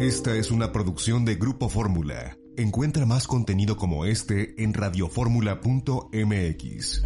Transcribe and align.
Esta 0.00 0.36
es 0.36 0.52
una 0.52 0.70
producción 0.70 1.24
de 1.24 1.34
Grupo 1.34 1.68
Fórmula. 1.68 2.36
Encuentra 2.56 3.04
más 3.04 3.26
contenido 3.26 3.76
como 3.76 4.04
este 4.04 4.54
en 4.62 4.72
radioformula.mx. 4.72 7.04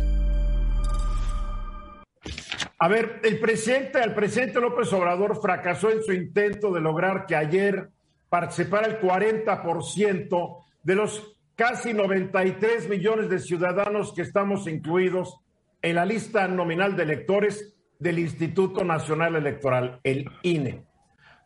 A 2.79 2.89
ver, 2.89 3.21
el 3.25 3.41
presidente, 3.41 3.99
el 3.99 4.13
presidente 4.13 4.61
López 4.61 4.93
Obrador 4.93 5.41
fracasó 5.41 5.91
en 5.91 6.03
su 6.03 6.13
intento 6.13 6.71
de 6.71 6.83
lograr 6.83 7.25
que 7.25 7.35
ayer 7.35 7.89
participara 8.29 8.89
el 8.89 9.01
40% 9.01 10.59
de 10.83 10.95
los 10.95 11.35
casi 11.57 11.95
93 11.95 12.91
millones 12.91 13.31
de 13.31 13.39
ciudadanos 13.39 14.13
que 14.13 14.21
estamos 14.21 14.69
incluidos 14.69 15.39
en 15.81 15.95
la 15.95 16.05
lista 16.05 16.47
nominal 16.47 16.95
de 16.95 17.05
electores 17.05 17.75
del 17.99 18.19
Instituto 18.19 18.85
Nacional 18.85 19.37
Electoral, 19.37 19.99
el 20.05 20.27
INE 20.43 20.92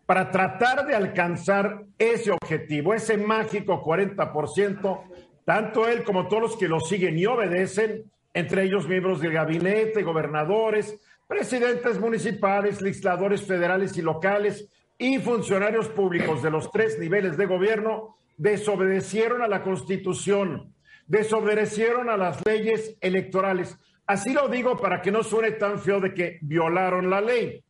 para 0.06 0.30
tratar 0.30 0.86
de 0.86 0.94
alcanzar 0.94 1.84
ese 1.98 2.30
objetivo, 2.30 2.94
ese 2.94 3.18
mágico 3.18 3.82
40%, 3.84 5.02
tanto 5.44 5.88
él 5.88 6.04
como 6.04 6.28
todos 6.28 6.42
los 6.42 6.56
que 6.56 6.68
lo 6.68 6.80
siguen 6.80 7.18
y 7.18 7.26
obedecen, 7.26 8.04
entre 8.32 8.64
ellos 8.64 8.88
miembros 8.88 9.20
del 9.20 9.32
gabinete, 9.32 10.02
gobernadores, 10.02 10.96
presidentes 11.26 11.98
municipales, 11.98 12.80
legisladores 12.80 13.42
federales 13.42 13.96
y 13.96 14.02
locales 14.02 14.68
y 14.96 15.18
funcionarios 15.18 15.88
públicos 15.88 16.42
de 16.42 16.50
los 16.50 16.70
tres 16.70 16.98
niveles 16.98 17.36
de 17.36 17.46
gobierno, 17.46 18.16
desobedecieron 18.36 19.42
a 19.42 19.48
la 19.48 19.62
Constitución, 19.62 20.72
desobedecieron 21.06 22.10
a 22.10 22.16
las 22.16 22.44
leyes 22.46 22.96
electorales. 23.00 23.76
Así 24.06 24.32
lo 24.32 24.48
digo 24.48 24.76
para 24.76 25.02
que 25.02 25.10
no 25.10 25.24
suene 25.24 25.52
tan 25.52 25.80
feo 25.80 26.00
de 26.00 26.14
que 26.14 26.38
violaron 26.42 27.10
la 27.10 27.20
ley 27.20 27.64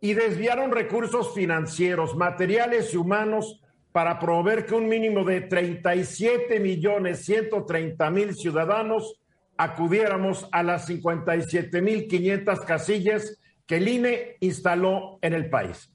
y 0.00 0.14
desviaron 0.14 0.70
recursos 0.70 1.34
financieros, 1.34 2.16
materiales 2.16 2.94
y 2.94 2.96
humanos 2.96 3.60
para 3.92 4.18
proveer 4.18 4.64
que 4.64 4.74
un 4.74 4.88
mínimo 4.88 5.24
de 5.24 5.40
37 5.40 6.60
millones 6.60 7.24
130 7.24 8.10
mil 8.10 8.34
ciudadanos 8.34 9.20
acudiéramos 9.56 10.48
a 10.52 10.62
las 10.62 10.86
57 10.86 11.82
mil 11.82 12.06
500 12.06 12.60
casillas 12.60 13.38
que 13.66 13.76
el 13.76 13.88
INE 13.88 14.36
instaló 14.40 15.18
en 15.20 15.34
el 15.34 15.50
país. 15.50 15.92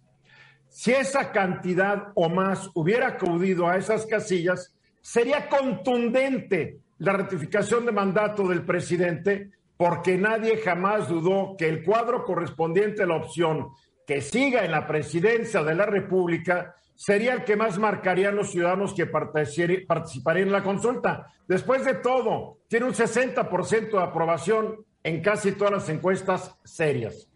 Si 0.67 0.91
esa 0.91 1.31
cantidad 1.31 2.11
o 2.15 2.29
más 2.29 2.69
hubiera 2.73 3.09
acudido 3.09 3.67
a 3.67 3.77
esas 3.77 4.05
casillas, 4.05 4.75
sería 5.01 5.47
contundente 5.47 6.79
la 6.97 7.13
ratificación 7.13 7.85
de 7.85 7.91
mandato 7.91 8.47
del 8.47 8.65
presidente 8.65 9.51
porque 9.77 10.17
nadie 10.17 10.57
jamás 10.57 11.09
dudó 11.09 11.55
que 11.57 11.67
el 11.67 11.83
cuadro 11.83 12.23
correspondiente 12.23 13.03
a 13.03 13.07
la 13.07 13.15
opción 13.15 13.69
que 14.05 14.21
siga 14.21 14.65
en 14.65 14.71
la 14.71 14.85
presidencia 14.87 15.63
de 15.63 15.75
la 15.75 15.85
República 15.85 16.75
sería 16.95 17.33
el 17.33 17.43
que 17.43 17.55
más 17.55 17.79
marcarían 17.79 18.35
los 18.35 18.51
ciudadanos 18.51 18.93
que 18.93 19.07
participarían 19.07 20.47
en 20.47 20.53
la 20.53 20.63
consulta. 20.63 21.27
Después 21.47 21.85
de 21.85 21.95
todo, 21.95 22.59
tiene 22.67 22.85
un 22.85 22.93
60% 22.93 23.91
de 23.91 24.03
aprobación 24.03 24.85
en 25.03 25.21
casi 25.21 25.53
todas 25.53 25.73
las 25.73 25.89
encuestas 25.89 26.55
serias. 26.63 27.27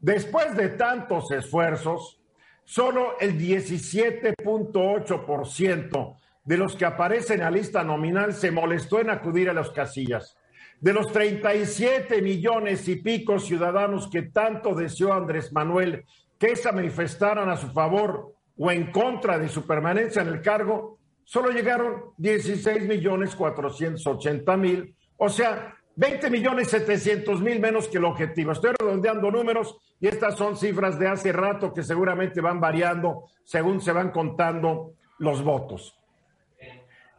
Después 0.00 0.56
de 0.56 0.68
tantos 0.70 1.30
esfuerzos, 1.30 2.20
solo 2.64 3.20
el 3.20 3.38
17.8% 3.38 6.16
de 6.44 6.56
los 6.56 6.74
que 6.74 6.86
aparecen 6.86 7.40
en 7.40 7.44
la 7.44 7.50
lista 7.50 7.84
nominal 7.84 8.32
se 8.32 8.50
molestó 8.50 8.98
en 9.00 9.10
acudir 9.10 9.50
a 9.50 9.52
las 9.52 9.68
casillas. 9.70 10.38
De 10.80 10.94
los 10.94 11.12
37 11.12 12.22
millones 12.22 12.88
y 12.88 12.96
pico 12.96 13.38
ciudadanos 13.38 14.08
que 14.08 14.22
tanto 14.22 14.74
deseó 14.74 15.12
Andrés 15.12 15.52
Manuel 15.52 16.06
que 16.38 16.56
se 16.56 16.72
manifestaran 16.72 17.50
a 17.50 17.56
su 17.56 17.68
favor 17.68 18.34
o 18.56 18.70
en 18.70 18.90
contra 18.90 19.38
de 19.38 19.48
su 19.48 19.66
permanencia 19.66 20.22
en 20.22 20.28
el 20.28 20.40
cargo, 20.40 20.98
solo 21.24 21.50
llegaron 21.50 22.14
16 22.16 22.88
millones 22.88 23.36
480 23.36 24.56
mil, 24.56 24.94
o 25.18 25.28
sea, 25.28 25.76
20 25.96 26.30
millones 26.30 26.68
700 26.68 27.42
mil 27.42 27.60
menos 27.60 27.86
que 27.88 27.98
el 27.98 28.04
objetivo. 28.06 28.52
Estoy 28.52 28.72
redondeando 28.78 29.30
números 29.30 29.76
y 30.00 30.08
estas 30.08 30.36
son 30.36 30.56
cifras 30.56 30.98
de 30.98 31.08
hace 31.08 31.30
rato 31.30 31.74
que 31.74 31.82
seguramente 31.82 32.40
van 32.40 32.58
variando 32.58 33.24
según 33.44 33.82
se 33.82 33.92
van 33.92 34.10
contando 34.10 34.94
los 35.18 35.44
votos. 35.44 35.99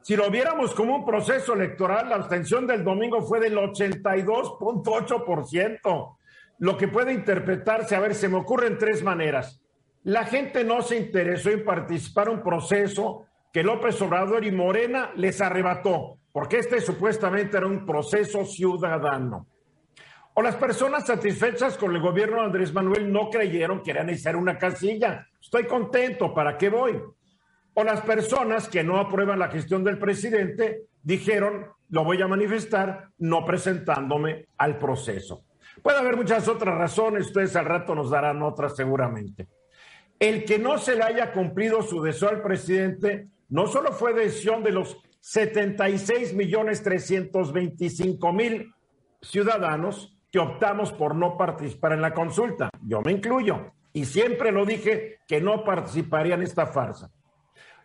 Si 0.01 0.15
lo 0.15 0.31
viéramos 0.31 0.73
como 0.73 0.95
un 0.95 1.05
proceso 1.05 1.53
electoral, 1.53 2.09
la 2.09 2.15
abstención 2.15 2.65
del 2.65 2.83
domingo 2.83 3.21
fue 3.21 3.39
del 3.39 3.55
82.8%, 3.55 6.17
lo 6.57 6.77
que 6.77 6.87
puede 6.87 7.13
interpretarse, 7.13 7.95
a 7.95 7.99
ver, 7.99 8.15
se 8.15 8.27
me 8.27 8.37
ocurre 8.37 8.65
en 8.67 8.79
tres 8.79 9.03
maneras. 9.03 9.61
La 10.03 10.25
gente 10.25 10.63
no 10.63 10.81
se 10.81 10.97
interesó 10.97 11.51
en 11.51 11.63
participar 11.63 12.27
en 12.27 12.33
un 12.35 12.43
proceso 12.43 13.27
que 13.53 13.61
López 13.61 14.01
Obrador 14.01 14.43
y 14.43 14.51
Morena 14.51 15.11
les 15.15 15.39
arrebató, 15.39 16.17
porque 16.31 16.57
este 16.57 16.81
supuestamente 16.81 17.57
era 17.57 17.67
un 17.67 17.85
proceso 17.85 18.43
ciudadano. 18.45 19.45
O 20.33 20.41
las 20.41 20.55
personas 20.55 21.05
satisfechas 21.05 21.77
con 21.77 21.93
el 21.93 22.01
gobierno 22.01 22.37
de 22.37 22.45
Andrés 22.45 22.73
Manuel 22.73 23.11
no 23.11 23.29
creyeron 23.29 23.83
que 23.83 23.91
era 23.91 24.03
necesaria 24.03 24.39
una 24.39 24.57
casilla. 24.57 25.27
Estoy 25.39 25.65
contento, 25.65 26.33
¿para 26.33 26.57
qué 26.57 26.69
voy? 26.69 26.99
O 27.73 27.83
las 27.83 28.01
personas 28.01 28.67
que 28.67 28.83
no 28.83 28.99
aprueban 28.99 29.39
la 29.39 29.49
gestión 29.49 29.83
del 29.83 29.97
presidente 29.97 30.83
dijeron, 31.03 31.67
lo 31.89 32.03
voy 32.03 32.21
a 32.21 32.27
manifestar 32.27 33.09
no 33.17 33.45
presentándome 33.45 34.47
al 34.57 34.77
proceso. 34.77 35.43
Puede 35.81 35.99
haber 35.99 36.17
muchas 36.17 36.47
otras 36.47 36.77
razones, 36.77 37.27
ustedes 37.27 37.55
al 37.55 37.65
rato 37.65 37.95
nos 37.95 38.09
darán 38.09 38.41
otras 38.41 38.75
seguramente. 38.75 39.47
El 40.19 40.45
que 40.45 40.59
no 40.59 40.77
se 40.77 40.95
le 40.95 41.03
haya 41.03 41.31
cumplido 41.31 41.81
su 41.81 42.01
deseo 42.01 42.29
al 42.29 42.41
presidente 42.41 43.27
no 43.49 43.67
solo 43.67 43.91
fue 43.91 44.13
decisión 44.13 44.63
de 44.63 44.71
los 44.71 44.97
76 45.21 46.33
millones 46.33 46.83
325 46.83 48.33
mil 48.33 48.73
ciudadanos 49.21 50.17
que 50.31 50.39
optamos 50.39 50.91
por 50.93 51.15
no 51.15 51.37
participar 51.37 51.93
en 51.93 52.01
la 52.01 52.13
consulta. 52.13 52.69
Yo 52.81 53.01
me 53.01 53.11
incluyo 53.11 53.73
y 53.93 54.05
siempre 54.05 54.51
lo 54.51 54.65
dije 54.65 55.19
que 55.27 55.41
no 55.41 55.63
participaría 55.63 56.35
en 56.35 56.43
esta 56.43 56.67
farsa. 56.67 57.11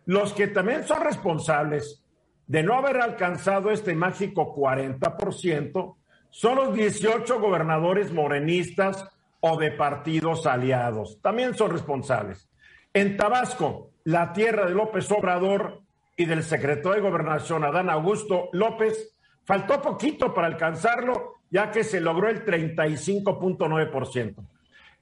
Los 0.06 0.33
que 0.33 0.47
también 0.47 0.84
son 0.84 1.03
responsables 1.03 2.03
de 2.47 2.62
no 2.62 2.75
haber 2.75 2.99
alcanzado 2.99 3.71
este 3.71 3.94
mágico 3.94 4.55
40% 4.55 5.97
son 6.31 6.56
los 6.56 6.75
18 6.75 7.41
gobernadores 7.41 8.12
morenistas 8.12 9.05
o 9.41 9.59
de 9.59 9.72
partidos 9.72 10.47
aliados. 10.47 11.21
También 11.21 11.55
son 11.55 11.72
responsables. 11.72 12.49
En 12.94 13.17
Tabasco, 13.17 13.91
la 14.05 14.33
tierra 14.33 14.67
de 14.67 14.75
López 14.75 15.11
Obrador 15.11 15.83
y 16.17 16.25
del 16.25 16.44
secretario 16.44 17.03
de 17.03 17.09
Gobernación, 17.09 17.65
Adán 17.65 17.91
Augusto 17.91 18.49
López, 18.53 19.17
faltó 19.44 19.83
poquito 19.83 20.33
para 20.33 20.47
alcanzarlo, 20.47 21.34
ya 21.50 21.71
que 21.71 21.83
se 21.84 22.00
logró 22.00 22.28
el 22.28 22.44
35.9%. 22.44 24.37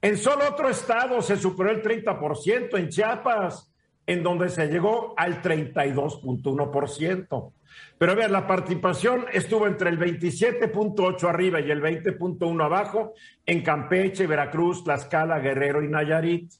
En 0.00 0.16
solo 0.16 0.48
otro 0.48 0.68
estado 0.68 1.20
se 1.22 1.36
superó 1.36 1.70
el 1.70 1.82
30%, 1.82 2.78
en 2.78 2.88
Chiapas 2.88 3.73
en 4.06 4.22
donde 4.22 4.48
se 4.48 4.68
llegó 4.68 5.14
al 5.16 5.42
32.1%. 5.42 7.52
Pero 7.98 8.12
a 8.12 8.14
ver, 8.14 8.30
la 8.30 8.46
participación 8.46 9.26
estuvo 9.32 9.66
entre 9.66 9.90
el 9.90 9.98
27.8 9.98 11.28
arriba 11.28 11.60
y 11.60 11.70
el 11.70 11.82
20.1 11.82 12.64
abajo 12.64 13.14
en 13.46 13.62
Campeche, 13.62 14.26
Veracruz, 14.26 14.84
Tlaxcala, 14.84 15.38
Guerrero 15.38 15.82
y 15.82 15.88
Nayarit. 15.88 16.52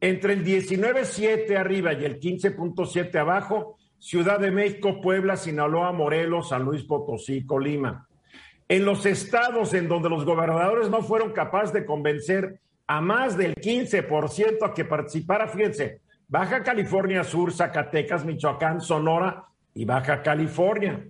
Entre 0.00 0.32
el 0.32 0.44
19.7 0.44 1.56
arriba 1.56 1.92
y 1.92 2.04
el 2.04 2.18
15.7 2.18 3.14
abajo, 3.16 3.76
Ciudad 3.98 4.40
de 4.40 4.50
México, 4.50 5.00
Puebla, 5.02 5.36
Sinaloa, 5.36 5.92
Morelos, 5.92 6.48
San 6.48 6.62
Luis 6.62 6.84
Potosí, 6.84 7.44
Colima. 7.44 8.08
En 8.66 8.86
los 8.86 9.04
estados 9.04 9.74
en 9.74 9.88
donde 9.88 10.08
los 10.08 10.24
gobernadores 10.24 10.88
no 10.88 11.02
fueron 11.02 11.32
capaces 11.32 11.74
de 11.74 11.84
convencer 11.84 12.60
a 12.86 13.00
más 13.00 13.36
del 13.36 13.54
15% 13.54 14.66
a 14.66 14.72
que 14.72 14.84
participara, 14.84 15.48
fíjense, 15.48 16.00
Baja 16.30 16.62
California 16.62 17.24
Sur, 17.24 17.52
Zacatecas, 17.52 18.24
Michoacán, 18.24 18.80
Sonora 18.80 19.46
y 19.74 19.84
Baja 19.84 20.22
California. 20.22 21.04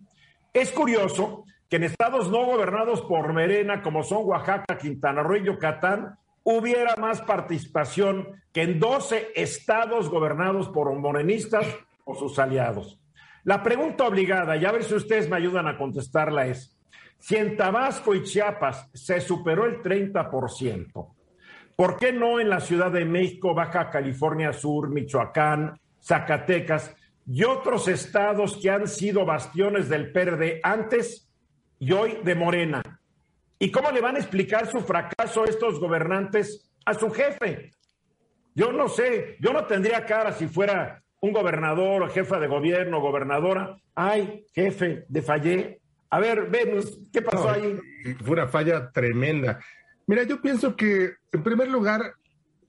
Es 0.50 0.72
curioso 0.72 1.44
que 1.68 1.76
en 1.76 1.84
estados 1.84 2.30
no 2.30 2.46
gobernados 2.46 3.02
por 3.02 3.34
Merena, 3.34 3.82
como 3.82 4.02
son 4.02 4.24
Oaxaca, 4.24 4.78
Quintana 4.78 5.22
Roo 5.22 5.36
y 5.36 5.44
Yucatán, 5.44 6.16
hubiera 6.42 6.96
más 6.96 7.20
participación 7.20 8.28
que 8.50 8.62
en 8.62 8.80
12 8.80 9.32
estados 9.36 10.08
gobernados 10.08 10.70
por 10.70 10.90
morenistas 10.98 11.66
o 12.06 12.14
sus 12.14 12.38
aliados. 12.38 12.98
La 13.44 13.62
pregunta 13.62 14.06
obligada, 14.06 14.56
y 14.56 14.64
a 14.64 14.72
ver 14.72 14.84
si 14.84 14.94
ustedes 14.94 15.28
me 15.28 15.36
ayudan 15.36 15.68
a 15.68 15.76
contestarla, 15.76 16.46
es, 16.46 16.78
si 17.18 17.36
en 17.36 17.58
Tabasco 17.58 18.14
y 18.14 18.22
Chiapas 18.22 18.88
se 18.94 19.20
superó 19.20 19.66
el 19.66 19.82
30%, 19.82 21.08
¿Por 21.80 21.96
qué 21.96 22.12
no 22.12 22.38
en 22.38 22.50
la 22.50 22.60
Ciudad 22.60 22.92
de 22.92 23.06
México, 23.06 23.54
Baja 23.54 23.88
California 23.88 24.52
Sur, 24.52 24.90
Michoacán, 24.90 25.80
Zacatecas 25.98 26.94
y 27.26 27.44
otros 27.44 27.88
estados 27.88 28.58
que 28.60 28.68
han 28.68 28.86
sido 28.86 29.24
bastiones 29.24 29.88
del 29.88 30.12
PRD 30.12 30.60
antes 30.62 31.26
y 31.78 31.92
hoy 31.92 32.18
de 32.22 32.34
Morena? 32.34 32.82
¿Y 33.58 33.70
cómo 33.70 33.90
le 33.92 34.02
van 34.02 34.16
a 34.16 34.18
explicar 34.18 34.66
su 34.66 34.82
fracaso 34.82 35.46
estos 35.46 35.80
gobernantes 35.80 36.70
a 36.84 36.92
su 36.92 37.10
jefe? 37.10 37.70
Yo 38.54 38.72
no 38.72 38.90
sé, 38.90 39.38
yo 39.40 39.54
no 39.54 39.64
tendría 39.64 40.04
cara 40.04 40.32
si 40.32 40.48
fuera 40.48 41.02
un 41.20 41.32
gobernador 41.32 42.02
o 42.02 42.10
jefa 42.10 42.38
de 42.38 42.46
gobierno, 42.46 43.00
gobernadora. 43.00 43.78
Ay, 43.94 44.44
jefe, 44.52 45.06
de 45.08 45.22
fallé. 45.22 45.80
A 46.10 46.20
ver, 46.20 46.50
Venus, 46.50 46.98
¿qué 47.10 47.22
pasó 47.22 47.48
ahí? 47.48 47.78
Fue 48.22 48.32
una 48.34 48.48
falla 48.48 48.90
tremenda. 48.90 49.60
Mira, 50.10 50.24
yo 50.24 50.42
pienso 50.42 50.74
que, 50.74 51.12
en 51.30 51.42
primer 51.44 51.68
lugar, 51.68 52.14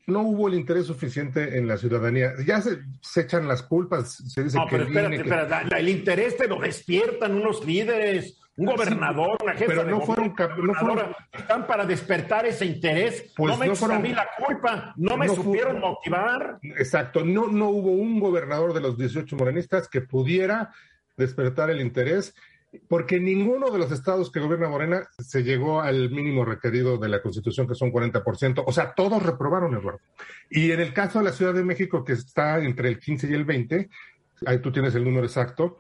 no 0.06 0.22
hubo 0.22 0.48
el 0.48 0.54
interés 0.54 0.86
suficiente 0.86 1.58
en 1.58 1.68
la 1.68 1.76
ciudadanía. 1.76 2.34
Ya 2.46 2.62
se, 2.62 2.82
echan 3.20 3.48
las 3.48 3.64
culpas, 3.64 4.14
se 4.32 4.44
dice 4.44 4.60
no, 4.60 4.68
pero 4.70 4.84
espérate, 4.84 5.16
espérate, 5.16 5.80
el 5.80 5.90
interés 5.90 6.38
te 6.38 6.48
lo 6.48 6.60
despiertan 6.60 7.34
unos 7.34 7.66
líderes, 7.66 8.40
un 8.58 8.68
gobernador, 8.68 9.40
una 9.42 9.54
jefa 9.54 9.72
pero 9.72 9.86
no 9.86 10.02
fueron, 10.02 10.36
no 10.38 10.74
fueron, 10.76 11.16
están 11.32 11.66
para 11.66 11.84
despertar 11.84 12.46
ese 12.46 12.68
interés. 12.68 13.34
Pues 13.36 13.58
no 13.58 13.58
me 13.58 13.68
no 13.70 13.96
a 13.96 14.00
mí 14.00 14.14
la 14.14 14.28
culpa, 14.38 14.94
no 14.96 15.18
me 15.18 15.28
supieron 15.28 15.80
motivar. 15.80 16.60
Exacto, 16.62 17.26
no, 17.26 17.48
no 17.48 17.70
hubo 17.70 17.90
un 17.90 18.20
gobernador 18.20 18.72
de 18.72 18.82
los 18.82 19.00
18 19.00 19.36
morenistas 19.36 19.88
que 19.88 20.02
pudiera 20.02 20.70
despertar 21.18 21.72
el 21.72 21.82
interés 21.82 22.36
porque 22.88 23.20
ninguno 23.20 23.70
de 23.70 23.80
los 23.80 23.92
estados 23.92 24.32
que 24.32 24.40
gobierna 24.40 24.70
Morena 24.70 25.08
se 25.20 25.44
llegó 25.44 25.82
al 25.82 26.10
mínimo 26.10 26.46
requerido 26.46 26.98
de 26.98 27.10
la 27.10 27.22
Constitución, 27.22 27.68
que 27.68 27.76
son 27.76 27.92
40%. 27.92 28.64
O 28.66 28.72
sea, 28.72 28.94
todos 28.94 29.22
reprobaron, 29.22 29.74
Eduardo. 29.74 30.00
Y 30.50 30.72
en 30.72 30.80
el 30.80 30.94
caso 30.94 31.20
de 31.20 31.26
la 31.26 31.34
Ciudad 31.34 31.54
de 31.54 31.64
México, 31.64 32.06
que 32.06 32.14
está 32.14 32.60
entre 32.64 32.88
el 32.88 33.00
15 33.00 33.30
y 33.30 33.34
el 33.34 33.46
20, 33.46 33.90
ahí 34.46 34.60
tú 34.60 34.72
tienes 34.72 34.96
el 34.96 35.04
número 35.04 35.26
exacto, 35.26 35.80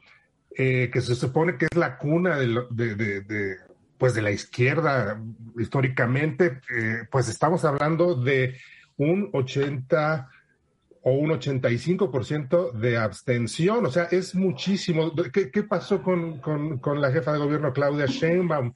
eh, 0.55 0.89
que 0.91 1.01
se 1.01 1.15
supone 1.15 1.57
que 1.57 1.65
es 1.65 1.77
la 1.77 1.97
cuna 1.97 2.37
de, 2.37 3.57
pues 3.97 4.13
de 4.13 4.21
la 4.21 4.31
izquierda 4.31 5.21
históricamente, 5.57 6.59
eh, 6.75 7.03
pues 7.09 7.29
estamos 7.29 7.63
hablando 7.63 8.15
de 8.15 8.57
un 8.97 9.29
80 9.31 10.29
o 11.03 11.13
un 11.13 11.31
85% 11.31 12.73
de 12.73 12.97
abstención. 12.97 13.85
O 13.85 13.91
sea, 13.91 14.03
es 14.11 14.35
muchísimo. 14.35 15.11
¿Qué, 15.31 15.63
pasó 15.63 16.01
con, 16.01 16.39
con, 16.39 17.01
la 17.01 17.11
jefa 17.11 17.33
de 17.33 17.39
gobierno 17.39 17.73
Claudia 17.73 18.05
Sheinbaum? 18.05 18.73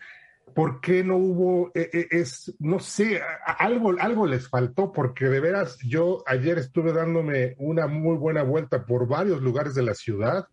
¿Por 0.53 0.79
qué 0.79 1.03
no 1.03 1.17
hubo, 1.17 1.71
e, 1.75 1.89
e, 1.91 2.07
es, 2.11 2.55
no 2.59 2.79
sé, 2.79 3.21
algo, 3.45 3.93
algo 3.99 4.25
les 4.25 4.47
faltó? 4.47 4.91
Porque 4.91 5.25
de 5.25 5.39
veras, 5.39 5.77
yo 5.85 6.23
ayer 6.25 6.57
estuve 6.57 6.93
dándome 6.93 7.55
una 7.57 7.87
muy 7.87 8.17
buena 8.17 8.41
vuelta 8.41 8.85
por 8.85 9.07
varios 9.07 9.41
lugares 9.41 9.75
de 9.75 9.83
la 9.83 9.93
ciudad. 9.93 10.47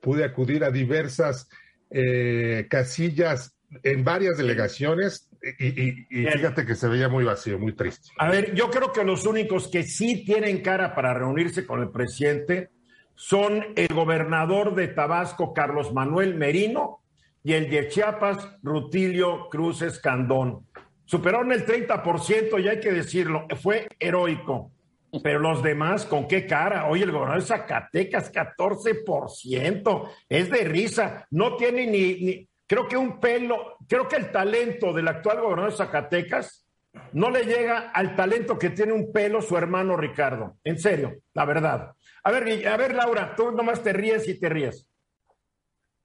Pude 0.00 0.24
acudir 0.24 0.64
a 0.64 0.70
diversas 0.70 1.48
eh, 1.90 2.66
casillas 2.68 3.56
en 3.82 4.04
varias 4.04 4.36
delegaciones 4.36 5.28
y, 5.58 6.06
fíjate 6.08 6.64
que 6.64 6.74
se 6.74 6.88
veía 6.88 7.08
muy 7.08 7.24
vacío, 7.24 7.58
muy 7.58 7.74
triste. 7.74 8.10
A 8.18 8.28
ver, 8.28 8.54
yo 8.54 8.70
creo 8.70 8.92
que 8.92 9.04
los 9.04 9.26
únicos 9.26 9.68
que 9.68 9.82
sí 9.82 10.24
tienen 10.24 10.62
cara 10.62 10.94
para 10.94 11.14
reunirse 11.14 11.66
con 11.66 11.80
el 11.80 11.90
presidente 11.90 12.70
son 13.14 13.64
el 13.76 13.88
gobernador 13.88 14.74
de 14.74 14.88
Tabasco, 14.88 15.54
Carlos 15.54 15.92
Manuel 15.92 16.34
Merino, 16.34 17.00
y 17.42 17.52
el 17.52 17.70
de 17.70 17.88
Chiapas, 17.88 18.48
Rutilio 18.62 19.48
Cruz 19.48 19.82
Escandón. 19.82 20.66
Superaron 21.04 21.52
el 21.52 21.64
30% 21.64 22.62
y 22.62 22.68
hay 22.68 22.80
que 22.80 22.92
decirlo, 22.92 23.46
fue 23.62 23.86
heroico. 24.00 24.72
Pero 25.22 25.38
los 25.38 25.62
demás, 25.62 26.04
¿con 26.04 26.26
qué 26.26 26.46
cara? 26.46 26.88
Oye, 26.88 27.04
el 27.04 27.12
gobernador 27.12 27.40
de 27.40 27.46
Zacatecas, 27.46 28.32
14%. 28.32 30.10
Es 30.28 30.50
de 30.50 30.64
risa. 30.64 31.26
No 31.30 31.56
tiene 31.56 31.86
ni 31.86 32.48
Creo 32.66 32.88
que 32.88 32.96
un 32.96 33.20
pelo, 33.20 33.76
creo 33.88 34.08
que 34.08 34.16
el 34.16 34.32
talento 34.32 34.92
del 34.92 35.08
actual 35.08 35.40
gobernador 35.40 35.70
de 35.70 35.76
Zacatecas 35.76 36.66
no 37.12 37.30
le 37.30 37.44
llega 37.44 37.90
al 37.90 38.16
talento 38.16 38.58
que 38.58 38.70
tiene 38.70 38.92
un 38.92 39.12
pelo 39.12 39.40
su 39.40 39.56
hermano 39.56 39.96
Ricardo. 39.96 40.56
En 40.64 40.78
serio, 40.78 41.16
la 41.34 41.44
verdad. 41.44 41.92
A 42.24 42.30
ver, 42.30 42.66
a 42.66 42.76
ver, 42.76 42.94
Laura, 42.94 43.34
tú 43.36 43.52
nomás 43.52 43.82
te 43.82 43.92
ríes 43.92 44.26
y 44.28 44.40
te 44.40 44.48
ríes. 44.48 44.88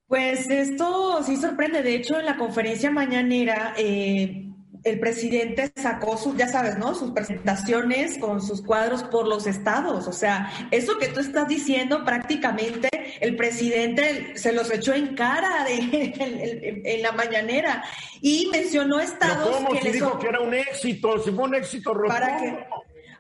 Pues 0.08 0.50
esto 0.50 1.24
sí 1.24 1.38
sorprende. 1.38 1.82
De 1.82 1.96
hecho, 1.96 2.20
en 2.20 2.26
la 2.26 2.36
conferencia 2.36 2.92
mañanera, 2.92 3.74
eh, 3.78 4.51
el 4.84 5.00
presidente 5.00 5.72
sacó 5.76 6.18
sus, 6.18 6.36
ya 6.36 6.48
sabes, 6.48 6.78
¿no? 6.78 6.96
Sus 6.96 7.12
presentaciones 7.12 8.18
con 8.18 8.42
sus 8.42 8.62
cuadros 8.62 9.04
por 9.04 9.28
los 9.28 9.46
estados. 9.46 10.08
O 10.08 10.14
sea, 10.14 10.52
eso 10.72 10.98
que 10.98 11.08
tú 11.08 11.20
estás 11.20 11.48
diciendo, 11.48 12.04
prácticamente 12.04 12.90
el 13.20 13.36
presidente 13.36 14.38
se 14.38 14.52
los 14.54 14.72
echó 14.72 14.94
en 14.94 15.16
cara 15.16 15.64
de, 15.66 16.82
en, 16.84 17.02
la 17.02 17.12
mañanera 17.12 17.84
y 18.22 18.50
mencionó 18.52 19.00
estados. 19.00 19.56
¿Cómo? 19.56 19.72
que 19.72 19.92
dijo 19.92 20.18
que 20.18 20.28
era 20.28 20.40
un 20.40 20.54
éxito, 20.54 21.20
si 21.20 21.32
fue 21.32 21.44
un 21.44 21.56
éxito 21.56 21.94
rotundo. 21.94 22.14
Para 22.14 22.38
que, 22.38 22.66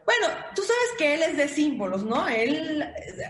bueno, 0.05 0.27
tú 0.55 0.61
sabes 0.63 0.91
que 0.97 1.13
él 1.13 1.21
es 1.21 1.37
de 1.37 1.47
símbolos, 1.47 2.03
¿no? 2.03 2.27
Él 2.27 2.83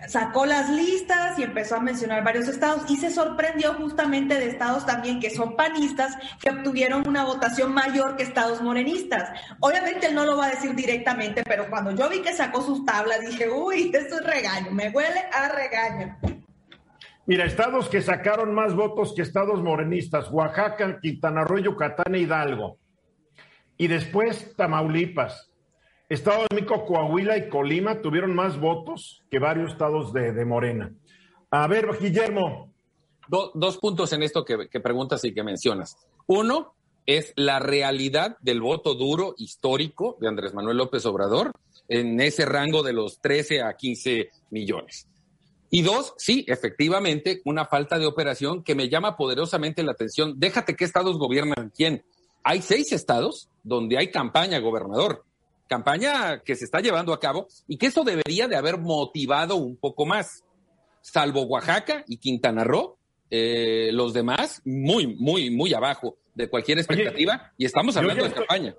sacó 0.07 0.45
las 0.45 0.69
listas 0.69 1.37
y 1.37 1.43
empezó 1.43 1.75
a 1.75 1.79
mencionar 1.81 2.23
varios 2.23 2.47
estados 2.47 2.89
y 2.89 2.95
se 2.95 3.11
sorprendió 3.11 3.73
justamente 3.73 4.35
de 4.35 4.47
estados 4.47 4.85
también 4.85 5.19
que 5.19 5.29
son 5.29 5.55
panistas 5.55 6.17
que 6.41 6.49
obtuvieron 6.49 7.07
una 7.07 7.25
votación 7.25 7.73
mayor 7.73 8.15
que 8.15 8.23
estados 8.23 8.61
morenistas. 8.61 9.29
Obviamente 9.59 10.07
él 10.07 10.15
no 10.15 10.25
lo 10.25 10.37
va 10.37 10.45
a 10.45 10.51
decir 10.51 10.73
directamente, 10.73 11.43
pero 11.43 11.69
cuando 11.69 11.91
yo 11.91 12.09
vi 12.09 12.21
que 12.21 12.33
sacó 12.33 12.61
sus 12.61 12.85
tablas 12.85 13.21
dije, 13.21 13.49
uy, 13.49 13.91
esto 13.93 14.15
es 14.15 14.25
regaño, 14.25 14.71
me 14.71 14.89
huele 14.89 15.19
a 15.33 15.49
regaño. 15.49 16.17
Mira, 17.25 17.45
estados 17.45 17.89
que 17.89 18.01
sacaron 18.01 18.53
más 18.53 18.73
votos 18.73 19.13
que 19.15 19.21
estados 19.21 19.61
morenistas, 19.61 20.31
Oaxaca, 20.31 20.99
Quintana 20.99 21.43
Roo, 21.43 21.59
Yucatán 21.59 22.15
e 22.15 22.19
Hidalgo. 22.19 22.77
Y 23.77 23.87
después 23.87 24.55
Tamaulipas. 24.55 25.50
Estado 26.11 26.41
de 26.49 26.55
México, 26.55 26.85
Coahuila 26.85 27.37
y 27.37 27.47
Colima 27.47 28.01
tuvieron 28.01 28.35
más 28.35 28.59
votos 28.59 29.23
que 29.31 29.39
varios 29.39 29.71
estados 29.71 30.11
de, 30.11 30.43
Morena. 30.43 30.91
A 31.51 31.67
ver, 31.67 31.87
Guillermo. 32.01 32.69
dos 33.29 33.77
puntos 33.77 34.11
en 34.11 34.21
esto 34.21 34.43
que, 34.43 34.67
que 34.67 34.81
preguntas 34.81 35.23
y 35.23 35.33
que 35.33 35.41
mencionas. 35.41 35.95
Uno 36.27 36.73
es 37.05 37.31
la 37.37 37.59
realidad 37.59 38.35
del 38.41 38.59
voto 38.59 38.93
duro 38.93 39.35
histórico 39.37 40.17
de 40.19 40.27
Andrés 40.27 40.53
Manuel 40.53 40.79
López 40.79 41.05
Obrador 41.05 41.53
en 41.87 42.19
ese 42.19 42.45
rango 42.45 42.83
de 42.83 42.91
los 42.91 43.21
13 43.21 43.61
a 43.61 43.77
15 43.77 44.31
millones. 44.49 45.07
Y 45.69 45.81
dos, 45.81 46.13
sí, 46.17 46.43
efectivamente, 46.49 47.41
una 47.45 47.67
falta 47.67 47.97
de 47.97 48.05
operación 48.05 48.63
que 48.63 48.75
me 48.75 48.89
llama 48.89 49.15
poderosamente 49.15 49.81
la 49.81 49.93
atención. 49.93 50.33
Déjate 50.37 50.75
qué 50.75 50.83
estados 50.83 51.17
gobiernan 51.17 51.71
quién. 51.73 52.03
Hay 52.43 52.61
seis 52.61 52.91
estados 52.91 53.47
donde 53.63 53.97
hay 53.97 54.11
campaña 54.11 54.59
gobernador 54.59 55.23
campaña 55.71 56.41
que 56.43 56.57
se 56.57 56.65
está 56.65 56.81
llevando 56.81 57.13
a 57.13 57.19
cabo 57.21 57.47
y 57.65 57.77
que 57.77 57.87
eso 57.87 58.03
debería 58.03 58.49
de 58.49 58.57
haber 58.57 58.77
motivado 58.77 59.55
un 59.55 59.77
poco 59.77 60.05
más. 60.05 60.43
Salvo 60.99 61.43
Oaxaca 61.43 62.03
y 62.09 62.17
Quintana 62.17 62.65
Roo, 62.65 62.97
eh, 63.29 63.89
los 63.93 64.13
demás 64.13 64.61
muy, 64.65 65.07
muy, 65.07 65.49
muy 65.49 65.73
abajo 65.73 66.17
de 66.35 66.49
cualquier 66.49 66.79
expectativa 66.79 67.53
y 67.57 67.63
estamos 67.63 67.95
hablando 67.95 68.25
de 68.25 68.33
campaña. 68.33 68.75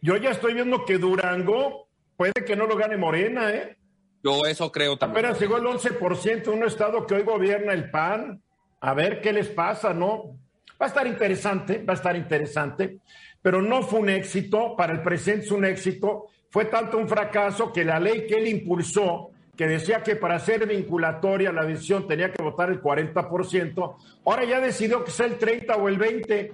Yo 0.00 0.16
ya 0.18 0.30
estoy 0.30 0.54
viendo 0.54 0.84
que 0.84 0.98
Durango 0.98 1.88
puede 2.16 2.32
que 2.46 2.54
no 2.54 2.66
lo 2.66 2.76
gane 2.76 2.96
Morena, 2.96 3.50
¿eh? 3.50 3.76
Yo 4.22 4.46
eso 4.46 4.70
creo 4.70 4.96
también. 4.96 5.24
Apenas 5.24 5.40
llegó 5.40 5.56
el 5.56 5.64
11% 5.64 6.46
un 6.52 6.64
estado 6.64 7.08
que 7.08 7.14
hoy 7.16 7.22
gobierna 7.24 7.72
el 7.72 7.90
PAN. 7.90 8.40
A 8.80 8.94
ver 8.94 9.20
qué 9.20 9.32
les 9.32 9.48
pasa, 9.48 9.92
¿no? 9.92 10.38
Va 10.80 10.86
a 10.86 10.88
estar 10.88 11.06
interesante, 11.08 11.82
va 11.82 11.94
a 11.94 11.96
estar 11.96 12.14
interesante, 12.14 13.00
pero 13.42 13.60
no 13.60 13.82
fue 13.82 13.98
un 13.98 14.10
éxito, 14.10 14.76
para 14.76 14.92
el 14.92 15.02
presidente 15.02 15.46
es 15.46 15.50
un 15.50 15.64
éxito 15.64 16.26
fue 16.56 16.64
tanto 16.64 16.96
un 16.96 17.06
fracaso 17.06 17.70
que 17.70 17.84
la 17.84 18.00
ley 18.00 18.26
que 18.26 18.36
él 18.36 18.48
impulsó, 18.48 19.28
que 19.54 19.66
decía 19.66 20.02
que 20.02 20.16
para 20.16 20.38
ser 20.38 20.66
vinculatoria 20.66 21.52
la 21.52 21.66
decisión 21.66 22.08
tenía 22.08 22.32
que 22.32 22.42
votar 22.42 22.70
el 22.70 22.80
40%, 22.80 23.96
ahora 24.24 24.44
ya 24.44 24.58
decidió 24.58 25.04
que 25.04 25.10
sea 25.10 25.26
el 25.26 25.36
30 25.36 25.76
o 25.76 25.86
el 25.86 25.98
20. 25.98 26.52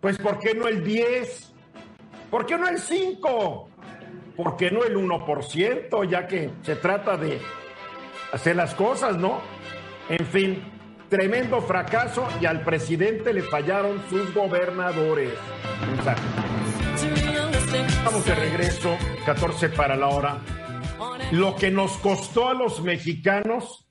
Pues 0.00 0.16
¿por 0.16 0.38
qué 0.38 0.54
no 0.54 0.66
el 0.66 0.82
10? 0.82 1.52
¿Por 2.30 2.46
qué 2.46 2.56
no 2.56 2.66
el 2.66 2.78
5? 2.78 3.68
¿Por 4.38 4.56
qué 4.56 4.70
no 4.70 4.84
el 4.84 4.96
1%? 4.96 6.08
Ya 6.08 6.26
que 6.26 6.52
se 6.62 6.76
trata 6.76 7.18
de 7.18 7.38
hacer 8.32 8.56
las 8.56 8.74
cosas, 8.74 9.18
¿no? 9.18 9.42
En 10.08 10.24
fin, 10.24 10.62
tremendo 11.10 11.60
fracaso 11.60 12.26
y 12.40 12.46
al 12.46 12.62
presidente 12.62 13.34
le 13.34 13.42
fallaron 13.42 14.02
sus 14.08 14.32
gobernadores. 14.32 15.34
Estamos 18.06 18.24
de 18.24 18.34
regreso, 18.36 18.96
14 19.24 19.68
para 19.70 19.96
la 19.96 20.06
hora. 20.06 20.40
Lo 21.32 21.56
que 21.56 21.72
nos 21.72 21.96
costó 21.96 22.48
a 22.48 22.54
los 22.54 22.80
mexicanos 22.80 23.88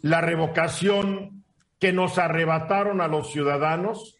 la 0.00 0.22
revocación 0.22 1.44
que 1.78 1.92
nos 1.92 2.16
arrebataron 2.16 3.02
a 3.02 3.08
los 3.08 3.30
ciudadanos 3.30 4.16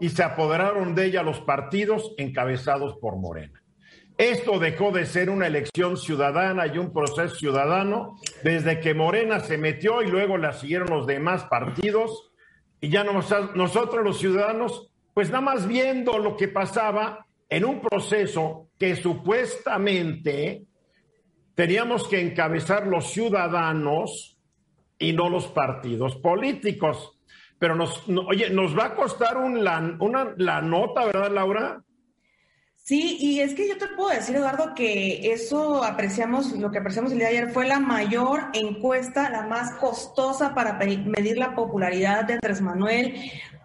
y 0.00 0.08
se 0.08 0.24
apoderaron 0.24 0.96
de 0.96 1.04
ella 1.04 1.22
los 1.22 1.38
partidos 1.42 2.12
encabezados 2.18 2.98
por 3.00 3.14
Morena. 3.14 3.62
Esto 4.18 4.58
dejó 4.58 4.90
de 4.90 5.06
ser 5.06 5.30
una 5.30 5.46
elección 5.46 5.96
ciudadana 5.96 6.66
y 6.66 6.78
un 6.78 6.92
proceso 6.92 7.36
ciudadano 7.36 8.16
desde 8.42 8.80
que 8.80 8.92
Morena 8.92 9.38
se 9.38 9.56
metió 9.56 10.02
y 10.02 10.08
luego 10.08 10.36
la 10.36 10.52
siguieron 10.52 10.90
los 10.90 11.06
demás 11.06 11.44
partidos 11.44 12.32
y 12.80 12.88
ya 12.88 13.04
nosotros 13.04 14.02
los 14.02 14.18
ciudadanos, 14.18 14.90
pues 15.14 15.30
nada 15.30 15.42
más 15.42 15.68
viendo 15.68 16.18
lo 16.18 16.36
que 16.36 16.48
pasaba, 16.48 17.28
en 17.50 17.64
un 17.64 17.80
proceso 17.80 18.70
que 18.78 18.96
supuestamente 18.96 20.64
teníamos 21.54 22.08
que 22.08 22.20
encabezar 22.20 22.86
los 22.86 23.10
ciudadanos 23.10 24.38
y 24.98 25.12
no 25.12 25.28
los 25.28 25.48
partidos 25.48 26.16
políticos. 26.16 27.18
Pero 27.58 27.74
nos, 27.74 28.08
oye, 28.08 28.48
nos 28.50 28.78
va 28.78 28.86
a 28.86 28.94
costar 28.94 29.36
un 29.36 29.58
una, 29.58 30.34
la 30.38 30.62
nota, 30.62 31.04
¿verdad, 31.04 31.30
Laura? 31.30 31.82
Sí, 32.76 33.18
y 33.20 33.40
es 33.40 33.54
que 33.54 33.68
yo 33.68 33.76
te 33.76 33.88
puedo 33.88 34.08
decir, 34.08 34.36
Eduardo, 34.36 34.74
que 34.74 35.32
eso 35.32 35.84
apreciamos, 35.84 36.52
lo 36.52 36.70
que 36.70 36.78
apreciamos 36.78 37.12
el 37.12 37.18
día 37.18 37.28
de 37.28 37.38
ayer 37.38 37.50
fue 37.50 37.66
la 37.68 37.78
mayor 37.78 38.44
encuesta, 38.54 39.28
la 39.28 39.42
más 39.42 39.74
costosa 39.74 40.54
para 40.54 40.72
medir 40.74 41.36
la 41.36 41.54
popularidad 41.54 42.24
de 42.24 42.34
Andrés 42.34 42.60
Manuel. 42.62 43.14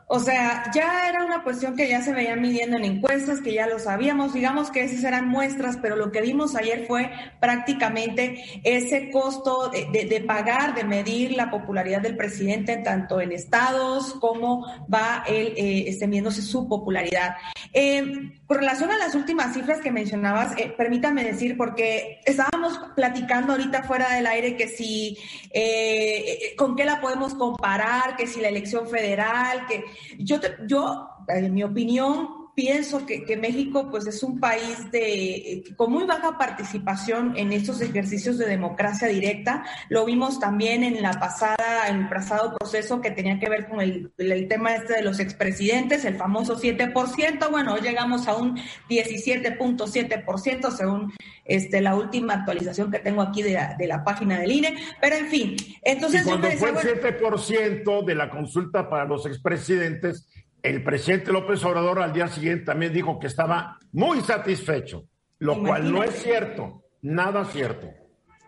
O 0.08 0.20
sea, 0.20 0.72
ya 0.74 1.10
era 1.10 1.26
una 1.26 1.42
cuestión 1.42 1.76
que 1.76 1.90
ya 1.90 2.00
se 2.02 2.14
veía 2.14 2.36
midiendo 2.36 2.78
en 2.78 2.86
encuestas, 2.86 3.42
que 3.42 3.54
ya 3.54 3.66
lo 3.66 3.80
sabíamos, 3.80 4.34
digamos 4.34 4.70
que 4.70 4.84
esas 4.84 5.04
eran 5.04 5.28
muestras, 5.28 5.78
pero 5.82 5.96
lo 5.96 6.12
que 6.12 6.22
vimos 6.22 6.56
ayer 6.56 6.86
fue 6.88 7.12
prácticamente 7.40 8.62
ese 8.64 9.10
costo 9.10 9.72
de, 9.72 10.24
pagar, 10.28 10.76
de 10.76 10.84
medir 10.84 11.32
la 11.32 11.50
popularidad 11.50 12.02
del 12.02 12.16
presidente, 12.16 12.78
tanto 12.78 13.20
en 13.20 13.32
estados 13.32 14.14
como 14.16 14.68
va 14.94 15.24
él 15.28 15.54
eh, 15.58 16.32
su 16.32 16.68
popularidad. 16.68 17.36
Eh, 17.74 18.32
con 18.48 18.58
relación 18.58 18.92
a 18.92 18.98
las 18.98 19.16
últimas 19.16 19.54
cifras 19.54 19.80
que 19.82 19.92
mencionabas, 19.92 20.56
eh, 20.58 20.74
permítame 20.78 21.24
decir, 21.24 21.58
porque 21.58 22.22
estábamos 22.26 22.80
platicando 22.96 23.54
ahorita 23.54 23.84
fuera 23.84 24.14
del 24.14 24.28
aire 24.28 24.56
que 24.56 24.68
si, 24.68 25.18
eh, 25.52 26.54
con 26.58 26.76
qué 26.76 26.86
la 26.86 27.02
podemos 27.02 27.34
comparar, 27.34 28.16
que 28.16 28.28
si 28.28 28.42
la 28.42 28.50
elección 28.50 28.88
federal, 28.88 29.66
que 29.68 29.84
yo, 30.20 30.40
yo 30.68 31.10
en 31.28 31.54
mi 31.54 31.64
opinión, 31.64 32.45
pienso 32.56 33.06
que, 33.06 33.36
México 33.36 33.90
pues 33.92 34.08
es 34.08 34.24
un 34.24 34.40
país 34.40 34.90
de, 34.92 35.64
con 35.76 35.92
muy 35.92 36.06
baja 36.06 36.38
participación 36.38 37.34
en 37.36 37.52
estos 37.52 37.82
ejercicios 37.82 38.38
de 38.38 38.48
democracia 38.48 39.10
directa. 39.10 39.66
Lo 39.90 40.06
vimos 40.06 40.40
también 40.40 40.84
en 40.84 41.02
la 41.02 41.12
pasada, 41.20 41.90
en 41.90 41.98
el 41.98 42.10
pasado 42.10 42.56
proceso 42.58 43.02
que 43.02 43.12
tenía 43.12 43.40
que 43.40 43.50
ver 43.50 43.68
con 43.68 43.82
el, 43.82 44.12
tema 44.48 44.76
este 44.76 44.94
de 44.94 45.02
los 45.02 45.20
expresidentes, 45.20 46.06
el 46.06 46.16
famoso 46.16 46.58
7%. 46.60 47.52
Bueno, 47.52 47.74
hoy 47.74 47.82
llegamos 47.82 48.28
a 48.28 48.36
un 48.36 48.58
17.7% 48.90 50.72
según 50.72 51.14
este, 51.44 51.82
la 51.82 51.96
última 51.96 52.36
actualización 52.36 52.90
que 52.90 53.00
tengo 53.00 53.22
aquí 53.22 53.44
de 53.44 53.54
la, 53.54 53.76
de 53.78 53.88
la 53.88 54.04
página 54.04 54.40
del 54.40 54.52
INE. 54.52 54.76
Pero 55.02 55.18
en 55.18 55.28
fin, 55.28 55.56
entonces... 55.82 56.22
Y 56.22 56.24
cuando 56.24 56.50
fue 56.52 56.70
el 56.70 57.02
7% 57.02 58.06
de 58.06 58.16
la 58.16 58.30
consulta 58.30 58.90
para 58.90 59.04
los 59.06 59.26
expresidentes, 59.26 60.28
el 60.66 60.84
presidente 60.84 61.32
López 61.32 61.64
Obrador 61.64 62.02
al 62.02 62.12
día 62.12 62.28
siguiente 62.28 62.66
también 62.66 62.92
dijo 62.92 63.20
que 63.20 63.28
estaba 63.28 63.78
muy 63.92 64.22
satisfecho, 64.22 65.08
lo 65.38 65.62
cual 65.62 65.92
no 65.92 66.04
es 66.04 66.16
cierto, 66.24 66.84
nada 67.02 67.46
cierto. 67.46 67.88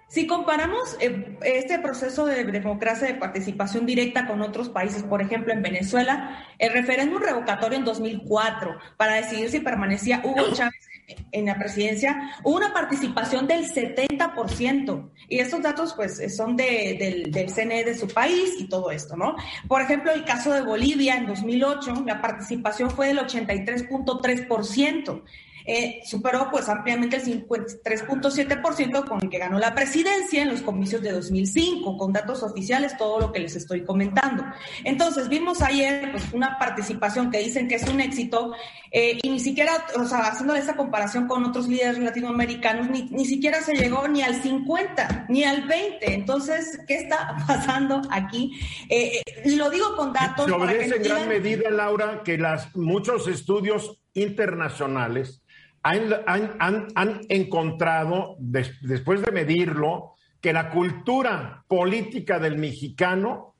Si 0.10 0.26
comparamos 0.26 0.98
eh, 1.00 1.38
este 1.44 1.80
proceso 1.80 2.26
de 2.26 2.44
democracia 2.46 3.08
de 3.08 3.16
participación 3.16 3.86
directa 3.86 4.26
con 4.26 4.42
otros 4.42 4.70
países, 4.70 5.04
por 5.04 5.22
ejemplo 5.22 5.54
en 5.54 5.62
Venezuela, 5.62 6.46
el 6.58 6.72
referéndum 6.72 7.22
revocatorio 7.22 7.78
en 7.78 7.86
2004 7.86 8.78
para 8.96 9.16
decidir 9.16 9.50
si 9.50 9.60
permanecía 9.60 10.22
Hugo 10.24 10.50
Chávez 10.54 10.87
en 11.32 11.46
la 11.46 11.58
presidencia, 11.58 12.36
hubo 12.44 12.58
una 12.58 12.74
participación 12.74 13.48
del 13.48 13.66
70%. 13.66 15.10
Y 15.30 15.40
estos 15.40 15.62
datos, 15.62 15.94
pues, 15.94 16.36
son 16.36 16.58
del, 16.58 17.32
del 17.32 17.50
CNE 17.50 17.86
de 17.86 17.98
su 17.98 18.08
país 18.08 18.56
y 18.60 18.68
todo 18.68 18.92
esto, 18.92 19.16
¿no? 19.16 19.36
Por 19.68 19.82
ejemplo, 19.82 20.12
el 20.12 20.26
caso 20.26 20.52
de 20.52 20.62
Bolivia 20.62 21.16
en 21.16 21.28
2008, 21.28 22.04
la 22.06 22.22
participación 22.22 22.92
fue 22.92 23.08
del 23.08 23.20
83.3% 23.20 25.24
eh, 25.68 26.00
superó 26.06 26.48
pues 26.50 26.70
ampliamente 26.70 27.18
el 27.18 27.24
53.7% 27.24 29.06
con 29.06 29.22
el 29.22 29.30
que 29.30 29.38
ganó 29.38 29.60
la 29.60 29.76
presidencia 29.76 30.42
en 30.42 30.50
los 30.50 30.62
comicios 30.62 31.02
de 31.02 31.12
2005, 31.12 31.98
con 31.98 32.14
datos 32.14 32.42
oficiales, 32.42 32.98
todo 32.98 33.20
lo 33.20 33.32
que 33.34 33.42
les 33.42 33.56
estoy 33.58 33.84
comentando. 33.84 34.46
Entonces, 34.86 35.28
vimos 35.28 35.62
ayer 35.62 36.10
pues 36.14 36.24
una 36.32 36.58
participación 36.58 37.30
que 37.30 37.40
dicen 37.40 37.68
que 37.68 37.76
es 37.76 37.88
un 37.88 38.00
éxito 38.00 38.54
eh, 38.92 39.20
y 39.22 39.30
ni 39.30 39.42
siquiera, 39.42 39.86
o 40.00 40.06
sea, 40.06 40.20
haciendo 40.20 40.56
esa 40.56 40.78
comparación 40.78 41.28
con 41.28 41.44
otros 41.44 41.68
líderes 41.68 42.00
latinoamericanos, 42.00 42.90
ni, 42.90 43.04
ni 43.04 43.26
siquiera 43.26 43.62
se 43.62 43.76
llegó 43.76 44.08
ni 44.08 44.22
al 44.22 44.42
50, 44.42 45.26
ni 45.28 45.44
al 45.44 45.68
20. 45.68 46.14
Entonces, 46.14 46.80
¿qué 46.88 46.96
está 46.96 47.36
pasando 47.48 48.02
aquí? 48.10 48.58
Eh, 48.88 49.22
eh 49.26 49.56
lo 49.58 49.70
digo 49.70 49.96
con 49.98 50.14
datos. 50.14 50.46
Se 50.46 50.52
obedece 50.52 50.96
en 50.96 51.04
gran 51.04 51.28
medida, 51.28 51.70
Laura, 51.70 52.22
que 52.24 52.38
las, 52.38 52.74
muchos 52.74 53.28
estudios 53.28 54.00
internacionales 54.14 55.42
han, 55.88 57.22
encontrado, 57.29 58.36
después 58.39 59.22
de 59.22 59.32
medirlo, 59.32 60.13
que 60.41 60.53
la 60.53 60.70
cultura 60.70 61.63
política 61.67 62.39
del 62.39 62.58
mexicano, 62.58 63.56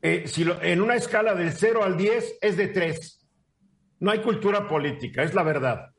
eh, 0.00 0.24
si 0.26 0.46
en 0.62 0.80
una 0.80 0.94
escala 0.94 1.34
del 1.34 1.52
0 1.52 1.84
al 1.84 1.96
10, 1.96 2.38
es 2.40 2.56
de 2.56 2.68
3. 2.68 3.26
No 4.00 4.10
hay 4.10 4.20
cultura 4.20 4.68
política, 4.68 5.22
es 5.22 5.34
la 5.34 5.42
verdad. 5.42 5.90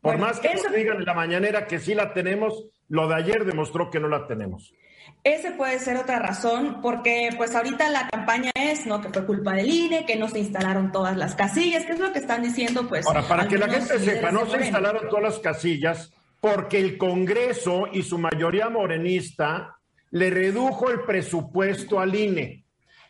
Por 0.00 0.18
más 0.18 0.38
que 0.40 0.54
nos 0.54 0.72
digan 0.72 0.98
en 0.98 1.04
la 1.04 1.14
mañanera 1.14 1.66
que 1.66 1.78
sí 1.78 1.94
la 1.94 2.12
tenemos, 2.12 2.68
lo 2.88 3.08
de 3.08 3.16
ayer 3.16 3.44
demostró 3.44 3.90
que 3.90 4.00
no 4.00 4.08
la 4.08 4.26
tenemos. 4.26 4.72
Ese 5.24 5.52
puede 5.52 5.78
ser 5.78 5.96
otra 5.96 6.18
razón, 6.18 6.80
porque 6.80 7.30
pues 7.36 7.54
ahorita 7.54 7.90
la 7.90 8.08
campaña 8.08 8.50
es, 8.54 8.86
¿no? 8.86 9.00
Que 9.00 9.08
fue 9.10 9.26
culpa 9.26 9.52
del 9.52 9.70
INE, 9.70 10.06
que 10.06 10.16
no 10.16 10.28
se 10.28 10.38
instalaron 10.38 10.92
todas 10.92 11.16
las 11.16 11.34
casillas, 11.34 11.84
que 11.84 11.92
es 11.92 11.98
lo 11.98 12.12
que 12.12 12.18
están 12.18 12.42
diciendo, 12.42 12.88
pues. 12.88 13.06
Ahora, 13.06 13.22
para 13.22 13.46
que 13.46 13.58
la 13.58 13.68
gente 13.68 13.98
sepa, 13.98 14.30
no 14.30 14.46
se 14.46 14.58
instalaron 14.58 15.08
todas 15.08 15.24
las 15.24 15.38
casillas 15.38 16.12
porque 16.40 16.78
el 16.78 16.98
Congreso 16.98 17.88
y 17.92 18.02
su 18.02 18.18
mayoría 18.18 18.68
morenista 18.68 19.76
le 20.10 20.30
redujo 20.30 20.90
el 20.90 21.00
presupuesto 21.00 22.00
al 22.00 22.14
INE. 22.14 22.64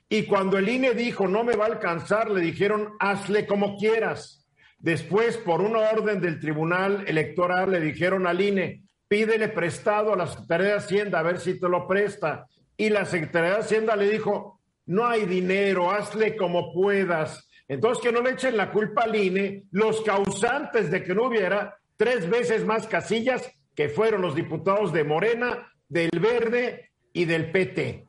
Y 0.08 0.22
cuando 0.24 0.56
el 0.56 0.68
INE 0.68 0.94
dijo 0.94 1.28
no 1.28 1.44
me 1.44 1.54
va 1.54 1.64
a 1.64 1.68
alcanzar, 1.68 2.30
le 2.30 2.40
dijeron 2.40 2.94
hazle 2.98 3.46
como 3.46 3.76
quieras. 3.76 4.46
Después, 4.78 5.36
por 5.36 5.60
una 5.60 5.80
orden 5.90 6.20
del 6.20 6.38
Tribunal 6.38 7.04
Electoral, 7.06 7.72
le 7.72 7.80
dijeron 7.80 8.26
al 8.26 8.40
INE, 8.40 8.84
pídele 9.08 9.48
prestado 9.48 10.12
a 10.12 10.16
la 10.16 10.26
Secretaría 10.26 10.66
de 10.66 10.74
Hacienda 10.74 11.18
a 11.18 11.22
ver 11.22 11.40
si 11.40 11.58
te 11.58 11.68
lo 11.68 11.88
presta. 11.88 12.46
Y 12.76 12.90
la 12.90 13.04
Secretaría 13.04 13.54
de 13.54 13.60
Hacienda 13.60 13.96
le 13.96 14.08
dijo, 14.08 14.60
no 14.86 15.06
hay 15.06 15.26
dinero, 15.26 15.90
hazle 15.90 16.36
como 16.36 16.72
puedas. 16.72 17.48
Entonces 17.66 18.02
que 18.02 18.12
no 18.12 18.22
le 18.22 18.30
echen 18.30 18.56
la 18.56 18.70
culpa 18.70 19.02
al 19.02 19.16
INE 19.16 19.64
los 19.70 20.00
causantes 20.02 20.90
de 20.90 21.02
que 21.02 21.14
no 21.14 21.24
hubiera 21.24 21.76
tres 21.96 22.28
veces 22.28 22.64
más 22.64 22.86
casillas 22.86 23.50
que 23.74 23.88
fueron 23.88 24.22
los 24.22 24.34
diputados 24.34 24.92
de 24.92 25.04
Morena, 25.04 25.70
del 25.88 26.10
Verde 26.20 26.90
y 27.12 27.24
del 27.24 27.50
PT. 27.50 28.07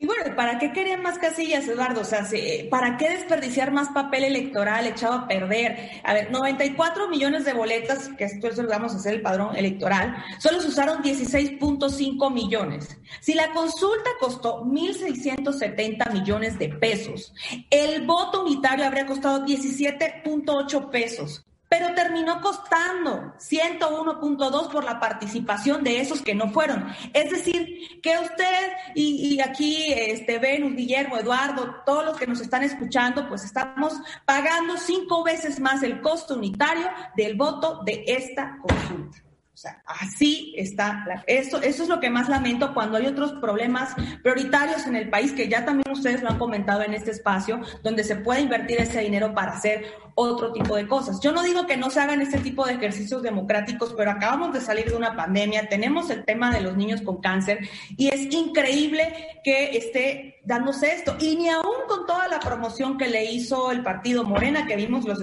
Y 0.00 0.06
bueno, 0.06 0.36
¿para 0.36 0.60
qué 0.60 0.72
querían 0.72 1.02
más 1.02 1.18
casillas, 1.18 1.66
Eduardo? 1.66 2.02
O 2.02 2.04
sea, 2.04 2.24
¿para 2.70 2.96
qué 2.96 3.10
desperdiciar 3.10 3.72
más 3.72 3.88
papel 3.88 4.22
electoral 4.22 4.86
echado 4.86 5.14
a 5.14 5.26
perder? 5.26 5.90
A 6.04 6.14
ver, 6.14 6.30
94 6.30 7.08
millones 7.08 7.44
de 7.44 7.52
boletas, 7.52 8.08
que 8.10 8.24
esto 8.24 8.46
es 8.46 8.56
lo 8.58 8.68
que 8.68 8.74
vamos 8.74 8.94
a 8.94 8.98
hacer 8.98 9.14
el 9.14 9.22
padrón 9.22 9.56
electoral, 9.56 10.24
solo 10.38 10.60
se 10.60 10.68
usaron 10.68 11.02
16.5 11.02 12.32
millones. 12.32 12.96
Si 13.20 13.34
la 13.34 13.50
consulta 13.50 14.10
costó 14.20 14.62
1.670 14.64 16.12
millones 16.12 16.60
de 16.60 16.68
pesos, 16.68 17.34
el 17.68 18.06
voto 18.06 18.44
unitario 18.44 18.86
habría 18.86 19.04
costado 19.04 19.44
17.8 19.44 20.90
pesos 20.90 21.44
pero 21.68 21.94
terminó 21.94 22.40
costando 22.40 23.34
101.2 23.38 24.70
por 24.70 24.84
la 24.84 24.98
participación 24.98 25.84
de 25.84 26.00
esos 26.00 26.22
que 26.22 26.34
no 26.34 26.50
fueron. 26.50 26.86
Es 27.12 27.30
decir, 27.30 28.00
que 28.02 28.18
usted 28.18 28.72
y, 28.94 29.40
aquí 29.40 29.92
este 29.92 30.38
Venus, 30.38 30.74
Guillermo, 30.74 31.18
Eduardo, 31.18 31.82
todos 31.84 32.04
los 32.04 32.16
que 32.16 32.26
nos 32.26 32.40
están 32.40 32.62
escuchando, 32.62 33.28
pues 33.28 33.44
estamos 33.44 33.94
pagando 34.24 34.76
cinco 34.76 35.22
veces 35.22 35.60
más 35.60 35.82
el 35.82 36.00
costo 36.00 36.34
unitario 36.34 36.88
del 37.16 37.36
voto 37.36 37.82
de 37.84 38.04
esta 38.06 38.58
consulta. 38.62 39.27
O 39.58 39.60
sea, 39.60 39.82
así 39.86 40.54
está. 40.56 41.04
eso, 41.26 41.60
eso 41.60 41.82
es 41.82 41.88
lo 41.88 41.98
que 41.98 42.10
más 42.10 42.28
lamento 42.28 42.72
cuando 42.72 42.96
hay 42.96 43.06
otros 43.06 43.32
problemas 43.40 43.92
prioritarios 44.22 44.86
en 44.86 44.94
el 44.94 45.10
país, 45.10 45.32
que 45.32 45.48
ya 45.48 45.64
también 45.64 45.90
ustedes 45.90 46.22
lo 46.22 46.30
han 46.30 46.38
comentado 46.38 46.82
en 46.82 46.94
este 46.94 47.10
espacio, 47.10 47.60
donde 47.82 48.04
se 48.04 48.14
puede 48.14 48.42
invertir 48.42 48.80
ese 48.80 49.00
dinero 49.00 49.34
para 49.34 49.54
hacer 49.54 49.84
otro 50.14 50.52
tipo 50.52 50.76
de 50.76 50.86
cosas. 50.86 51.18
Yo 51.20 51.32
no 51.32 51.42
digo 51.42 51.66
que 51.66 51.76
no 51.76 51.90
se 51.90 51.98
hagan 51.98 52.20
este 52.20 52.38
tipo 52.38 52.64
de 52.66 52.74
ejercicios 52.74 53.20
democráticos, 53.20 53.94
pero 53.96 54.12
acabamos 54.12 54.52
de 54.52 54.60
salir 54.60 54.90
de 54.90 54.96
una 54.96 55.16
pandemia, 55.16 55.68
tenemos 55.68 56.08
el 56.10 56.24
tema 56.24 56.52
de 56.52 56.60
los 56.60 56.76
niños 56.76 57.02
con 57.02 57.20
cáncer 57.20 57.58
y 57.96 58.14
es 58.14 58.32
increíble 58.32 59.12
que 59.42 59.76
esté 59.76 60.36
dándose 60.44 60.92
esto. 60.92 61.16
Y 61.18 61.36
ni 61.36 61.48
aún 61.48 61.86
con 61.88 62.06
toda 62.06 62.28
la 62.28 62.38
promoción 62.38 62.96
que 62.96 63.08
le 63.08 63.24
hizo 63.24 63.72
el 63.72 63.82
partido 63.82 64.22
Morena, 64.22 64.66
que 64.66 64.76
vimos 64.76 65.04
los 65.04 65.18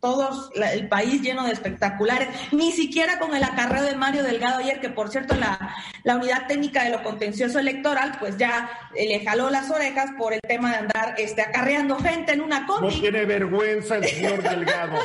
todos 0.00 0.50
el 0.54 0.88
país 0.88 1.22
lleno 1.22 1.44
de 1.44 1.52
espectaculares, 1.52 2.28
ni 2.52 2.72
siquiera 2.72 3.18
con 3.18 3.34
el 3.34 3.42
acarreo 3.42 3.82
de 3.82 3.96
Mario 3.96 4.22
Delgado 4.22 4.58
ayer, 4.58 4.80
que 4.80 4.90
por 4.90 5.10
cierto 5.10 5.34
la, 5.34 5.74
la 6.04 6.16
unidad 6.16 6.46
técnica 6.46 6.84
de 6.84 6.90
lo 6.90 7.02
contencioso 7.02 7.58
electoral, 7.58 8.16
pues 8.18 8.36
ya 8.36 8.70
eh, 8.94 9.08
le 9.08 9.24
jaló 9.24 9.50
las 9.50 9.70
orejas 9.70 10.10
por 10.18 10.32
el 10.32 10.40
tema 10.40 10.70
de 10.70 10.76
andar 10.76 11.14
este, 11.18 11.42
acarreando 11.42 11.96
gente 11.96 12.32
en 12.32 12.40
una 12.40 12.66
combi. 12.66 12.94
No 12.94 13.00
tiene 13.00 13.24
vergüenza 13.24 13.96
el 13.96 14.04
señor 14.04 14.42
Delgado. 14.48 14.98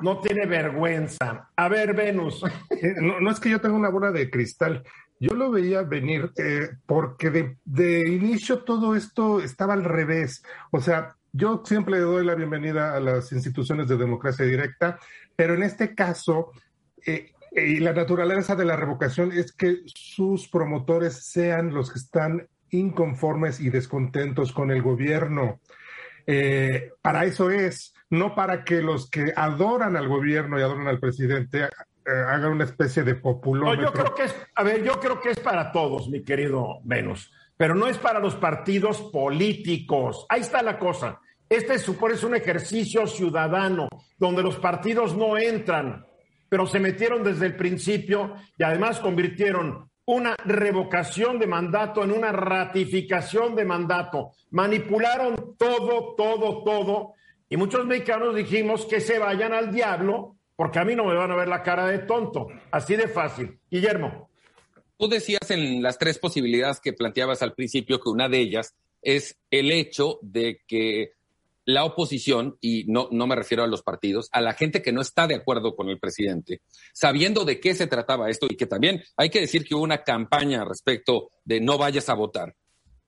No 0.00 0.18
tiene 0.18 0.46
vergüenza. 0.46 1.50
A 1.54 1.68
ver, 1.68 1.94
Venus. 1.94 2.42
Eh, 2.70 2.94
no, 3.00 3.20
no 3.20 3.30
es 3.30 3.38
que 3.38 3.50
yo 3.50 3.60
tenga 3.60 3.76
una 3.76 3.90
bola 3.90 4.10
de 4.10 4.30
cristal. 4.30 4.82
yo 5.20 5.34
lo 5.34 5.50
veía 5.50 5.82
venir 5.82 6.32
eh, 6.36 6.70
porque 6.86 7.30
de, 7.30 7.56
de, 7.64 8.08
inicio 8.08 8.64
todo 8.64 8.96
esto 8.96 9.40
estaba 9.40 9.74
al 9.74 9.84
revés. 9.84 10.42
O 10.72 10.80
sea, 10.80 11.14
yo 11.32 11.62
siempre 11.64 11.94
le 11.94 12.00
doy 12.00 12.24
la 12.24 12.34
bienvenida 12.34 12.94
a 12.94 13.00
las 13.00 13.32
instituciones 13.32 13.88
de 13.88 13.96
democracia 13.96 14.44
directa, 14.44 14.98
pero 15.34 15.54
en 15.54 15.62
este 15.62 15.94
caso, 15.94 16.52
eh, 17.06 17.32
y 17.52 17.80
la 17.80 17.92
naturaleza 17.92 18.54
de 18.54 18.64
la 18.64 18.76
revocación 18.76 19.32
es 19.32 19.52
que 19.52 19.78
sus 19.86 20.48
promotores 20.48 21.26
sean 21.26 21.72
los 21.72 21.90
que 21.90 21.98
están 21.98 22.48
inconformes 22.70 23.60
y 23.60 23.70
descontentos 23.70 24.52
con 24.52 24.70
el 24.70 24.82
gobierno. 24.82 25.60
Eh, 26.26 26.92
para 27.02 27.24
eso 27.24 27.50
es, 27.50 27.94
no 28.10 28.34
para 28.34 28.64
que 28.64 28.82
los 28.82 29.10
que 29.10 29.32
adoran 29.34 29.96
al 29.96 30.08
gobierno 30.08 30.58
y 30.58 30.62
adoran 30.62 30.86
al 30.86 31.00
presidente 31.00 31.64
eh, 31.64 31.68
hagan 32.28 32.52
una 32.52 32.64
especie 32.64 33.02
de 33.04 33.14
populómetro. 33.14 33.86
yo 33.86 33.92
creo 33.92 34.14
que 34.14 34.24
es, 34.24 34.36
a 34.54 34.62
ver, 34.62 34.82
yo 34.82 35.00
creo 35.00 35.20
que 35.20 35.30
es 35.30 35.40
para 35.40 35.72
todos, 35.72 36.08
mi 36.08 36.22
querido 36.22 36.80
Venus, 36.84 37.30
pero 37.62 37.76
no 37.76 37.86
es 37.86 37.96
para 37.96 38.18
los 38.18 38.34
partidos 38.34 39.00
políticos. 39.00 40.26
Ahí 40.28 40.40
está 40.40 40.64
la 40.64 40.80
cosa. 40.80 41.20
Este 41.48 41.78
supone 41.78 42.16
un 42.24 42.34
ejercicio 42.34 43.06
ciudadano 43.06 43.88
donde 44.18 44.42
los 44.42 44.56
partidos 44.56 45.16
no 45.16 45.38
entran, 45.38 46.04
pero 46.48 46.66
se 46.66 46.80
metieron 46.80 47.22
desde 47.22 47.46
el 47.46 47.54
principio 47.54 48.34
y 48.58 48.64
además 48.64 48.98
convirtieron 48.98 49.88
una 50.06 50.34
revocación 50.44 51.38
de 51.38 51.46
mandato 51.46 52.02
en 52.02 52.10
una 52.10 52.32
ratificación 52.32 53.54
de 53.54 53.64
mandato. 53.64 54.32
Manipularon 54.50 55.54
todo, 55.56 56.16
todo, 56.16 56.64
todo. 56.64 57.12
Y 57.48 57.56
muchos 57.56 57.86
mexicanos 57.86 58.34
dijimos 58.34 58.86
que 58.86 58.98
se 58.98 59.20
vayan 59.20 59.52
al 59.52 59.70
diablo 59.70 60.34
porque 60.56 60.80
a 60.80 60.84
mí 60.84 60.96
no 60.96 61.04
me 61.04 61.14
van 61.14 61.30
a 61.30 61.36
ver 61.36 61.46
la 61.46 61.62
cara 61.62 61.86
de 61.86 62.00
tonto. 62.00 62.48
Así 62.72 62.96
de 62.96 63.06
fácil. 63.06 63.60
Guillermo. 63.70 64.31
Tú 65.02 65.08
decías 65.08 65.50
en 65.50 65.82
las 65.82 65.98
tres 65.98 66.20
posibilidades 66.20 66.78
que 66.78 66.92
planteabas 66.92 67.42
al 67.42 67.54
principio 67.54 68.00
que 68.00 68.08
una 68.08 68.28
de 68.28 68.38
ellas 68.38 68.76
es 69.02 69.36
el 69.50 69.72
hecho 69.72 70.20
de 70.22 70.60
que 70.64 71.14
la 71.64 71.84
oposición, 71.84 72.56
y 72.60 72.84
no, 72.84 73.08
no 73.10 73.26
me 73.26 73.34
refiero 73.34 73.64
a 73.64 73.66
los 73.66 73.82
partidos, 73.82 74.28
a 74.30 74.40
la 74.40 74.54
gente 74.54 74.80
que 74.80 74.92
no 74.92 75.00
está 75.00 75.26
de 75.26 75.34
acuerdo 75.34 75.74
con 75.74 75.88
el 75.88 75.98
presidente, 75.98 76.60
sabiendo 76.92 77.44
de 77.44 77.58
qué 77.58 77.74
se 77.74 77.88
trataba 77.88 78.30
esto 78.30 78.46
y 78.48 78.54
que 78.54 78.66
también 78.66 79.02
hay 79.16 79.28
que 79.28 79.40
decir 79.40 79.64
que 79.64 79.74
hubo 79.74 79.82
una 79.82 80.04
campaña 80.04 80.64
respecto 80.64 81.30
de 81.44 81.60
no 81.60 81.78
vayas 81.78 82.08
a 82.08 82.14
votar, 82.14 82.54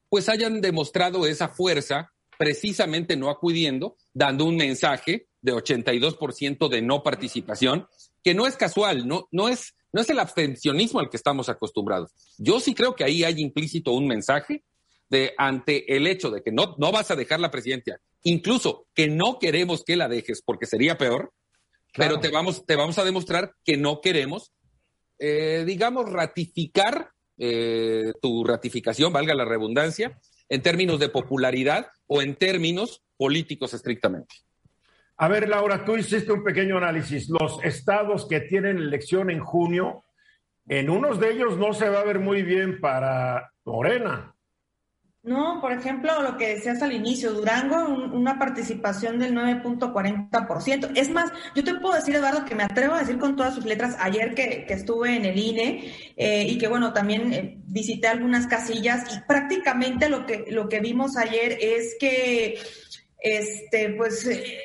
pues 0.09 0.29
hayan 0.29 0.61
demostrado 0.61 1.27
esa 1.27 1.47
fuerza 1.47 2.11
precisamente 2.37 3.17
no 3.17 3.31
acudiendo, 3.31 3.95
dando 4.13 4.47
un 4.47 4.57
mensaje 4.57 5.29
de 5.43 5.55
82% 5.55 6.69
de 6.69 6.83
no 6.83 7.05
participación, 7.05 7.87
que 8.25 8.35
no 8.35 8.49
es 8.49 8.57
casual, 8.57 9.07
no, 9.07 9.29
no, 9.31 9.49
es, 9.49 9.77
no 9.95 10.03
es 10.03 10.11
el 10.11 10.19
abstencionismo 10.19 11.01
al 11.01 11.09
que 11.09 11.17
estamos 11.17 11.49
acostumbrados. 11.49 12.13
Yo 12.37 12.61
sí 12.61 12.75
creo 12.75 12.95
que 12.95 13.05
ahí 13.05 13.25
hay 13.25 13.41
implícito 13.41 13.93
un 13.93 14.07
mensaje 14.07 14.65
de 15.09 15.33
ante 15.39 15.97
el 15.97 16.07
hecho 16.07 16.31
de 16.31 16.43
que 16.43 16.53
no, 16.53 16.75
no 16.79 16.93
vas 16.93 17.11
a 17.11 17.17
dejar 17.17 17.41
la 17.41 17.51
presidencia 17.51 18.01
incluso 18.25 18.89
que 18.95 19.07
no 19.07 19.39
queremos 19.39 19.85
que 19.85 19.97
la 19.97 20.09
dejes 20.09 20.43
porque 20.45 20.67
sería 20.67 20.99
peor, 20.99 21.33
pero 21.97 22.19
te 22.19 22.31
vamos, 22.31 22.67
te 22.67 22.75
vamos 22.75 22.99
a 22.99 23.05
demostrar 23.05 23.55
que 23.65 23.77
no 23.77 24.01
queremos, 24.01 24.53
eh, 25.19 25.63
digamos, 25.65 26.11
ratificar 26.11 27.11
eh, 27.39 28.13
tu 28.21 28.43
ratificación, 28.43 29.13
valga 29.13 29.35
la 29.35 29.45
redundancia, 29.45 30.19
en 30.49 30.63
términos 30.63 30.99
de 30.99 31.09
popularidad 31.09 31.87
o 32.07 32.21
en 32.21 32.35
términos 32.35 33.03
políticos 33.17 33.75
estrictamente. 33.75 34.35
A 35.17 35.29
ver, 35.29 35.49
Laura, 35.49 35.85
tú 35.85 35.97
hiciste 35.97 36.33
un 36.33 36.43
pequeño 36.43 36.77
análisis. 36.77 37.29
Los 37.29 37.63
estados 37.63 38.27
que 38.29 38.41
tienen 38.41 38.79
elección 38.79 39.31
en 39.31 39.41
junio, 39.41 40.05
en 40.67 40.91
unos 40.91 41.21
de 41.21 41.31
ellos 41.33 41.57
no 41.57 41.73
se 41.73 41.89
va 41.89 42.01
a 42.01 42.05
ver 42.05 42.19
muy 42.19 42.43
bien 42.43 42.81
para 42.81 43.53
Morena. 43.65 44.35
No, 45.23 45.59
por 45.63 45.73
ejemplo, 45.73 46.21
lo 46.21 46.37
que 46.37 46.57
decías 46.57 46.83
al 46.83 46.93
inicio, 46.93 47.33
Durango, 47.33 47.87
una 48.13 48.39
participación 48.39 49.19
del 49.19 49.35
9.40%. 49.35 50.91
Es 50.97 51.09
más, 51.09 51.33
yo 51.55 51.65
te 51.65 51.75
puedo 51.77 51.95
decir, 51.95 52.15
Eduardo, 52.15 52.45
que 52.45 52.55
me 52.55 52.65
atrevo 52.65 52.93
a 52.93 52.99
decir 52.99 53.19
con 53.19 53.35
todas 53.35 53.55
sus 53.55 53.65
letras, 53.65 53.97
ayer 54.01 54.35
que, 54.35 54.67
estuve 54.69 55.17
en 55.17 55.25
el 55.25 55.39
INE 55.39 55.95
eh, 56.17 56.47
y 56.47 56.59
que, 56.59 56.69
bueno, 56.69 56.93
también 56.93 57.33
eh, 57.33 57.59
visité 57.65 58.09
algunas 58.09 58.47
casillas 58.47 59.17
y 59.17 59.21
prácticamente 59.27 60.11
lo 60.11 60.27
que, 60.27 60.45
lo 60.51 60.69
que 60.69 60.81
vimos 60.81 61.17
ayer 61.17 61.57
es 61.59 61.97
que, 61.99 62.59
este, 63.23 63.95
pues... 63.97 64.27
Eh, 64.27 64.59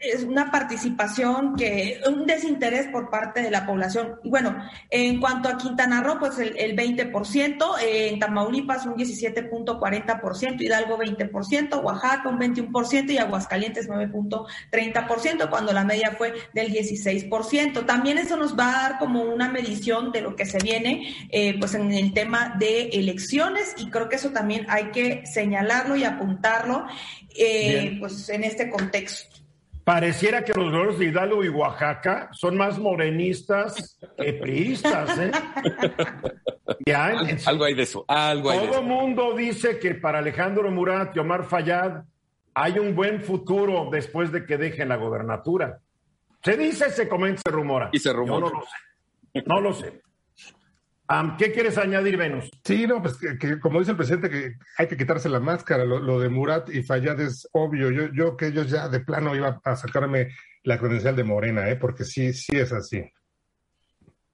es 0.00 0.22
una 0.22 0.50
participación 0.50 1.56
que, 1.56 2.00
un 2.06 2.26
desinterés 2.26 2.88
por 2.88 3.10
parte 3.10 3.42
de 3.42 3.50
la 3.50 3.66
población. 3.66 4.20
Bueno, 4.24 4.56
en 4.90 5.20
cuanto 5.20 5.48
a 5.48 5.56
Quintana 5.56 6.02
Roo, 6.02 6.18
pues 6.18 6.38
el, 6.38 6.56
el 6.58 6.76
20%, 6.76 7.64
en 7.82 8.18
Tamaulipas 8.18 8.86
un 8.86 8.94
17.40%, 8.94 10.60
Hidalgo 10.60 10.98
20%, 10.98 11.82
Oaxaca 11.82 12.28
un 12.28 12.38
21% 12.38 13.10
y 13.10 13.18
Aguascalientes 13.18 13.88
9.30%, 13.88 15.50
cuando 15.50 15.72
la 15.72 15.84
media 15.84 16.14
fue 16.16 16.34
del 16.54 16.72
16%. 16.72 17.86
También 17.86 18.18
eso 18.18 18.36
nos 18.36 18.58
va 18.58 18.68
a 18.68 18.88
dar 18.88 18.98
como 18.98 19.22
una 19.22 19.48
medición 19.48 20.12
de 20.12 20.20
lo 20.20 20.36
que 20.36 20.46
se 20.46 20.58
viene, 20.58 21.14
eh, 21.30 21.58
pues 21.58 21.74
en 21.74 21.92
el 21.92 22.12
tema 22.12 22.56
de 22.58 22.88
elecciones 22.88 23.74
y 23.78 23.90
creo 23.90 24.08
que 24.08 24.16
eso 24.16 24.30
también 24.30 24.66
hay 24.68 24.90
que 24.90 25.26
señalarlo 25.26 25.96
y 25.96 26.04
apuntarlo, 26.04 26.86
eh, 27.36 27.96
pues 28.00 28.28
en 28.28 28.44
este 28.44 28.70
contexto. 28.70 29.35
Pareciera 29.86 30.42
que 30.42 30.52
los 30.52 30.72
gobiernos 30.72 30.98
de 30.98 31.04
Hidalgo 31.04 31.44
y 31.44 31.48
Oaxaca 31.48 32.28
son 32.32 32.56
más 32.56 32.76
morenistas 32.76 33.96
que 34.18 34.32
priistas, 34.32 35.16
¿eh? 35.16 35.30
algo 37.46 37.64
hay 37.64 37.74
de 37.74 37.84
eso, 37.84 38.04
algo 38.08 38.50
hay 38.50 38.66
Todo 38.66 38.80
el 38.80 38.84
mundo 38.84 39.36
dice 39.36 39.78
que 39.78 39.94
para 39.94 40.18
Alejandro 40.18 40.68
Murat 40.72 41.14
y 41.14 41.20
Omar 41.20 41.44
Fayad 41.44 42.02
hay 42.52 42.80
un 42.80 42.96
buen 42.96 43.22
futuro 43.22 43.88
después 43.88 44.32
de 44.32 44.44
que 44.44 44.56
dejen 44.56 44.88
la 44.88 44.96
gobernatura. 44.96 45.78
Se 46.42 46.56
dice, 46.56 46.90
se 46.90 47.08
comenta, 47.08 47.42
se 47.46 47.52
rumora. 47.52 47.88
Y 47.92 48.00
se 48.00 48.12
rumora. 48.12 48.40
Yo 48.40 48.50
no 48.50 48.58
lo 48.58 48.66
sé. 48.66 49.44
No 49.46 49.60
lo 49.60 49.72
sé. 49.72 50.02
¿Qué 51.38 51.52
quieres 51.52 51.78
añadir, 51.78 52.16
Venus? 52.16 52.50
Sí, 52.64 52.86
no, 52.86 53.00
pues 53.00 53.16
que, 53.16 53.60
como 53.60 53.78
dice 53.78 53.92
el 53.92 53.96
presidente, 53.96 54.28
que 54.28 54.54
hay 54.76 54.88
que 54.88 54.96
quitarse 54.96 55.28
la 55.28 55.40
máscara. 55.40 55.84
Lo, 55.84 56.18
de 56.18 56.28
Murat 56.28 56.68
y 56.70 56.82
Fayad 56.82 57.20
es 57.20 57.48
obvio. 57.52 57.90
Yo, 57.90 58.12
yo 58.12 58.36
que 58.36 58.48
ellos 58.48 58.68
ya 58.68 58.88
de 58.88 59.00
plano 59.00 59.34
iba 59.36 59.60
a 59.62 59.76
sacarme 59.76 60.30
la 60.64 60.78
credencial 60.78 61.14
de 61.14 61.24
Morena, 61.24 61.68
¿eh? 61.68 61.76
porque 61.76 62.04
sí, 62.04 62.32
sí 62.32 62.56
es 62.56 62.72
así. 62.72 63.04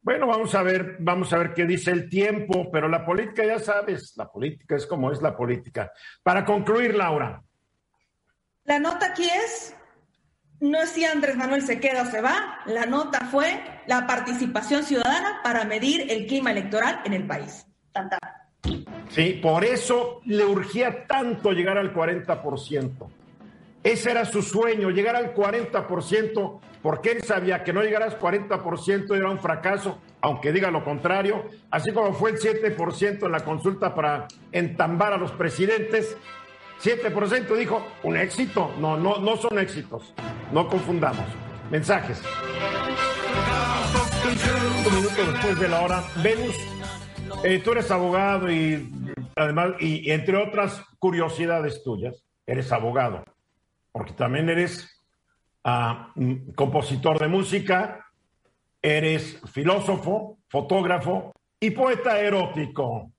Bueno, 0.01 0.27
vamos 0.27 0.55
a 0.55 0.63
ver, 0.63 0.97
vamos 0.99 1.33
a 1.33 1.39
ver 1.39 1.55
qué 1.55 1.65
dice 1.65 1.93
el 1.93 2.09
tiempo, 2.09 2.71
pero 2.73 2.89
la 2.89 3.05
política, 3.05 3.45
ya 3.45 3.59
sabes, 3.59 4.15
la 4.17 4.29
política 4.31 4.75
es 4.75 4.87
como 4.87 5.13
es 5.13 5.23
la 5.23 5.37
política. 5.37 5.93
Para 6.23 6.45
concluir, 6.45 6.97
Laura. 6.97 7.43
La 8.65 8.81
nota 8.81 9.07
aquí 9.07 9.29
es 9.29 9.77
no 10.63 10.81
es 10.81 10.91
si 10.91 11.05
Andrés 11.05 11.37
Manuel 11.37 11.63
se 11.63 11.81
queda 11.81 12.03
o 12.03 12.07
se 12.07 12.21
va, 12.21 12.61
la 12.67 12.87
nota 12.87 13.27
fue 13.27 13.61
la 13.87 14.07
participación 14.07 14.85
ciudadana 14.85 15.41
para 15.43 15.65
medir 15.65 16.07
el 16.09 16.27
clima 16.27 16.53
electoral 16.53 17.01
en 17.05 17.15
el 17.15 17.27
país. 17.27 17.67
Sí, 19.09 19.41
por 19.43 19.65
eso 19.65 20.21
le 20.25 20.45
urgía 20.45 21.05
tanto 21.09 21.51
llegar 21.51 21.79
al 21.79 21.93
40%. 21.93 22.91
Ese 23.83 24.11
era 24.13 24.25
su 24.25 24.41
sueño, 24.41 24.91
llegar 24.91 25.17
al 25.17 25.35
40%, 25.35 26.61
porque 26.81 27.11
él 27.11 27.23
sabía 27.25 27.65
que 27.65 27.73
no 27.73 27.83
llegar 27.83 28.05
al 28.05 28.17
40% 28.21 29.17
era 29.17 29.29
un 29.29 29.41
fracaso, 29.41 30.01
aunque 30.21 30.53
diga 30.53 30.71
lo 30.71 30.85
contrario, 30.85 31.45
así 31.73 31.91
como 31.91 32.13
fue 32.13 32.31
el 32.31 32.39
7% 32.39 33.27
en 33.27 33.33
la 33.33 33.41
consulta 33.41 33.93
para 33.97 34.29
entambar 34.53 35.13
a 35.13 35.17
los 35.17 35.33
presidentes, 35.33 36.17
7% 36.83 37.57
dijo 37.57 37.87
un 38.03 38.17
éxito. 38.17 38.75
No, 38.79 38.97
no, 38.97 39.19
no 39.19 39.37
son 39.37 39.59
éxitos. 39.59 40.13
No 40.53 40.69
confundamos. 40.69 41.27
Mensajes. 41.71 42.21
Un 44.87 44.95
minuto 44.97 45.33
después 45.33 45.61
de 45.61 45.69
la 45.69 45.83
hora. 45.83 46.03
Venus, 46.23 46.57
eh, 47.45 47.61
tú 47.65 47.73
eres 47.73 47.91
abogado 47.91 48.51
y 48.51 48.91
además, 49.37 49.73
y, 49.79 50.11
entre 50.11 50.37
otras 50.37 50.83
curiosidades 50.99 51.83
tuyas, 51.85 52.25
eres 52.47 52.73
abogado, 52.73 53.25
porque 53.93 54.13
también 54.13 54.49
eres 54.49 54.89
ah, 55.65 56.11
mm, 56.17 56.53
compositor 56.55 57.19
de 57.19 57.29
música, 57.29 58.07
eres 58.81 59.41
filósofo, 59.53 60.39
fotógrafo 60.49 61.33
y 61.61 61.71
poeta 61.71 62.19
erótico. 62.19 63.13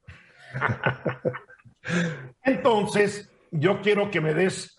Entonces, 2.44 3.33
yo 3.54 3.82
quiero 3.82 4.10
que 4.10 4.20
me 4.20 4.34
des 4.34 4.76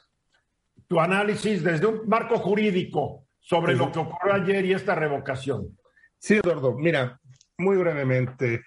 tu 0.89 1.01
análisis 1.01 1.63
desde 1.63 1.87
un 1.87 2.09
marco 2.09 2.39
jurídico 2.39 3.27
sobre 3.39 3.75
lo 3.75 3.93
que 3.93 4.01
ocurrió 4.01 4.35
ayer 4.35 4.65
y 4.65 4.73
esta 4.73 4.95
revocación. 4.95 5.79
Sí, 6.19 6.35
Eduardo, 6.35 6.75
mira, 6.77 7.21
muy 7.59 7.77
brevemente, 7.77 8.63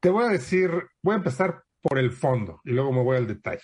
te 0.00 0.10
voy 0.10 0.24
a 0.24 0.28
decir, 0.28 0.70
voy 1.02 1.14
a 1.14 1.18
empezar 1.18 1.62
por 1.80 1.98
el 1.98 2.10
fondo 2.10 2.60
y 2.64 2.72
luego 2.72 2.92
me 2.92 3.02
voy 3.02 3.16
al 3.16 3.26
detalle. 3.26 3.62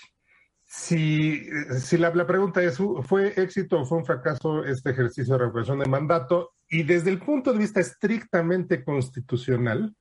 Si, 0.66 1.46
si 1.78 1.98
la, 1.98 2.14
la, 2.14 2.26
pregunta 2.26 2.62
es, 2.62 2.78
¿fue 3.02 3.28
éxito 3.36 3.80
o 3.80 3.84
fue 3.84 3.98
un 3.98 4.04
fracaso 4.04 4.64
este 4.64 4.90
ejercicio 4.90 5.34
de 5.34 5.40
revocación 5.40 5.78
de 5.80 5.86
mandato? 5.86 6.54
Y 6.68 6.82
desde 6.82 7.10
el 7.10 7.18
punto 7.18 7.52
de 7.52 7.58
vista 7.58 7.80
estrictamente 7.80 8.82
constitucional, 8.82 9.94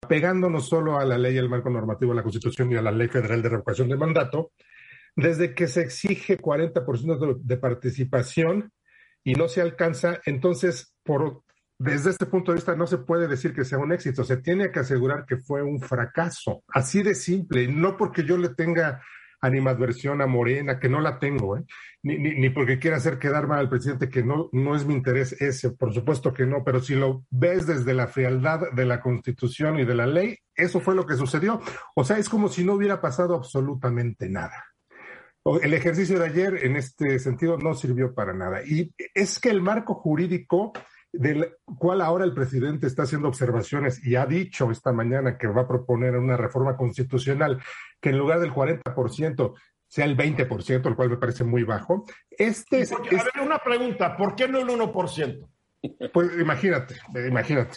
apegándonos 0.00 0.68
solo 0.68 0.98
a 0.98 1.04
la 1.04 1.18
ley, 1.18 1.36
al 1.38 1.48
marco 1.48 1.70
normativo, 1.70 2.12
a 2.12 2.16
la 2.16 2.22
Constitución 2.22 2.70
y 2.72 2.76
a 2.76 2.82
la 2.82 2.92
Ley 2.92 3.08
Federal 3.08 3.42
de 3.42 3.48
Revocación 3.48 3.88
de 3.88 3.96
Mandato, 3.96 4.52
desde 5.14 5.54
que 5.54 5.68
se 5.68 5.82
exige 5.82 6.38
40% 6.38 7.40
de, 7.42 7.56
participación 7.58 8.72
y 9.22 9.34
no 9.34 9.48
se 9.48 9.60
alcanza, 9.60 10.20
entonces, 10.24 10.94
por, 11.02 11.42
desde 11.78 12.10
este 12.10 12.26
punto 12.26 12.52
de 12.52 12.56
vista, 12.56 12.74
no 12.74 12.86
se 12.86 12.98
puede 12.98 13.28
decir 13.28 13.52
que 13.54 13.64
sea 13.64 13.78
un 13.78 13.92
éxito, 13.92 14.24
se 14.24 14.38
tiene 14.38 14.70
que 14.70 14.80
asegurar 14.80 15.26
que 15.26 15.36
fue 15.36 15.62
un 15.62 15.80
fracaso, 15.80 16.64
así 16.68 17.02
de 17.02 17.14
simple, 17.14 17.68
no 17.68 17.96
porque 17.96 18.24
yo 18.24 18.38
le 18.38 18.50
tenga 18.50 19.02
animadversión 19.42 20.22
a 20.22 20.26
Morena, 20.26 20.78
que 20.78 20.88
no 20.88 21.00
la 21.00 21.18
tengo, 21.18 21.56
¿eh? 21.56 21.64
ni, 22.02 22.16
ni, 22.16 22.34
ni, 22.36 22.50
porque 22.50 22.78
quiera 22.78 22.96
hacer 22.96 23.18
quedar 23.18 23.48
mal 23.48 23.58
al 23.58 23.68
presidente, 23.68 24.08
que 24.08 24.22
no, 24.22 24.48
no 24.52 24.74
es 24.74 24.86
mi 24.86 24.94
interés 24.94 25.32
ese, 25.40 25.70
por 25.70 25.92
supuesto 25.92 26.32
que 26.32 26.46
no, 26.46 26.64
pero 26.64 26.80
si 26.80 26.94
lo 26.94 27.24
ves 27.30 27.66
desde 27.66 27.92
la 27.92 28.06
frialdad 28.06 28.70
de 28.72 28.84
la 28.86 29.00
Constitución 29.00 29.78
y 29.80 29.84
de 29.84 29.94
la 29.94 30.06
ley, 30.06 30.38
eso 30.54 30.80
fue 30.80 30.94
lo 30.94 31.04
que 31.04 31.16
sucedió. 31.16 31.60
O 31.94 32.04
sea, 32.04 32.18
es 32.18 32.28
como 32.28 32.48
si 32.48 32.64
no 32.64 32.74
hubiera 32.74 33.00
pasado 33.00 33.34
absolutamente 33.34 34.28
nada. 34.28 34.64
El 35.60 35.74
ejercicio 35.74 36.20
de 36.20 36.26
ayer 36.26 36.64
en 36.64 36.76
este 36.76 37.18
sentido 37.18 37.58
no 37.58 37.74
sirvió 37.74 38.14
para 38.14 38.32
nada. 38.32 38.62
Y 38.64 38.94
es 39.12 39.40
que 39.40 39.50
el 39.50 39.60
marco 39.60 39.94
jurídico 39.94 40.72
del 41.12 41.56
cual 41.78 42.00
ahora 42.00 42.24
el 42.24 42.32
presidente 42.32 42.86
está 42.86 43.02
haciendo 43.02 43.28
observaciones 43.28 44.04
y 44.04 44.16
ha 44.16 44.26
dicho 44.26 44.70
esta 44.70 44.92
mañana 44.92 45.36
que 45.36 45.46
va 45.46 45.62
a 45.62 45.68
proponer 45.68 46.16
una 46.16 46.36
reforma 46.36 46.76
constitucional 46.76 47.62
que 48.00 48.10
en 48.10 48.18
lugar 48.18 48.40
del 48.40 48.52
40% 48.52 49.54
sea 49.86 50.06
el 50.06 50.16
20%, 50.16 50.86
el 50.86 50.96
cual 50.96 51.10
me 51.10 51.18
parece 51.18 51.44
muy 51.44 51.64
bajo. 51.64 52.06
Este 52.30 52.80
es, 52.80 52.92
a 52.92 52.98
ver, 52.98 53.42
una 53.42 53.58
pregunta, 53.58 54.16
¿por 54.16 54.34
qué 54.34 54.48
no 54.48 54.58
el 54.58 54.68
1%? 54.68 55.48
Pues 56.12 56.30
imagínate, 56.40 56.96
imagínate. 57.26 57.74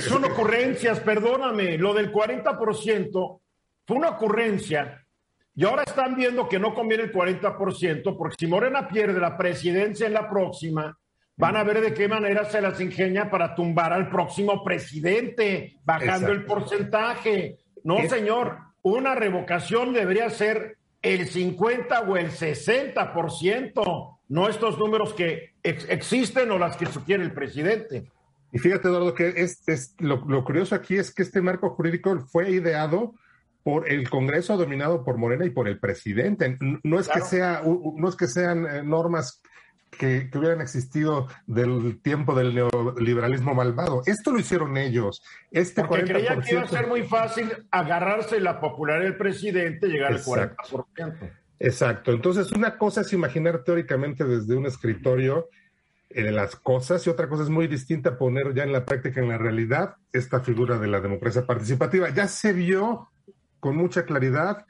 Son 0.00 0.24
ocurrencias, 0.24 0.98
perdóname, 1.00 1.78
lo 1.78 1.94
del 1.94 2.12
40% 2.12 3.40
fue 3.86 3.96
una 3.96 4.08
ocurrencia 4.08 5.06
y 5.54 5.64
ahora 5.64 5.84
están 5.84 6.16
viendo 6.16 6.48
que 6.48 6.58
no 6.58 6.74
conviene 6.74 7.04
el 7.04 7.12
40%, 7.12 8.16
porque 8.16 8.36
si 8.38 8.46
Morena 8.46 8.88
pierde 8.88 9.20
la 9.20 9.36
presidencia 9.38 10.06
en 10.06 10.12
la 10.12 10.28
próxima, 10.28 10.98
van 11.36 11.56
a 11.56 11.64
ver 11.64 11.80
de 11.80 11.92
qué 11.92 12.08
manera 12.08 12.44
se 12.44 12.60
las 12.60 12.80
ingenia 12.80 13.30
para 13.30 13.54
tumbar 13.54 13.92
al 13.92 14.08
próximo 14.08 14.64
presidente, 14.64 15.78
bajando 15.84 16.14
Exacto. 16.14 16.32
el 16.32 16.44
porcentaje. 16.44 17.58
No, 17.84 17.96
señor, 18.08 18.58
una 18.82 19.14
revocación 19.14 19.92
debería 19.92 20.30
ser 20.30 20.78
el 21.02 21.26
50 21.28 22.00
o 22.00 22.16
el 22.16 22.30
60%, 22.30 24.18
no 24.28 24.48
estos 24.48 24.78
números 24.78 25.12
que 25.12 25.54
ex 25.62 25.88
existen 25.88 26.50
o 26.50 26.58
las 26.58 26.76
que 26.76 26.86
sugiere 26.86 27.22
el 27.22 27.32
presidente. 27.32 28.10
Y 28.50 28.58
fíjate, 28.58 28.88
Eduardo, 28.88 29.14
que 29.14 29.28
es, 29.36 29.62
es 29.68 29.94
lo, 29.98 30.24
lo, 30.26 30.42
curioso 30.44 30.74
aquí 30.74 30.96
es 30.96 31.14
que 31.14 31.22
este 31.22 31.42
marco 31.42 31.70
jurídico 31.70 32.18
fue 32.20 32.50
ideado 32.50 33.14
por 33.62 33.90
el 33.90 34.08
Congreso 34.08 34.56
dominado 34.56 35.04
por 35.04 35.18
Morena 35.18 35.44
y 35.44 35.50
por 35.50 35.68
el 35.68 35.78
presidente. 35.78 36.56
No 36.82 36.98
es 36.98 37.06
claro. 37.06 37.20
que 37.20 37.28
sea, 37.28 37.62
no 37.64 38.08
es 38.08 38.16
que 38.16 38.26
sean 38.28 38.66
eh, 38.66 38.82
normas 38.82 39.42
que, 39.98 40.30
que, 40.30 40.38
hubieran 40.38 40.60
existido 40.60 41.28
del 41.46 42.00
tiempo 42.02 42.34
del 42.34 42.54
neoliberalismo 42.54 43.54
malvado. 43.54 44.02
Esto 44.06 44.32
lo 44.32 44.38
hicieron 44.38 44.76
ellos. 44.76 45.22
Este 45.50 45.82
Porque 45.84 46.04
40%... 46.04 46.08
creían 46.08 46.40
que 46.42 46.52
iba 46.52 46.62
a 46.62 46.68
ser 46.68 46.86
muy 46.86 47.02
fácil 47.02 47.66
agarrarse 47.70 48.40
la 48.40 48.60
popularidad 48.60 49.04
del 49.04 49.16
presidente 49.16 49.86
y 49.88 49.92
llegar 49.92 50.12
Exacto. 50.12 50.84
al 50.98 51.12
40%. 51.12 51.30
Exacto. 51.58 52.12
Entonces, 52.12 52.52
una 52.52 52.76
cosa 52.76 53.00
es 53.00 53.12
imaginar 53.12 53.64
teóricamente 53.64 54.24
desde 54.24 54.56
un 54.56 54.66
escritorio 54.66 55.48
eh, 56.10 56.30
las 56.30 56.56
cosas 56.56 57.06
y 57.06 57.10
otra 57.10 57.28
cosa 57.28 57.42
es 57.42 57.50
muy 57.50 57.66
distinta 57.66 58.16
poner 58.16 58.54
ya 58.54 58.62
en 58.62 58.72
la 58.72 58.84
práctica, 58.84 59.20
en 59.20 59.28
la 59.28 59.38
realidad, 59.38 59.96
esta 60.12 60.40
figura 60.40 60.78
de 60.78 60.86
la 60.86 61.00
democracia 61.00 61.46
participativa. 61.46 62.10
Ya 62.10 62.28
se 62.28 62.52
vio 62.52 63.10
con 63.58 63.76
mucha 63.76 64.04
claridad, 64.04 64.66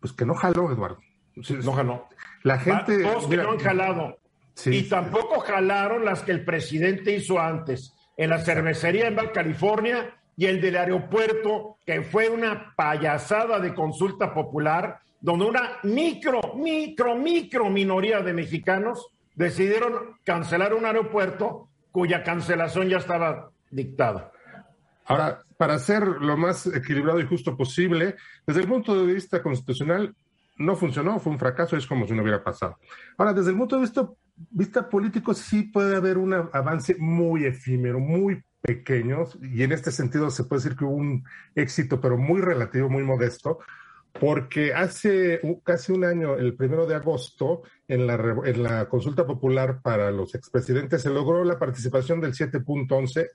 pues 0.00 0.12
que 0.12 0.26
no 0.26 0.34
jaló, 0.34 0.70
Eduardo. 0.72 0.98
No 1.36 1.72
jaló. 1.72 2.08
La 2.42 2.58
gente. 2.58 3.02
Todos 3.02 3.26
que 3.26 3.36
no 3.36 3.52
han 3.52 3.58
jalado. 3.58 4.18
Sí. 4.54 4.76
Y 4.76 4.82
tampoco 4.88 5.40
jalaron 5.40 6.04
las 6.04 6.22
que 6.22 6.32
el 6.32 6.44
presidente 6.44 7.14
hizo 7.14 7.40
antes, 7.40 7.94
en 8.16 8.30
la 8.30 8.38
cervecería 8.38 9.08
en 9.08 9.16
Val 9.16 9.32
California 9.32 10.14
y 10.36 10.46
el 10.46 10.60
del 10.60 10.76
aeropuerto, 10.76 11.78
que 11.84 12.02
fue 12.02 12.28
una 12.28 12.74
payasada 12.76 13.60
de 13.60 13.74
consulta 13.74 14.32
popular, 14.32 15.00
donde 15.20 15.46
una 15.46 15.78
micro, 15.82 16.40
micro, 16.54 17.16
micro 17.16 17.70
minoría 17.70 18.20
de 18.20 18.32
mexicanos 18.32 19.08
decidieron 19.34 20.18
cancelar 20.24 20.74
un 20.74 20.84
aeropuerto 20.84 21.68
cuya 21.90 22.22
cancelación 22.22 22.88
ya 22.88 22.98
estaba 22.98 23.50
dictada. 23.70 24.32
Ahora, 25.06 25.42
para 25.56 25.78
ser 25.78 26.02
lo 26.02 26.36
más 26.36 26.66
equilibrado 26.66 27.20
y 27.20 27.26
justo 27.26 27.56
posible, 27.56 28.16
desde 28.46 28.62
el 28.62 28.68
punto 28.68 29.04
de 29.04 29.12
vista 29.14 29.42
constitucional, 29.42 30.14
no 30.56 30.76
funcionó, 30.76 31.18
fue 31.18 31.32
un 31.32 31.38
fracaso, 31.38 31.76
es 31.76 31.86
como 31.86 32.06
si 32.06 32.12
no 32.12 32.22
hubiera 32.22 32.42
pasado. 32.42 32.78
Ahora, 33.16 33.32
desde 33.32 33.50
el 33.50 33.56
punto 33.56 33.76
de 33.76 33.82
vista, 33.82 34.08
vista 34.36 34.88
político, 34.88 35.34
sí 35.34 35.64
puede 35.64 35.96
haber 35.96 36.18
un 36.18 36.34
avance 36.34 36.96
muy 36.98 37.44
efímero, 37.44 38.00
muy 38.00 38.42
pequeño, 38.60 39.24
y 39.42 39.62
en 39.62 39.72
este 39.72 39.90
sentido 39.90 40.30
se 40.30 40.44
puede 40.44 40.62
decir 40.62 40.76
que 40.76 40.84
hubo 40.84 40.96
un 40.96 41.24
éxito, 41.54 42.00
pero 42.00 42.16
muy 42.16 42.40
relativo, 42.40 42.88
muy 42.88 43.02
modesto, 43.02 43.58
porque 44.18 44.72
hace 44.72 45.40
casi 45.64 45.92
un 45.92 46.04
año, 46.04 46.36
el 46.36 46.54
primero 46.54 46.86
de 46.86 46.94
agosto, 46.94 47.62
en 47.88 48.06
la, 48.06 48.14
en 48.44 48.62
la 48.62 48.88
consulta 48.88 49.26
popular 49.26 49.80
para 49.82 50.10
los 50.10 50.34
expresidentes, 50.34 51.02
se 51.02 51.10
logró 51.10 51.44
la 51.44 51.58
participación 51.58 52.20
del 52.20 52.32
7.11 52.32 53.28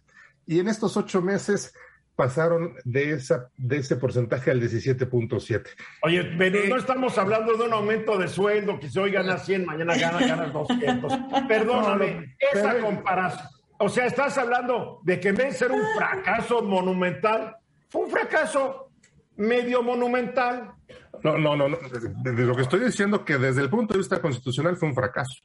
y 0.48 0.60
en 0.60 0.68
estos 0.68 0.98
ocho 0.98 1.22
meses 1.22 1.74
pasaron 2.20 2.76
de, 2.84 3.12
esa, 3.12 3.50
de 3.56 3.78
ese 3.78 3.96
porcentaje 3.96 4.52
al 4.52 4.62
17.7. 4.62 5.68
Oye, 6.02 6.26
pero 6.38 6.60
no 6.68 6.76
estamos 6.76 7.18
hablando 7.18 7.56
de 7.56 7.64
un 7.64 7.72
aumento 7.72 8.18
de 8.18 8.28
sueldo, 8.28 8.78
que 8.78 8.90
si 8.90 9.00
hoy 9.00 9.12
gana 9.12 9.38
100, 9.38 9.66
mañana 9.66 9.96
gana, 9.96 10.20
ganas 10.20 10.52
200. 10.52 11.14
Perdóname, 11.48 12.12
no, 12.12 12.20
no, 12.20 12.28
esa 12.52 12.72
pero... 12.74 12.86
comparación. 12.86 13.48
O 13.78 13.88
sea, 13.88 14.06
estás 14.06 14.38
hablando 14.38 15.00
de 15.04 15.18
que 15.22 15.30
en 15.30 15.36
vez 15.36 15.54
de 15.54 15.60
ser 15.60 15.72
un 15.72 15.82
fracaso 15.96 16.62
monumental, 16.62 17.56
fue 17.88 18.02
un 18.02 18.12
fracaso 18.12 18.92
medio 19.38 19.82
monumental. 19.82 20.74
No, 21.24 21.38
no, 21.38 21.56
no, 21.56 21.70
no. 21.70 21.78
De, 21.78 22.34
de 22.34 22.44
lo 22.44 22.54
que 22.54 22.64
estoy 22.64 22.82
diciendo 22.82 23.24
que 23.24 23.38
desde 23.38 23.62
el 23.62 23.70
punto 23.70 23.94
de 23.94 24.00
vista 24.00 24.20
constitucional 24.20 24.76
fue 24.76 24.90
un 24.90 24.96
fracaso 24.96 25.42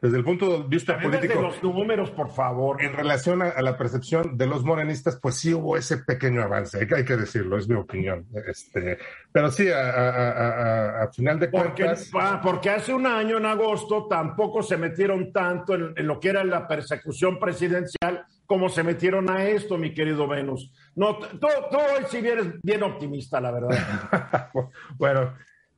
desde 0.00 0.16
el 0.18 0.24
punto 0.24 0.58
de 0.58 0.68
vista 0.68 0.98
político. 0.98 1.34
De 1.34 1.42
los 1.42 1.62
números, 1.62 2.10
por 2.10 2.30
favor. 2.30 2.82
En 2.82 2.92
relación 2.92 3.42
a, 3.42 3.48
a, 3.48 3.62
la 3.62 3.76
percepción 3.76 4.36
de 4.36 4.46
los 4.46 4.64
morenistas, 4.64 5.18
pues 5.20 5.36
sí 5.36 5.54
hubo 5.54 5.76
ese 5.76 5.98
pequeño 5.98 6.42
avance, 6.42 6.78
hay 6.78 6.86
que, 6.86 6.94
hay 6.96 7.04
que 7.04 7.16
decirlo, 7.16 7.58
es 7.58 7.68
mi 7.68 7.74
opinión. 7.74 8.26
Este, 8.46 8.98
pero 9.32 9.50
sí, 9.50 9.68
a, 9.70 9.90
a, 9.90 11.02
a 11.04 11.12
final 11.12 11.38
de 11.38 11.50
cuentas. 11.50 12.08
Porque, 12.10 12.26
ah, 12.26 12.40
porque, 12.42 12.70
hace 12.70 12.92
un 12.92 13.06
año, 13.06 13.38
en 13.38 13.46
agosto, 13.46 14.06
tampoco 14.08 14.62
se 14.62 14.76
metieron 14.76 15.32
tanto 15.32 15.74
en, 15.74 15.92
en, 15.96 16.06
lo 16.06 16.20
que 16.20 16.28
era 16.28 16.44
la 16.44 16.66
persecución 16.66 17.38
presidencial 17.38 18.26
como 18.46 18.68
se 18.68 18.82
metieron 18.82 19.30
a 19.30 19.44
esto, 19.44 19.78
mi 19.78 19.94
querido 19.94 20.28
Venus. 20.28 20.70
No, 20.94 21.16
tú, 21.18 21.38
tú 21.38 21.76
hoy 21.76 22.04
sí 22.10 22.20
vienes 22.20 22.60
bien 22.62 22.82
optimista, 22.82 23.40
la 23.40 23.50
verdad. 23.50 24.50
bueno. 24.98 25.32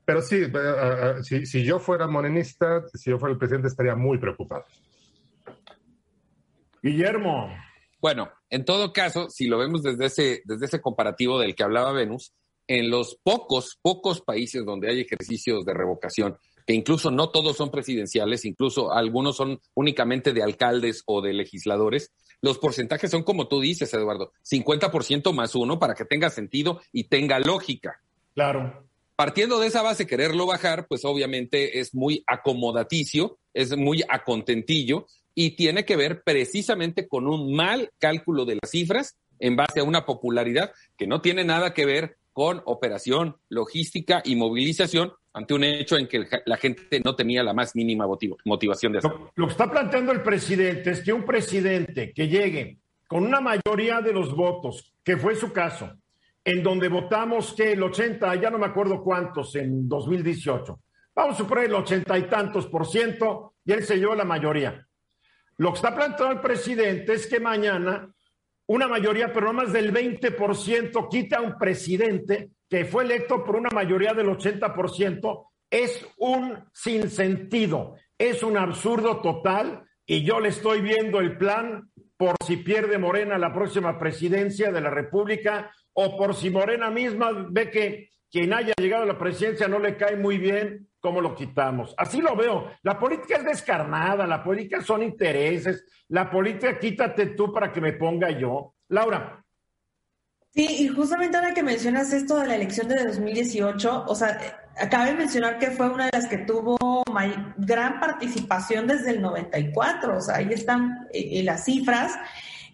Pero 0.07 0.23
sí, 0.23 0.37
uh, 0.45 1.19
uh, 1.19 1.23
si, 1.25 1.45
si, 1.45 1.65
yo 1.65 1.81
fuera 1.81 2.07
morenista, 2.07 2.85
si 2.95 3.11
yo 3.11 3.19
fuera 3.19 3.33
el 3.33 3.39
presidente, 3.39 3.69
estaría 3.69 3.97
muy 3.97 4.19
preocupado. 4.19 4.65
Guillermo. 6.81 7.53
Bueno, 8.01 8.31
en 8.49 8.65
todo 8.65 8.93
caso, 8.93 9.29
si 9.29 9.49
lo 9.49 9.59
vemos 9.59 9.83
desde 9.83 10.07
ese, 10.07 10.43
desde 10.45 10.67
ese 10.67 10.81
comparativo 10.81 11.41
del 11.41 11.57
que 11.57 11.65
hablaba 11.65 11.91
Venus, 11.91 12.33
en 12.69 12.89
los 12.89 13.19
pocos, 13.21 13.79
pocos 13.83 14.21
países 14.21 14.65
donde 14.65 14.89
hay 14.89 15.01
ejercicios 15.01 15.65
de 15.65 15.75
revocación, 15.75 16.39
que 16.65 16.75
incluso 16.75 17.11
no 17.11 17.31
todos 17.31 17.57
son 17.57 17.73
presidenciales, 17.73 18.45
incluso 18.45 18.93
algunos 18.93 19.37
son 19.37 19.61
únicamente 19.75 20.33
de 20.33 20.45
alcaldes 20.45 21.03
o 21.07 21.21
de 21.21 21.33
legisladores, 21.33 22.13
los 22.43 22.59
porcentajes 22.59 23.11
son 23.11 23.25
como 23.25 23.49
tú 23.49 23.61
dices, 23.61 23.93
Eduardo, 23.93 24.33
50% 24.49 25.33
más 25.33 25.57
uno 25.57 25.81
para 25.81 25.95
que 25.95 26.05
tenga 26.05 26.31
sentido 26.31 26.81
y 26.93 27.05
tenga 27.05 27.41
lógica. 27.41 28.01
Claro. 28.35 28.87
Partiendo 29.17 29.59
de 29.59 29.69
esa 29.69 29.81
base, 29.81 30.07
quererlo 30.07 30.45
bajar, 30.45 30.87
pues 30.87 31.07
obviamente 31.07 31.81
es 31.81 31.95
muy 31.95 32.23
acomodaticio, 32.27 33.39
es 33.55 33.75
muy 33.75 34.05
acontentillo 34.07 35.07
y 35.35 35.53
tiene 35.53 35.87
que 35.87 35.97
ver 35.97 36.23
precisamente 36.23 37.09
con 37.09 37.27
un 37.27 37.55
mal 37.55 37.91
cálculo 37.99 38.45
de 38.45 38.59
las 38.61 38.71
cifras 38.71 39.17
en 39.39 39.57
base 39.57 39.81
a 39.81 39.85
una 39.85 40.05
popularidad 40.05 40.73
que 40.99 41.07
no 41.07 41.23
tiene 41.23 41.45
nada 41.45 41.73
que 41.73 41.87
ver 41.87 42.19
con 42.35 42.61
operación, 42.67 43.37
logística 43.49 44.21
y 44.23 44.37
movilización 44.37 45.15
ante 45.33 45.55
un 45.55 45.65
hecho 45.65 45.97
en 45.97 46.09
que 46.09 46.27
la 46.45 46.59
gente 46.59 47.01
no 47.03 47.17
tenía 47.17 47.43
la 47.43 47.55
más 47.55 47.75
mínima 47.75 48.07
motiv 48.07 48.35
motivación 48.45 48.93
de 48.93 48.99
hacerlo. 48.99 49.19
Lo, 49.19 49.33
lo 49.35 49.47
que 49.47 49.53
está 49.53 49.71
planteando 49.71 50.13
el 50.13 50.23
presidente 50.23 50.91
es 50.91 51.01
que 51.01 51.15
un 51.15 51.25
presidente 51.25 52.13
que 52.15 52.29
llegue 52.29 52.77
con 53.07 53.25
una 53.25 53.41
mayoría 53.41 54.03
de 54.03 54.13
los 54.13 54.37
votos, 54.37 54.93
que 55.03 55.17
fue 55.17 55.37
su 55.37 55.53
caso, 55.53 55.91
en 56.47 56.63
donde 56.63 56.89
votamos 56.89 57.53
que 57.55 57.73
el 57.73 57.83
80, 57.83 58.37
ya 58.37 58.51
no 58.51 58.59
me 58.59 58.67
acuerdo 58.67 59.03
cuántos 59.03 59.57
en 59.57 59.89
2018. 59.89 60.79
Vamos 61.13 61.35
a 61.35 61.39
suponer 61.39 61.65
el 61.65 61.75
ochenta 61.75 62.17
y 62.17 62.29
tantos 62.29 62.69
por 62.69 62.87
ciento 62.87 63.55
y 63.65 63.73
él 63.73 63.83
se 63.83 63.99
llevó 63.99 64.15
la 64.15 64.25
mayoría. 64.25 64.87
Lo 65.57 65.71
que 65.71 65.77
está 65.77 65.93
planteando 65.93 66.35
el 66.35 66.41
presidente 66.41 67.15
es 67.15 67.27
que 67.27 67.41
mañana 67.41 68.09
una 68.67 68.87
mayoría, 68.87 69.33
pero 69.33 69.47
no 69.47 69.55
más 69.55 69.73
del 69.73 69.93
20%, 69.93 71.09
quita 71.11 71.39
a 71.39 71.43
un 71.43 71.59
presidente 71.59 72.51
que 72.71 72.85
fue 72.85 73.03
electo 73.03 73.45
por 73.45 73.57
una 73.57 73.71
mayoría 73.75 74.15
del 74.15 74.29
80%, 74.29 75.47
es 75.69 76.07
un 76.19 76.65
sinsentido, 76.73 77.97
es 78.17 78.45
un 78.45 78.57
absurdo 78.57 79.21
total 79.21 79.83
y 80.07 80.25
yo 80.25 80.39
le 80.39 80.51
estoy 80.51 80.81
viendo 80.81 81.19
el 81.19 81.37
plan 81.39 81.91
por 82.17 82.37
si 82.47 82.59
pierde 82.59 82.99
Morena 82.99 83.37
la 83.37 83.53
próxima 83.53 83.99
presidencia 83.99 84.71
de 84.71 84.81
la 84.81 84.91
República 84.91 85.73
o 85.99 86.17
por 86.17 86.35
si 86.35 86.51
Morena 86.51 86.91
misma 86.91 87.31
ve 87.51 87.71
que 87.71 88.11
quien 88.31 88.53
haya 88.53 88.75
llegado 88.79 89.05
a 89.05 89.07
la 89.07 89.19
presidencia 89.19 89.67
no 89.67 89.79
le 89.79 89.97
cae 89.97 90.17
muy 90.17 90.37
bien, 90.37 90.89
¿cómo 91.01 91.23
lo 91.23 91.35
quitamos? 91.35 91.95
Así 91.97 92.21
lo 92.21 92.37
veo. 92.37 92.71
La 92.83 92.99
política 92.99 93.37
es 93.37 93.45
descarnada, 93.45 94.27
la 94.27 94.45
política 94.45 94.83
son 94.83 95.03
intereses, 95.03 95.85
la 96.09 96.31
política 96.31 96.79
quítate 96.79 97.27
tú 97.29 97.51
para 97.51 97.73
que 97.73 97.81
me 97.81 97.95
ponga 97.95 98.31
yo. 98.31 98.75
Laura. 98.89 99.43
Sí, 100.51 100.67
y 100.85 100.89
justamente 100.89 101.37
ahora 101.39 101.55
que 101.55 101.63
mencionas 101.63 102.13
esto 102.13 102.39
de 102.39 102.47
la 102.47 102.57
elección 102.57 102.89
de 102.89 103.03
2018, 103.03 104.05
o 104.07 104.15
sea, 104.15 104.39
acabe 104.79 105.13
de 105.13 105.17
mencionar 105.17 105.59
que 105.59 105.71
fue 105.71 105.89
una 105.89 106.07
de 106.07 106.13
las 106.13 106.27
que 106.29 106.39
tuvo 106.39 106.77
gran 107.57 108.01
participación 108.01 108.87
desde 108.87 109.13
el 109.13 109.23
94, 109.23 110.17
o 110.17 110.21
sea, 110.21 110.37
ahí 110.37 110.49
están 110.53 111.09
eh, 111.13 111.43
las 111.43 111.65
cifras. 111.65 112.19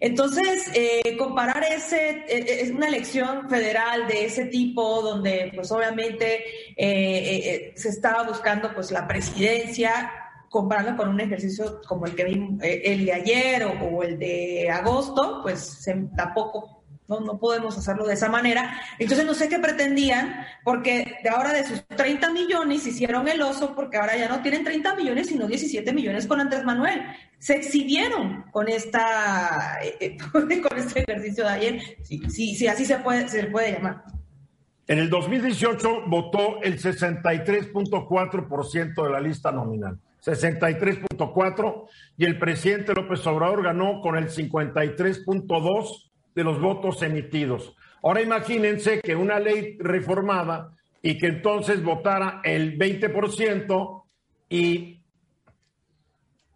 Entonces, 0.03 0.69
eh, 0.73 1.15
comparar 1.17 1.63
ese, 1.63 2.09
eh, 2.09 2.25
eh, 2.27 2.57
es 2.63 2.71
una 2.71 2.89
elección 2.89 3.49
federal 3.49 4.05
de 4.05 4.25
ese 4.25 4.47
tipo, 4.47 5.01
donde 5.01 5.49
pues 5.55 5.71
obviamente 5.71 6.43
se 6.75 7.87
estaba 7.87 8.23
buscando 8.23 8.73
pues 8.73 8.91
la 8.91 9.07
presidencia, 9.07 10.11
comparando 10.49 10.97
con 10.97 11.07
un 11.07 11.21
ejercicio 11.21 11.79
como 11.87 12.05
el 12.05 12.15
que 12.15 12.25
vimos 12.25 12.61
el 12.61 13.05
de 13.05 13.13
ayer 13.13 13.63
o, 13.63 14.03
el 14.03 14.19
de 14.19 14.69
agosto, 14.69 15.39
pues 15.41 15.81
tampoco 16.17 16.82
no, 17.07 17.19
no 17.19 17.39
podemos 17.39 17.77
hacerlo 17.77 18.05
de 18.05 18.13
esa 18.13 18.29
manera. 18.29 18.79
Entonces 18.99 19.25
no 19.25 19.33
sé 19.33 19.49
qué 19.49 19.57
pretendían, 19.59 20.45
porque 20.63 21.17
de 21.23 21.29
ahora 21.29 21.51
de 21.53 21.65
sus 21.65 21.85
30 21.87 22.31
millones 22.31 22.87
hicieron 22.87 23.27
el 23.27 23.41
oso, 23.41 23.75
porque 23.75 23.97
ahora 23.97 24.15
ya 24.17 24.29
no 24.29 24.41
tienen 24.41 24.63
30 24.63 24.95
millones, 24.95 25.27
sino 25.27 25.47
17 25.47 25.91
millones 25.93 26.25
con 26.27 26.39
Andrés 26.39 26.63
Manuel. 26.63 27.01
Se 27.39 27.55
exhibieron 27.55 28.45
con 28.51 28.69
esta 28.69 29.79
eh, 29.83 29.97
eh, 29.99 30.15
con 30.31 30.49
este 30.77 31.01
ejercicio 31.01 31.43
de 31.43 31.49
ayer, 31.49 31.81
sí, 32.03 32.21
sí, 32.29 32.55
sí 32.55 32.67
así 32.67 32.85
se 32.85 32.97
puede, 32.97 33.27
se 33.27 33.43
puede 33.45 33.73
llamar. 33.73 34.03
En 34.87 34.99
el 34.99 35.09
2018 35.09 36.03
votó 36.07 36.61
el 36.61 36.79
63.4% 36.79 39.03
de 39.03 39.09
la 39.09 39.21
lista 39.21 39.51
nominal. 39.51 39.99
63.4 40.25 41.85
y 42.17 42.25
el 42.25 42.37
presidente 42.39 42.93
López 42.93 43.25
Obrador 43.27 43.63
ganó 43.63 44.01
con 44.01 44.17
el 44.17 44.29
53.2 44.29 46.12
de 46.35 46.43
los 46.43 46.59
votos 46.59 47.01
emitidos. 47.01 47.75
Ahora 48.01 48.21
imagínense 48.21 49.01
que 49.01 49.15
una 49.15 49.39
ley 49.39 49.77
reformada 49.79 50.73
y 51.01 51.17
que 51.17 51.27
entonces 51.27 51.83
votara 51.83 52.41
el 52.43 52.77
20% 52.77 54.03
y 54.49 54.99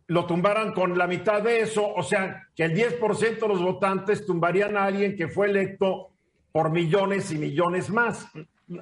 lo 0.07 0.25
tumbaran 0.25 0.73
con 0.73 0.97
la 0.97 1.05
mitad 1.07 1.41
de 1.41 1.61
eso, 1.61 1.87
o 1.93 2.01
sea, 2.01 2.47
que 2.55 2.63
el 2.63 2.73
10% 2.73 3.39
de 3.39 3.47
los 3.47 3.61
votantes 3.61 4.25
tumbarían 4.25 4.77
a 4.77 4.85
alguien 4.85 5.15
que 5.15 5.27
fue 5.27 5.47
electo 5.47 6.11
por 6.51 6.71
millones 6.71 7.31
y 7.31 7.37
millones 7.37 7.89
más. 7.89 8.27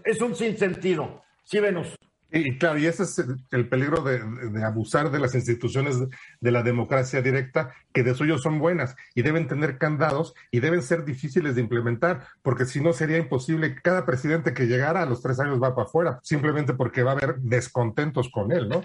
Es 0.03 0.21
un 0.21 0.36
sinsentido. 0.36 1.23
Sí, 1.43 1.60
Venus. 1.60 1.95
Y 2.37 2.57
claro, 2.57 2.77
y 2.77 2.85
ese 2.85 3.03
es 3.03 3.23
el, 3.51 3.69
peligro 3.69 4.01
de, 4.01 4.19
abusar 4.61 5.09
de 5.09 5.19
las 5.19 5.35
instituciones 5.35 5.95
de 6.41 6.51
la 6.51 6.63
democracia 6.63 7.21
directa, 7.21 7.73
que 7.93 8.03
de 8.03 8.13
suyo 8.13 8.37
son 8.37 8.59
buenas 8.59 8.97
y 9.13 9.21
deben 9.21 9.47
tener 9.47 9.77
candados 9.77 10.35
y 10.51 10.59
deben 10.59 10.81
ser 10.81 11.05
difíciles 11.05 11.55
de 11.55 11.61
implementar, 11.61 12.27
porque 12.41 12.65
si 12.65 12.81
no 12.81 12.91
sería 12.91 13.17
imposible. 13.17 13.77
Cada 13.81 14.05
presidente 14.05 14.53
que 14.53 14.67
llegara 14.67 15.03
a 15.03 15.05
los 15.05 15.21
tres 15.21 15.39
años 15.39 15.63
va 15.63 15.73
para 15.73 15.87
afuera, 15.87 16.19
simplemente 16.23 16.73
porque 16.73 17.03
va 17.03 17.11
a 17.11 17.13
haber 17.13 17.37
descontentos 17.37 18.29
con 18.29 18.51
él, 18.51 18.67
¿no? 18.67 18.83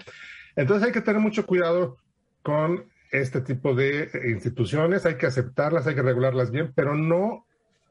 Entonces 0.55 0.87
hay 0.87 0.93
que 0.93 1.01
tener 1.01 1.19
mucho 1.19 1.45
cuidado 1.45 1.97
con 2.43 2.85
este 3.11 3.41
tipo 3.41 3.75
de 3.75 4.09
instituciones, 4.29 5.05
hay 5.05 5.15
que 5.15 5.25
aceptarlas, 5.25 5.87
hay 5.87 5.95
que 5.95 6.01
regularlas 6.01 6.51
bien, 6.51 6.71
pero 6.73 6.95
no, 6.95 7.45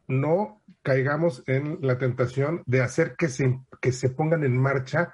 no 0.08 0.62
caigamos 0.82 1.42
en 1.46 1.80
la 1.82 1.98
tentación 1.98 2.62
de 2.64 2.80
hacer 2.80 3.14
que 3.16 3.28
se, 3.28 3.60
que 3.82 3.92
se 3.92 4.08
pongan 4.08 4.42
en 4.42 4.56
marcha 4.56 5.12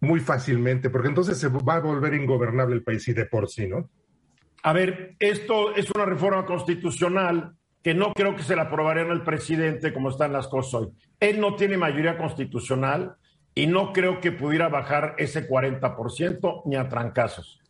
muy 0.00 0.20
fácilmente, 0.20 0.90
porque 0.90 1.08
entonces 1.08 1.38
se 1.38 1.48
va 1.48 1.76
a 1.76 1.80
volver 1.80 2.14
ingobernable 2.14 2.74
el 2.74 2.82
país 2.82 3.06
y 3.08 3.12
de 3.12 3.26
por 3.26 3.48
sí, 3.48 3.66
¿no? 3.66 3.88
A 4.62 4.72
ver, 4.72 5.16
esto 5.18 5.74
es 5.74 5.90
una 5.94 6.04
reforma 6.04 6.44
constitucional 6.44 7.54
que 7.82 7.94
no 7.94 8.12
creo 8.12 8.34
que 8.34 8.42
se 8.42 8.56
la 8.56 8.62
aprobarían 8.62 9.10
al 9.10 9.24
presidente 9.24 9.92
como 9.92 10.10
están 10.10 10.32
las 10.32 10.48
cosas 10.48 10.74
hoy. 10.74 10.88
Él 11.20 11.40
no 11.40 11.54
tiene 11.54 11.76
mayoría 11.76 12.18
constitucional 12.18 13.16
y 13.54 13.66
no 13.66 13.92
creo 13.92 14.20
que 14.20 14.32
pudiera 14.32 14.68
bajar 14.68 15.14
ese 15.18 15.48
40% 15.48 16.62
ni 16.66 16.76
a 16.76 16.88
trancazos. 16.88 17.60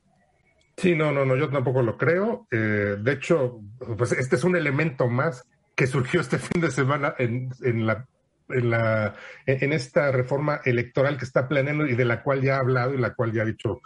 Sí, 0.77 0.95
no, 0.95 1.13
no, 1.13 1.25
no, 1.25 1.37
yo 1.37 1.49
tampoco 1.51 1.83
lo 1.83 1.97
creo. 1.97 2.47
Eh, 2.51 2.97
de 2.99 3.13
hecho, 3.13 3.61
pues 3.97 4.13
este 4.13 4.37
es 4.37 4.45
un 4.45 4.57
elemento 4.57 5.09
más 5.09 5.49
que 5.75 5.87
surgió 5.87 6.21
este 6.21 6.39
fin 6.39 6.61
de 6.61 6.71
semana 6.71 7.15
en, 7.19 7.51
en 7.63 7.87
la 7.87 8.07
la, 8.49 9.15
en 9.47 9.73
esta 9.73 10.11
reforma 10.13 10.61
electoral 10.65 11.17
que 11.17 11.25
está 11.25 11.49
planeando 11.49 11.87
y 11.87 11.95
de 11.95 12.05
la 12.05 12.23
cual 12.23 12.43
ya 12.43 12.57
ha 12.57 12.61
hablado 12.61 12.95
y 12.95 12.99
la 12.99 13.15
cual 13.15 13.33
ya 13.33 13.43
ha 13.43 13.47
dicho 13.47 13.81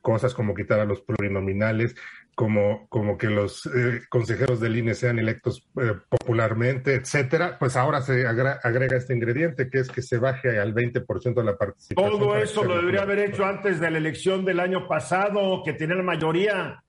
cosas 0.00 0.34
como 0.34 0.54
quitar 0.54 0.80
a 0.80 0.84
los 0.84 1.02
plurinominales, 1.02 1.94
como, 2.34 2.86
como 2.88 3.18
que 3.18 3.26
los 3.26 3.66
eh, 3.66 4.02
consejeros 4.08 4.60
del 4.60 4.76
INE 4.76 4.94
sean 4.94 5.18
electos 5.18 5.66
eh, 5.80 5.94
popularmente, 6.08 6.94
etcétera, 6.94 7.58
pues 7.58 7.76
ahora 7.76 8.00
se 8.00 8.26
agrega, 8.26 8.96
este 8.96 9.12
ingrediente 9.12 9.68
que 9.68 9.80
es 9.80 9.88
que 9.88 10.02
se 10.02 10.18
baje 10.18 10.58
al 10.58 10.72
20% 10.72 11.34
de 11.34 11.44
la 11.44 11.56
participación. 11.56 12.18
Todo 12.18 12.36
eso 12.36 12.62
lo 12.62 12.76
debería 12.76 13.02
haber 13.02 13.18
hecho 13.18 13.44
antes 13.44 13.80
de 13.80 13.90
la 13.90 13.98
elección 13.98 14.44
del 14.44 14.60
año 14.60 14.86
pasado, 14.86 15.62
que 15.64 15.72
tenía 15.72 15.96
la 15.96 16.04
mayoría. 16.04 16.82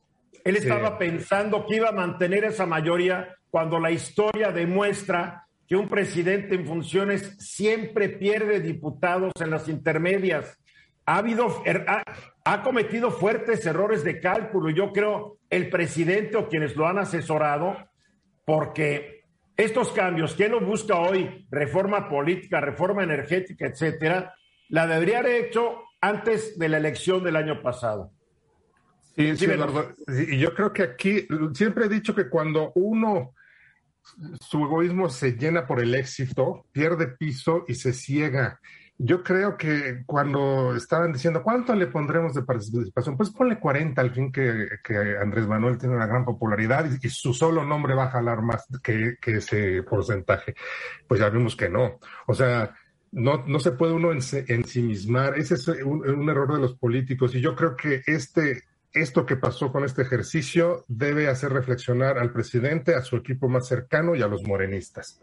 Él 0.43 0.55
estaba 0.55 0.99
pensando 0.99 1.65
que 1.65 1.77
iba 1.77 1.89
a 1.89 1.93
mantener 1.93 2.43
esa 2.43 2.67
mayoría 2.67 3.35
cuando 3.49 3.79
la 3.79 3.89
historia 3.89 4.51
demuestra 4.51 5.47
que 5.69 5.75
un 5.75 5.88
presidente 5.88 6.55
en 6.55 6.65
funciones 6.65 7.36
siempre 7.38 8.10
pierde 8.10 8.60
diputados 8.60 9.32
en 9.39 9.51
las 9.51 9.69
intermedias. 9.69 10.58
Ha, 11.05 11.17
habido, 11.17 11.62
er, 11.63 11.86
ha, 12.43 12.63
cometido 12.63 13.12
fuertes 13.12 13.63
errores 13.67 14.03
de 14.03 14.19
cálculo. 14.19 14.71
Yo 14.71 14.91
creo 14.91 15.38
el 15.47 15.69
presidente 15.69 16.38
o 16.38 16.49
quienes 16.49 16.75
lo 16.75 16.88
han 16.88 16.97
asesorado, 16.97 17.77
porque 18.45 19.25
estos 19.58 19.91
cambios 19.91 20.34
que 20.34 20.45
él 20.45 20.53
lo 20.53 20.62
busca 20.62 20.97
hoy, 20.97 21.45
reforma 21.51 22.10
política, 22.10 22.60
reforma 22.60 23.03
energética, 23.03 23.67
etcétera, 23.67 24.34
la 24.69 24.88
debería 24.88 25.19
haber 25.19 25.45
hecho 25.45 25.84
antes 26.01 26.58
de 26.58 26.67
la 26.67 26.77
elección 26.77 27.23
del 27.23 27.36
año 27.36 27.62
pasado. 27.62 28.12
Sí, 29.15 29.38
sí, 29.38 29.47
Y 30.29 30.39
yo 30.39 30.55
creo 30.55 30.73
que 30.73 30.82
aquí 30.82 31.27
siempre 31.53 31.86
he 31.86 31.89
dicho 31.89 32.15
que 32.15 32.27
cuando 32.27 32.71
uno 32.73 33.36
su 34.41 34.63
egoísmo 34.63 35.10
se 35.10 35.34
llena 35.34 35.65
por 35.65 35.80
el 35.80 35.95
éxito, 35.95 36.65
pierde 36.72 37.08
piso 37.08 37.65
y 37.67 37.76
se 37.76 37.93
ciega. 37.93 38.60
Yo 39.02 39.24
creo 39.24 39.56
que 39.56 40.04
cuando 40.06 40.76
estaban 40.76 41.13
diciendo 41.13 41.41
cuánto 41.41 41.74
le 41.74 41.88
pondremos 41.88 42.34
de 42.34 42.43
participación, 42.43 43.15
pues 43.15 43.30
ponle 43.30 43.58
40 43.58 44.02
al 44.02 44.12
fin 44.12 44.30
que, 44.30 44.67
Andrés 45.22 45.48
Manuel 45.48 45.78
tiene 45.78 45.95
una 45.95 46.06
gran 46.06 46.26
popularidad 46.26 46.86
y, 47.02 47.10
su 47.10 47.34
solo 47.34 47.63
nombre 47.63 47.95
va 47.95 48.06
a 48.06 48.12
jalar 48.12 48.41
más 48.41 48.65
que, 48.84 49.15
ese 49.22 49.84
porcentaje. 49.84 50.54
Pues 51.08 51.22
ya 51.22 51.30
vimos 51.30 51.56
que 51.56 51.69
no. 51.69 52.00
O 52.28 52.34
sea, 52.34 52.76
no, 53.12 53.45
no 53.48 53.60
se 53.62 53.72
puede 53.72 53.93
uno 53.93 54.12
ensimismar. 54.12 55.39
Ese 55.39 55.54
es 55.54 55.67
un 55.69 56.30
error 56.30 56.54
de 56.54 56.60
los 56.60 56.76
políticos 56.76 57.34
y 57.36 57.41
yo 57.41 57.56
creo 57.56 57.78
que 57.78 58.02
este 58.06 58.63
esto 58.93 59.25
que 59.25 59.36
pasó 59.36 59.71
con 59.71 59.84
este 59.84 60.02
ejercicio 60.02 60.86
debe 60.88 61.28
hacer 61.28 61.52
reflexionar 61.52 62.17
al 62.17 62.32
presidente, 62.32 62.95
a 62.95 63.02
su 63.02 63.15
equipo 63.15 63.47
más 63.47 63.67
cercano 63.67 64.15
y 64.15 64.21
a 64.21 64.28
los 64.28 64.43
morenistas. 64.43 65.21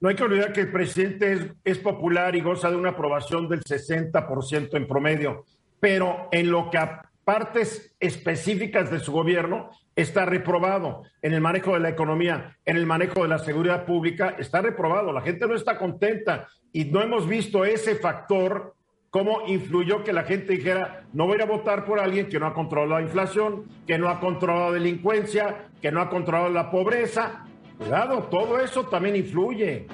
No 0.00 0.08
hay 0.08 0.16
que 0.16 0.24
olvidar 0.24 0.52
que 0.52 0.60
el 0.60 0.72
presidente 0.72 1.54
es, 1.64 1.78
popular 1.78 2.36
y 2.36 2.40
goza 2.40 2.70
de 2.70 2.76
una 2.76 2.90
aprobación 2.90 3.48
del 3.48 3.62
60% 3.62 4.76
en 4.76 4.86
promedio, 4.86 5.44
pero 5.80 6.28
en 6.32 6.50
lo 6.50 6.70
que 6.70 6.78
a 6.78 7.02
partes 7.24 7.96
específicas 7.98 8.90
de 8.90 9.00
su 9.00 9.10
gobierno 9.10 9.70
está 9.96 10.26
reprobado. 10.26 11.02
En 11.22 11.32
el 11.32 11.40
manejo 11.40 11.74
de 11.74 11.80
la 11.80 11.88
economía, 11.88 12.56
en 12.64 12.76
el 12.76 12.86
manejo 12.86 13.22
de 13.22 13.28
la 13.28 13.38
seguridad 13.38 13.84
pública, 13.84 14.36
está 14.38 14.60
reprobado. 14.60 15.12
La 15.12 15.22
gente 15.22 15.46
no 15.48 15.54
está 15.54 15.78
contenta 15.78 16.48
y 16.72 16.84
no 16.84 17.02
hemos 17.02 17.26
visto 17.26 17.64
ese 17.64 17.96
factor 17.96 18.75
cómo 19.10 19.46
influyó 19.46 20.04
que 20.04 20.12
la 20.12 20.24
gente 20.24 20.54
dijera, 20.54 21.04
no 21.12 21.24
voy 21.24 21.34
a 21.34 21.36
ir 21.36 21.42
a 21.42 21.46
votar 21.46 21.84
por 21.84 22.00
alguien 22.00 22.28
que 22.28 22.38
no 22.38 22.46
ha 22.46 22.54
controlado 22.54 23.00
la 23.00 23.02
inflación, 23.02 23.64
que 23.86 23.98
no 23.98 24.08
ha 24.08 24.20
controlado 24.20 24.66
la 24.66 24.74
delincuencia, 24.74 25.68
que 25.80 25.90
no 25.90 26.00
ha 26.00 26.08
controlado 26.08 26.50
la 26.50 26.70
pobreza. 26.70 27.46
Cuidado, 27.78 28.24
todo 28.24 28.58
eso 28.60 28.86
también 28.86 29.16
influye. 29.16 29.86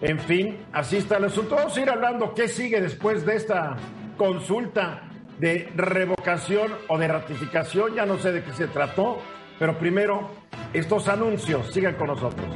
En 0.00 0.18
fin, 0.18 0.58
así 0.72 0.98
está 0.98 1.16
el 1.16 1.24
asunto. 1.24 1.54
Vamos 1.54 1.76
a 1.76 1.80
ir 1.80 1.90
hablando 1.90 2.34
qué 2.34 2.48
sigue 2.48 2.80
después 2.80 3.24
de 3.24 3.36
esta 3.36 3.76
consulta 4.16 5.08
de 5.38 5.70
revocación 5.74 6.72
o 6.88 6.98
de 6.98 7.08
ratificación, 7.08 7.94
ya 7.94 8.06
no 8.06 8.18
sé 8.18 8.32
de 8.32 8.42
qué 8.42 8.52
se 8.52 8.66
trató, 8.68 9.18
pero 9.58 9.78
primero 9.78 10.30
estos 10.72 11.08
anuncios. 11.08 11.72
Sigan 11.72 11.94
con 11.94 12.08
nosotros. 12.08 12.46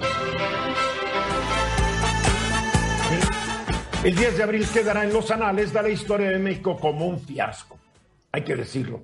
El 4.05 4.15
10 4.15 4.37
de 4.37 4.43
abril 4.45 4.65
quedará 4.73 5.03
en 5.03 5.13
los 5.13 5.29
anales 5.33 5.73
de 5.73 5.83
la 5.83 5.89
historia 5.89 6.31
de 6.31 6.39
México 6.39 6.79
como 6.79 7.05
un 7.07 7.19
fiasco, 7.19 7.81
hay 8.31 8.43
que 8.43 8.55
decirlo, 8.55 9.03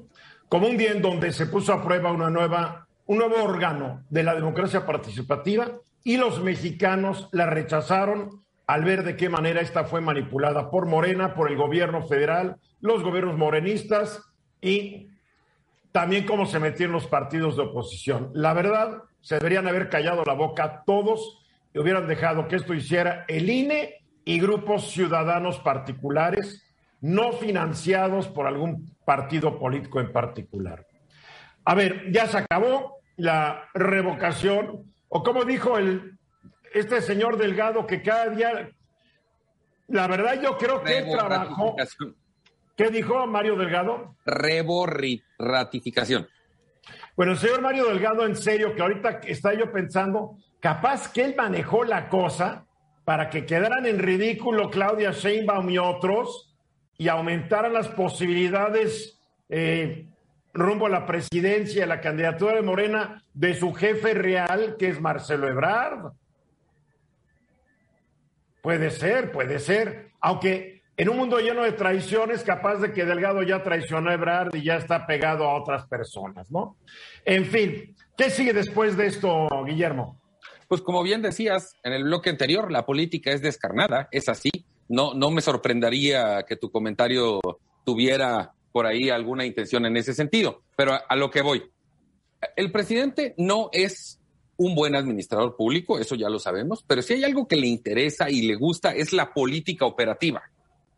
como 0.49 0.69
un 0.69 0.77
día 0.77 0.93
en 0.93 1.03
donde 1.03 1.33
se 1.33 1.47
puso 1.47 1.73
a 1.73 1.83
prueba 1.83 2.13
un 2.13 3.19
nuevo 3.19 3.43
órgano 3.43 4.05
de 4.09 4.23
la 4.23 4.37
democracia 4.37 4.87
participativa 4.87 5.73
y 6.05 6.17
los 6.17 6.41
mexicanos 6.41 7.29
la 7.33 7.47
rechazaron 7.47 8.45
al 8.69 8.85
ver 8.85 9.03
de 9.03 9.17
qué 9.17 9.29
manera 9.29 9.61
esta 9.61 9.83
fue 9.83 10.01
manipulada 10.01 10.71
por 10.71 10.87
Morena, 10.87 11.35
por 11.35 11.51
el 11.51 11.57
gobierno 11.57 12.07
federal, 12.07 12.57
los 12.81 13.03
gobiernos 13.03 13.37
morenistas 13.37 14.23
y 14.61 15.09
también 15.91 16.25
cómo 16.25 16.47
se 16.47 16.61
metieron 16.61 16.93
los 16.93 17.09
partidos 17.09 17.57
de 17.57 17.65
oposición. 17.65 18.31
La 18.33 18.55
verdad, 18.55 19.03
se 19.21 19.35
deberían 19.35 19.67
haber 19.67 19.89
callado 19.89 20.23
la 20.25 20.35
boca 20.35 20.85
todos 20.87 21.41
y 21.75 21.81
hubieran 21.81 22.07
dejado 22.07 22.47
que 22.47 22.57
esto 22.57 22.75
hiciera 22.75 23.25
el 23.27 23.51
INE 23.51 24.04
y 24.25 24.41
grupos 24.41 24.91
ciudadanos 24.91 25.59
particulares 25.59 26.65
no 27.01 27.33
financiados 27.33 28.29
por 28.29 28.47
algún 28.47 28.97
partido 29.05 29.59
político 29.59 30.01
en 30.01 30.11
particular. 30.11 30.87
A 31.65 31.75
ver, 31.75 32.11
ya 32.11 32.27
se 32.27 32.39
acabó 32.39 32.99
la 33.17 33.69
revocación, 33.75 34.93
o 35.09 35.23
como 35.23 35.45
dijo 35.45 35.77
el, 35.79 36.19
este 36.73 37.03
señor 37.03 37.37
Delgado, 37.37 37.87
que 37.87 38.03
cada 38.03 38.31
día, 38.31 38.71
la 39.89 40.07
verdad 40.07 40.41
yo 40.41 40.57
creo 40.57 40.83
que 40.83 40.99
él 40.99 41.11
trabajó. 41.11 41.77
¿Qué 42.77 42.91
dijo 42.91 43.27
Mario 43.27 43.57
Delgado? 43.57 44.17
Rebo 44.25 44.87
ratificación. 45.39 46.27
Bueno, 47.17 47.33
el 47.33 47.39
señor 47.39 47.61
Mario 47.61 47.87
Delgado, 47.87 48.27
en 48.27 48.35
serio, 48.35 48.75
que 48.75 48.83
ahorita 48.83 49.21
está 49.27 49.55
yo 49.55 49.71
pensando, 49.71 50.39
capaz 50.59 51.13
que 51.13 51.23
él 51.23 51.35
manejó 51.37 51.85
la 51.85 52.09
cosa 52.09 52.67
para 53.05 53.29
que 53.31 53.45
quedaran 53.45 53.87
en 53.87 53.99
ridículo 53.99 54.71
Claudia 54.71 55.13
Sheinbaum 55.13 55.69
y 55.71 55.79
otros 55.79 56.55
y 56.97 57.09
aumentaran 57.09 57.73
las 57.73 57.89
posibilidades 57.89 59.21
eh, 59.49 60.07
rumbo 60.53 60.87
a 60.87 60.91
la 60.91 61.07
presidencia, 61.07 61.85
a 61.85 61.89
la 61.89 62.01
candidatura 62.01 62.55
de 62.55 62.63
Morena 62.63 63.23
de 63.35 63.55
su 63.55 63.75
jefe 63.75 64.15
real, 64.15 64.77
que 64.79 64.89
es 64.89 65.01
Marcelo 65.01 65.49
Ebrard. 65.49 66.13
Puede 68.63 68.91
ser, 68.91 69.33
puede 69.33 69.59
ser, 69.59 70.13
aunque 70.21 70.83
en 70.97 71.09
un 71.09 71.19
mundo 71.19 71.41
lleno 71.41 71.65
de 71.65 71.73
traiciones, 71.73 72.45
capaz 72.45 72.77
de 72.77 72.93
que 72.93 73.05
Delgado 73.05 73.43
ya 73.43 73.63
traicionó 73.63 74.11
a 74.11 74.15
Ebrard 74.15 74.55
y 74.55 74.63
ya 74.63 74.77
está 74.77 75.07
pegado 75.07 75.45
a 75.45 75.61
otras 75.61 75.87
personas, 75.87 76.51
¿no? 76.51 76.77
En 77.25 77.45
fin, 77.45 77.95
¿qué 78.17 78.31
sigue 78.31 78.53
después 78.53 78.97
de 78.97 79.07
esto, 79.07 79.49
Guillermo? 79.67 80.21
Pues 80.69 80.81
como 80.81 81.03
bien 81.03 81.23
decías 81.23 81.77
en 81.83 81.93
el 81.93 82.05
bloque 82.05 82.31
anterior, 82.31 82.71
la 82.71 82.87
política 82.87 83.31
es 83.31 83.43
descarnada, 83.43 84.09
es 84.11 84.29
así. 84.29 84.51
No, 84.89 85.15
no 85.15 85.31
me 85.31 85.41
sorprendería 85.41 86.45
que 86.47 86.57
tu 86.57 86.71
comentario 86.71 87.41
tuviera 87.85 88.53
por 88.73 88.87
ahí 88.87 89.09
alguna 89.09 89.45
intención 89.45 89.87
en 89.87 89.97
ese 89.97 90.15
sentido, 90.15 90.63
pero 90.77 90.99
a, 91.09 91.17
lo 91.17 91.31
que 91.31 91.43
voy. 91.43 91.63
El 92.57 92.73
presidente 92.73 93.35
no 93.39 93.71
es 93.73 94.21
un 94.57 94.75
buen 94.75 94.97
administrador 94.97 95.57
público, 95.57 95.99
eso 95.99 96.17
ya 96.17 96.29
lo 96.29 96.39
sabemos, 96.39 96.85
pero 96.87 97.01
si 97.01 97.15
hay 97.15 97.25
algo 97.25 97.47
que 97.47 97.57
le 97.57 97.67
interesa 97.67 98.31
y 98.31 98.43
le 98.43 98.57
gusta 98.57 98.93
es 98.93 99.13
la 99.13 99.33
política 99.33 99.87
operativa. 99.87 100.43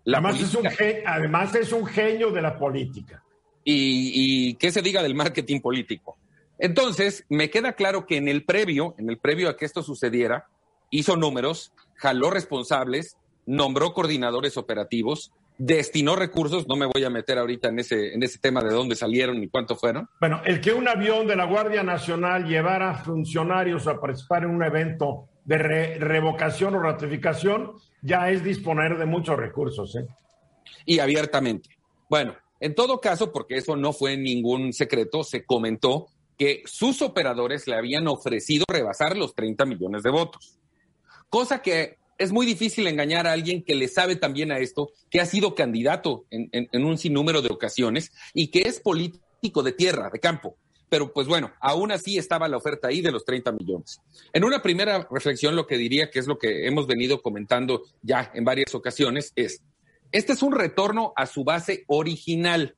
además, 0.06 0.40
Es 0.40 0.54
un 0.54 0.66
además 1.06 1.54
es 1.54 1.72
un 1.72 1.86
genio 1.86 2.30
de 2.30 2.42
la 2.42 2.58
política. 2.58 3.22
Y, 3.62 4.12
y 4.48 4.54
qué 4.54 4.70
se 4.70 4.80
diga 4.80 5.02
del 5.02 5.14
marketing 5.14 5.60
político. 5.60 6.16
Entonces, 6.58 7.24
me 7.28 7.50
queda 7.50 7.72
claro 7.72 8.06
que 8.06 8.16
en 8.16 8.28
el 8.28 8.44
previo, 8.44 8.94
en 8.98 9.10
el 9.10 9.18
previo 9.18 9.48
a 9.48 9.56
que 9.56 9.64
esto 9.64 9.82
sucediera, 9.82 10.48
hizo 10.90 11.16
números, 11.16 11.72
jaló 11.94 12.30
responsables, 12.30 13.16
nombró 13.44 13.92
coordinadores 13.92 14.56
operativos, 14.56 15.32
destinó 15.58 16.16
recursos, 16.16 16.66
no 16.68 16.76
me 16.76 16.86
voy 16.86 17.04
a 17.04 17.10
meter 17.10 17.38
ahorita 17.38 17.68
en 17.68 17.78
ese, 17.78 18.14
en 18.14 18.22
ese 18.22 18.38
tema 18.38 18.62
de 18.62 18.72
dónde 18.72 18.94
salieron 18.96 19.42
y 19.42 19.48
cuánto 19.48 19.76
fueron. 19.76 20.08
Bueno, 20.20 20.40
el 20.44 20.60
que 20.60 20.72
un 20.72 20.88
avión 20.88 21.26
de 21.26 21.36
la 21.36 21.44
Guardia 21.44 21.82
Nacional 21.82 22.46
llevara 22.46 22.94
funcionarios 22.94 23.86
a 23.86 24.00
participar 24.00 24.44
en 24.44 24.50
un 24.50 24.62
evento 24.62 25.28
de 25.44 25.58
revocación 25.98 26.74
o 26.74 26.80
ratificación 26.80 27.72
ya 28.02 28.30
es 28.30 28.42
disponer 28.42 28.98
de 28.98 29.06
muchos 29.06 29.36
recursos. 29.36 29.94
¿eh? 29.96 30.06
Y 30.84 30.98
abiertamente. 30.98 31.70
Bueno, 32.10 32.34
en 32.60 32.74
todo 32.74 33.00
caso, 33.00 33.32
porque 33.32 33.56
eso 33.56 33.76
no 33.76 33.92
fue 33.92 34.16
ningún 34.16 34.72
secreto, 34.72 35.22
se 35.22 35.44
comentó 35.44 36.08
que 36.36 36.62
sus 36.66 37.02
operadores 37.02 37.66
le 37.66 37.76
habían 37.76 38.06
ofrecido 38.08 38.64
rebasar 38.68 39.16
los 39.16 39.34
30 39.34 39.64
millones 39.64 40.02
de 40.02 40.10
votos. 40.10 40.58
Cosa 41.28 41.62
que 41.62 41.98
es 42.18 42.32
muy 42.32 42.46
difícil 42.46 42.86
engañar 42.86 43.26
a 43.26 43.32
alguien 43.32 43.62
que 43.62 43.74
le 43.74 43.88
sabe 43.88 44.16
también 44.16 44.52
a 44.52 44.58
esto, 44.58 44.90
que 45.10 45.20
ha 45.20 45.26
sido 45.26 45.54
candidato 45.54 46.24
en, 46.30 46.84
un 46.84 46.98
sinnúmero 46.98 47.42
de 47.42 47.52
ocasiones 47.52 48.12
y 48.32 48.48
que 48.48 48.62
es 48.62 48.80
político 48.80 49.62
de 49.62 49.72
tierra, 49.72 50.10
de 50.10 50.18
campo. 50.18 50.56
Pero 50.88 51.12
pues 51.12 51.26
bueno, 51.26 51.52
aún 51.60 51.90
así 51.90 52.16
estaba 52.16 52.48
la 52.48 52.56
oferta 52.56 52.88
ahí 52.88 53.00
de 53.00 53.10
los 53.10 53.24
30 53.24 53.52
millones. 53.52 54.00
En 54.32 54.44
una 54.44 54.62
primera 54.62 55.06
reflexión, 55.10 55.56
lo 55.56 55.66
que 55.66 55.76
diría 55.76 56.10
que 56.10 56.20
es 56.20 56.26
lo 56.26 56.38
que 56.38 56.66
hemos 56.66 56.86
venido 56.86 57.22
comentando 57.22 57.82
ya 58.02 58.30
en 58.34 58.44
varias 58.44 58.74
ocasiones 58.74 59.32
es, 59.34 59.62
este 60.12 60.32
es 60.32 60.42
un 60.42 60.52
retorno 60.52 61.12
a 61.16 61.26
su 61.26 61.42
base 61.42 61.84
original, 61.88 62.76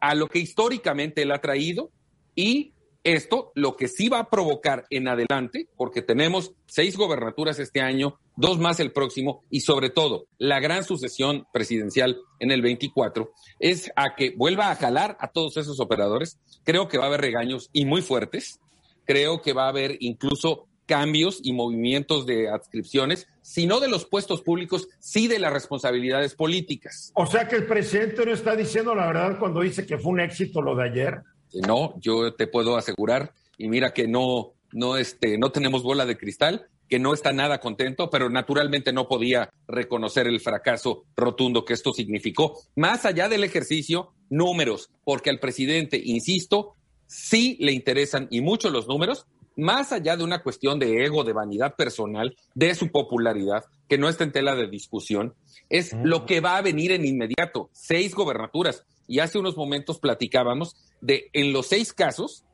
a 0.00 0.14
lo 0.14 0.26
que 0.28 0.40
históricamente 0.40 1.22
él 1.22 1.30
ha 1.30 1.40
traído 1.40 1.90
y 2.34 2.72
esto 3.06 3.52
lo 3.54 3.76
que 3.76 3.88
sí 3.88 4.08
va 4.08 4.18
a 4.18 4.30
provocar 4.30 4.84
en 4.90 5.06
adelante, 5.06 5.68
porque 5.76 6.02
tenemos 6.02 6.52
seis 6.66 6.96
gobernaturas 6.96 7.58
este 7.58 7.80
año, 7.80 8.18
dos 8.36 8.58
más 8.58 8.80
el 8.80 8.92
próximo, 8.92 9.44
y 9.48 9.60
sobre 9.60 9.90
todo 9.90 10.26
la 10.38 10.58
gran 10.58 10.82
sucesión 10.82 11.46
presidencial 11.52 12.18
en 12.40 12.50
el 12.50 12.62
24, 12.62 13.32
es 13.60 13.92
a 13.94 14.16
que 14.16 14.34
vuelva 14.36 14.70
a 14.70 14.76
jalar 14.76 15.16
a 15.20 15.28
todos 15.28 15.56
esos 15.56 15.78
operadores. 15.78 16.40
Creo 16.64 16.88
que 16.88 16.98
va 16.98 17.04
a 17.04 17.08
haber 17.08 17.20
regaños 17.20 17.70
y 17.72 17.84
muy 17.84 18.02
fuertes. 18.02 18.60
Creo 19.04 19.40
que 19.40 19.52
va 19.52 19.66
a 19.66 19.70
haber 19.70 19.96
incluso 20.00 20.66
cambios 20.86 21.40
y 21.42 21.52
movimientos 21.52 22.26
de 22.26 22.48
adscripciones, 22.48 23.28
si 23.42 23.66
no 23.66 23.80
de 23.80 23.88
los 23.88 24.06
puestos 24.06 24.42
públicos, 24.42 24.88
sí 24.98 25.28
de 25.28 25.38
las 25.38 25.52
responsabilidades 25.52 26.34
políticas. 26.34 27.12
O 27.14 27.26
sea 27.26 27.46
que 27.46 27.56
el 27.56 27.66
presidente 27.66 28.24
no 28.24 28.32
está 28.32 28.56
diciendo 28.56 28.94
la 28.94 29.06
verdad 29.06 29.38
cuando 29.38 29.60
dice 29.60 29.86
que 29.86 29.98
fue 29.98 30.12
un 30.12 30.20
éxito 30.20 30.62
lo 30.62 30.74
de 30.74 30.84
ayer. 30.84 31.22
No, 31.52 31.94
yo 32.00 32.34
te 32.34 32.46
puedo 32.46 32.76
asegurar, 32.76 33.32
y 33.58 33.68
mira 33.68 33.92
que 33.92 34.06
no, 34.06 34.52
no, 34.72 34.96
este, 34.96 35.38
no 35.38 35.50
tenemos 35.50 35.82
bola 35.82 36.06
de 36.06 36.18
cristal, 36.18 36.68
que 36.88 36.98
no 36.98 37.14
está 37.14 37.32
nada 37.32 37.60
contento, 37.60 38.10
pero 38.10 38.30
naturalmente 38.30 38.92
no 38.92 39.08
podía 39.08 39.50
reconocer 39.66 40.26
el 40.26 40.40
fracaso 40.40 41.04
rotundo 41.16 41.64
que 41.64 41.74
esto 41.74 41.92
significó. 41.92 42.60
Más 42.76 43.04
allá 43.04 43.28
del 43.28 43.44
ejercicio, 43.44 44.12
números, 44.30 44.90
porque 45.04 45.30
al 45.30 45.40
presidente, 45.40 46.00
insisto, 46.02 46.74
sí 47.06 47.56
le 47.60 47.72
interesan 47.72 48.28
y 48.30 48.40
mucho 48.40 48.70
los 48.70 48.86
números, 48.86 49.26
más 49.56 49.92
allá 49.92 50.16
de 50.16 50.24
una 50.24 50.42
cuestión 50.42 50.78
de 50.78 51.04
ego, 51.04 51.24
de 51.24 51.32
vanidad 51.32 51.74
personal, 51.76 52.36
de 52.54 52.74
su 52.74 52.90
popularidad, 52.90 53.64
que 53.88 53.98
no 53.98 54.08
está 54.08 54.24
en 54.24 54.32
tela 54.32 54.54
de 54.54 54.68
discusión, 54.68 55.34
es 55.70 55.92
lo 56.04 56.26
que 56.26 56.40
va 56.40 56.56
a 56.56 56.62
venir 56.62 56.92
en 56.92 57.04
inmediato. 57.04 57.70
Seis 57.72 58.14
gobernaturas. 58.14 58.84
Y 59.08 59.20
hace 59.20 59.38
unos 59.38 59.56
momentos 59.56 59.98
platicábamos 59.98 60.76
de 61.00 61.30
en 61.32 61.52
los 61.52 61.66
seis 61.66 61.92
casos, 61.92 62.44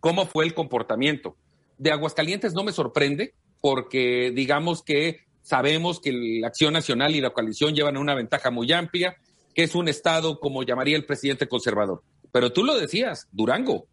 cómo 0.00 0.26
fue 0.26 0.44
el 0.44 0.54
comportamiento. 0.54 1.36
De 1.78 1.90
Aguascalientes 1.90 2.54
no 2.54 2.64
me 2.64 2.72
sorprende 2.72 3.34
porque 3.60 4.32
digamos 4.34 4.82
que 4.82 5.26
sabemos 5.42 6.00
que 6.00 6.12
la 6.12 6.48
Acción 6.48 6.72
Nacional 6.72 7.14
y 7.14 7.20
la 7.20 7.30
coalición 7.30 7.74
llevan 7.74 7.96
una 7.96 8.14
ventaja 8.14 8.50
muy 8.50 8.72
amplia, 8.72 9.16
que 9.54 9.62
es 9.62 9.74
un 9.74 9.88
estado 9.88 10.40
como 10.40 10.62
llamaría 10.62 10.96
el 10.96 11.04
presidente 11.04 11.48
conservador. 11.48 12.02
Pero 12.32 12.52
tú 12.52 12.64
lo 12.64 12.78
decías, 12.78 13.28
Durango. 13.32 13.86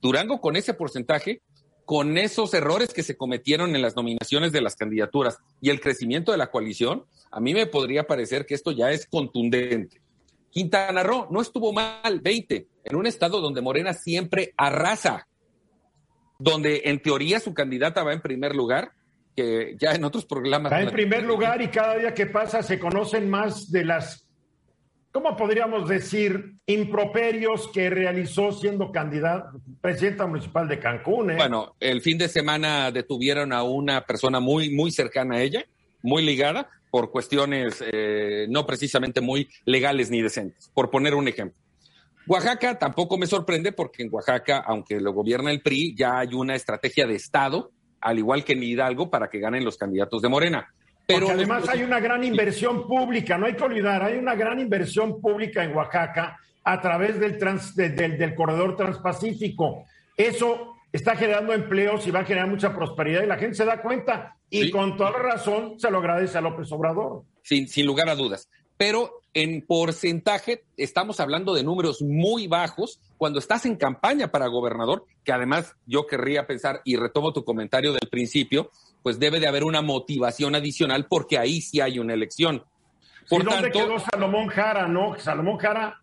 Durango 0.00 0.40
con 0.40 0.56
ese 0.56 0.74
porcentaje, 0.74 1.42
con 1.84 2.18
esos 2.18 2.54
errores 2.54 2.92
que 2.92 3.02
se 3.02 3.16
cometieron 3.16 3.74
en 3.74 3.82
las 3.82 3.96
nominaciones 3.96 4.52
de 4.52 4.60
las 4.60 4.76
candidaturas 4.76 5.38
y 5.60 5.70
el 5.70 5.80
crecimiento 5.80 6.32
de 6.32 6.38
la 6.38 6.50
coalición, 6.50 7.04
a 7.30 7.40
mí 7.40 7.54
me 7.54 7.66
podría 7.66 8.06
parecer 8.06 8.46
que 8.46 8.54
esto 8.54 8.72
ya 8.72 8.90
es 8.90 9.06
contundente. 9.06 10.01
Quintana 10.52 11.02
Roo 11.02 11.28
no 11.30 11.40
estuvo 11.40 11.72
mal, 11.72 12.20
20, 12.20 12.66
en 12.84 12.96
un 12.96 13.06
estado 13.06 13.40
donde 13.40 13.62
Morena 13.62 13.94
siempre 13.94 14.52
arrasa, 14.56 15.26
donde 16.38 16.82
en 16.84 17.00
teoría 17.00 17.40
su 17.40 17.54
candidata 17.54 18.04
va 18.04 18.12
en 18.12 18.20
primer 18.20 18.54
lugar, 18.54 18.92
que 19.34 19.76
ya 19.78 19.92
en 19.92 20.04
otros 20.04 20.26
programas. 20.26 20.70
Va 20.70 20.82
en 20.82 20.90
primer 20.90 21.22
lugar 21.22 21.62
y 21.62 21.68
cada 21.68 21.96
día 21.96 22.12
que 22.12 22.26
pasa 22.26 22.62
se 22.62 22.78
conocen 22.78 23.30
más 23.30 23.72
de 23.72 23.86
las, 23.86 24.28
¿cómo 25.10 25.34
podríamos 25.38 25.88
decir? 25.88 26.56
Improperios 26.66 27.70
que 27.72 27.88
realizó 27.88 28.52
siendo 28.52 28.92
candidata, 28.92 29.52
presidenta 29.80 30.26
municipal 30.26 30.68
de 30.68 30.78
Cancún. 30.78 31.30
¿eh? 31.30 31.36
Bueno, 31.36 31.76
el 31.80 32.02
fin 32.02 32.18
de 32.18 32.28
semana 32.28 32.90
detuvieron 32.90 33.54
a 33.54 33.62
una 33.62 34.04
persona 34.04 34.38
muy, 34.38 34.68
muy 34.68 34.90
cercana 34.90 35.36
a 35.36 35.42
ella, 35.42 35.64
muy 36.02 36.22
ligada, 36.22 36.68
por 36.92 37.10
cuestiones 37.10 37.82
eh, 37.90 38.46
no 38.50 38.66
precisamente 38.66 39.22
muy 39.22 39.48
legales 39.64 40.10
ni 40.10 40.20
decentes, 40.20 40.70
por 40.74 40.90
poner 40.90 41.14
un 41.14 41.26
ejemplo. 41.26 41.58
Oaxaca 42.26 42.78
tampoco 42.78 43.16
me 43.16 43.26
sorprende 43.26 43.72
porque 43.72 44.02
en 44.02 44.10
Oaxaca, 44.12 44.62
aunque 44.66 45.00
lo 45.00 45.14
gobierna 45.14 45.50
el 45.50 45.62
PRI, 45.62 45.94
ya 45.96 46.18
hay 46.18 46.34
una 46.34 46.54
estrategia 46.54 47.06
de 47.06 47.14
Estado, 47.14 47.72
al 47.98 48.18
igual 48.18 48.44
que 48.44 48.52
en 48.52 48.62
Hidalgo, 48.62 49.10
para 49.10 49.30
que 49.30 49.40
ganen 49.40 49.64
los 49.64 49.78
candidatos 49.78 50.20
de 50.20 50.28
Morena. 50.28 50.68
Pero 51.06 51.20
porque 51.20 51.32
además 51.32 51.66
hay 51.70 51.82
una 51.82 51.98
gran 51.98 52.22
inversión 52.24 52.86
pública, 52.86 53.38
no 53.38 53.46
hay 53.46 53.54
que 53.54 53.64
olvidar, 53.64 54.04
hay 54.04 54.18
una 54.18 54.34
gran 54.34 54.60
inversión 54.60 55.18
pública 55.18 55.64
en 55.64 55.74
Oaxaca 55.74 56.38
a 56.62 56.80
través 56.82 57.18
del, 57.18 57.38
trans, 57.38 57.74
del, 57.74 57.96
del 57.96 58.34
corredor 58.34 58.76
transpacífico. 58.76 59.86
Eso 60.14 60.71
está 60.92 61.16
generando 61.16 61.52
empleos 61.52 62.06
y 62.06 62.10
va 62.10 62.20
a 62.20 62.24
generar 62.24 62.48
mucha 62.48 62.74
prosperidad 62.74 63.22
y 63.22 63.26
la 63.26 63.38
gente 63.38 63.56
se 63.56 63.64
da 63.64 63.80
cuenta 63.80 64.36
y 64.50 64.70
con 64.70 64.96
toda 64.96 65.12
razón 65.12 65.80
se 65.80 65.90
lo 65.90 65.98
agradece 65.98 66.38
a 66.38 66.42
López 66.42 66.70
Obrador. 66.72 67.24
Sin, 67.42 67.66
sin 67.68 67.86
lugar 67.86 68.08
a 68.08 68.14
dudas. 68.14 68.48
Pero 68.76 69.22
en 69.34 69.64
porcentaje 69.64 70.64
estamos 70.76 71.20
hablando 71.20 71.54
de 71.54 71.62
números 71.62 72.02
muy 72.02 72.48
bajos 72.48 73.00
cuando 73.16 73.38
estás 73.38 73.64
en 73.64 73.76
campaña 73.76 74.30
para 74.30 74.48
gobernador, 74.48 75.06
que 75.24 75.32
además 75.32 75.74
yo 75.86 76.06
querría 76.06 76.46
pensar, 76.46 76.82
y 76.84 76.96
retomo 76.96 77.32
tu 77.32 77.44
comentario 77.44 77.92
del 77.92 78.08
principio, 78.10 78.70
pues 79.02 79.18
debe 79.18 79.40
de 79.40 79.46
haber 79.46 79.64
una 79.64 79.82
motivación 79.82 80.54
adicional 80.54 81.06
porque 81.08 81.38
ahí 81.38 81.60
sí 81.60 81.80
hay 81.80 81.98
una 81.98 82.14
elección. 82.14 82.64
Por 83.28 83.42
¿Y 83.42 83.44
dónde 83.44 83.70
quedó 83.70 83.98
Salomón 83.98 84.48
Jara? 84.48 84.88
No, 84.88 85.18
Salomón 85.18 85.58
Jara 85.58 85.98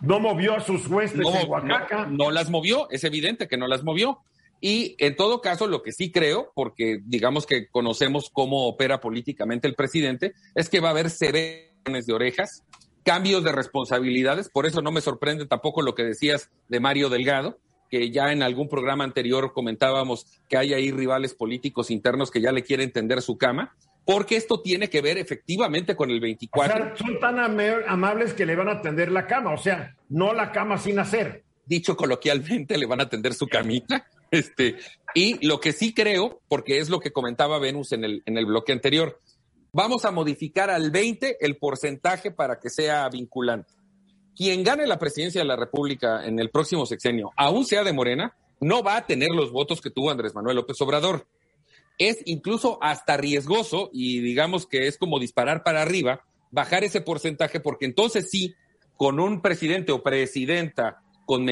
no 0.00 0.20
movió 0.20 0.56
a 0.56 0.60
sus 0.60 0.86
huestes 0.86 1.20
en 1.26 1.48
Oaxaca. 1.50 2.06
No, 2.06 2.30
las 2.30 2.50
movió, 2.50 2.88
es 2.90 3.04
evidente 3.04 3.48
que 3.48 3.56
no 3.56 3.66
las 3.66 3.82
movió. 3.82 4.20
Y 4.60 4.96
en 4.98 5.16
todo 5.16 5.40
caso, 5.40 5.66
lo 5.66 5.82
que 5.82 5.92
sí 5.92 6.10
creo, 6.10 6.52
porque 6.54 7.00
digamos 7.04 7.44
que 7.44 7.68
conocemos 7.68 8.30
cómo 8.32 8.66
opera 8.66 9.00
políticamente 9.00 9.68
el 9.68 9.74
presidente, 9.74 10.34
es 10.54 10.68
que 10.68 10.80
va 10.80 10.88
a 10.88 10.92
haber 10.92 11.10
serenes 11.10 12.06
de 12.06 12.12
orejas, 12.12 12.62
cambios 13.02 13.44
de 13.44 13.52
responsabilidades. 13.52 14.48
Por 14.48 14.66
eso 14.66 14.80
no 14.80 14.90
me 14.90 15.00
sorprende 15.00 15.46
tampoco 15.46 15.82
lo 15.82 15.94
que 15.94 16.04
decías 16.04 16.50
de 16.68 16.80
Mario 16.80 17.10
Delgado, 17.10 17.58
que 17.90 18.10
ya 18.10 18.32
en 18.32 18.42
algún 18.42 18.68
programa 18.68 19.04
anterior 19.04 19.52
comentábamos 19.52 20.26
que 20.48 20.56
hay 20.56 20.72
ahí 20.72 20.90
rivales 20.90 21.34
políticos 21.34 21.90
internos 21.90 22.30
que 22.30 22.40
ya 22.40 22.52
le 22.52 22.62
quieren 22.62 22.90
tender 22.90 23.20
su 23.20 23.36
cama 23.36 23.76
porque 24.04 24.36
esto 24.36 24.60
tiene 24.60 24.90
que 24.90 25.00
ver 25.00 25.18
efectivamente 25.18 25.96
con 25.96 26.10
el 26.10 26.20
24. 26.20 26.74
O 26.74 26.78
sea, 26.78 26.96
son 26.96 27.18
tan 27.20 27.38
amables 27.38 28.34
que 28.34 28.46
le 28.46 28.54
van 28.54 28.68
a 28.68 28.82
tender 28.82 29.10
la 29.10 29.26
cama, 29.26 29.52
o 29.52 29.58
sea, 29.58 29.96
no 30.08 30.32
la 30.32 30.52
cama 30.52 30.78
sin 30.78 30.98
hacer. 30.98 31.44
Dicho 31.66 31.96
coloquialmente, 31.96 32.76
le 32.76 32.86
van 32.86 33.00
a 33.00 33.08
tender 33.08 33.34
su 33.34 33.46
camita. 33.46 34.06
Este, 34.30 34.76
y 35.14 35.46
lo 35.46 35.60
que 35.60 35.72
sí 35.72 35.94
creo, 35.94 36.42
porque 36.48 36.78
es 36.78 36.90
lo 36.90 36.98
que 36.98 37.12
comentaba 37.12 37.58
Venus 37.58 37.92
en 37.92 38.04
el, 38.04 38.22
en 38.26 38.36
el 38.36 38.46
bloque 38.46 38.72
anterior, 38.72 39.20
vamos 39.72 40.04
a 40.04 40.10
modificar 40.10 40.70
al 40.70 40.90
20 40.90 41.38
el 41.40 41.56
porcentaje 41.56 42.30
para 42.30 42.58
que 42.58 42.68
sea 42.68 43.08
vinculante. 43.08 43.72
Quien 44.36 44.64
gane 44.64 44.86
la 44.86 44.98
presidencia 44.98 45.40
de 45.40 45.46
la 45.46 45.56
República 45.56 46.26
en 46.26 46.40
el 46.40 46.50
próximo 46.50 46.84
sexenio, 46.84 47.30
aún 47.36 47.64
sea 47.64 47.84
de 47.84 47.92
Morena, 47.92 48.36
no 48.60 48.82
va 48.82 48.96
a 48.96 49.06
tener 49.06 49.30
los 49.30 49.52
votos 49.52 49.80
que 49.80 49.90
tuvo 49.90 50.10
Andrés 50.10 50.34
Manuel 50.34 50.56
López 50.56 50.80
Obrador 50.80 51.28
es 51.98 52.18
incluso 52.24 52.78
hasta 52.82 53.16
riesgoso 53.16 53.90
y 53.92 54.20
digamos 54.20 54.66
que 54.66 54.86
es 54.86 54.98
como 54.98 55.18
disparar 55.18 55.62
para 55.62 55.82
arriba, 55.82 56.22
bajar 56.50 56.84
ese 56.84 57.00
porcentaje, 57.00 57.60
porque 57.60 57.84
entonces 57.86 58.30
sí, 58.30 58.54
con 58.96 59.20
un 59.20 59.40
presidente 59.40 59.92
o 59.92 60.02
presidenta 60.02 61.00
con, 61.26 61.46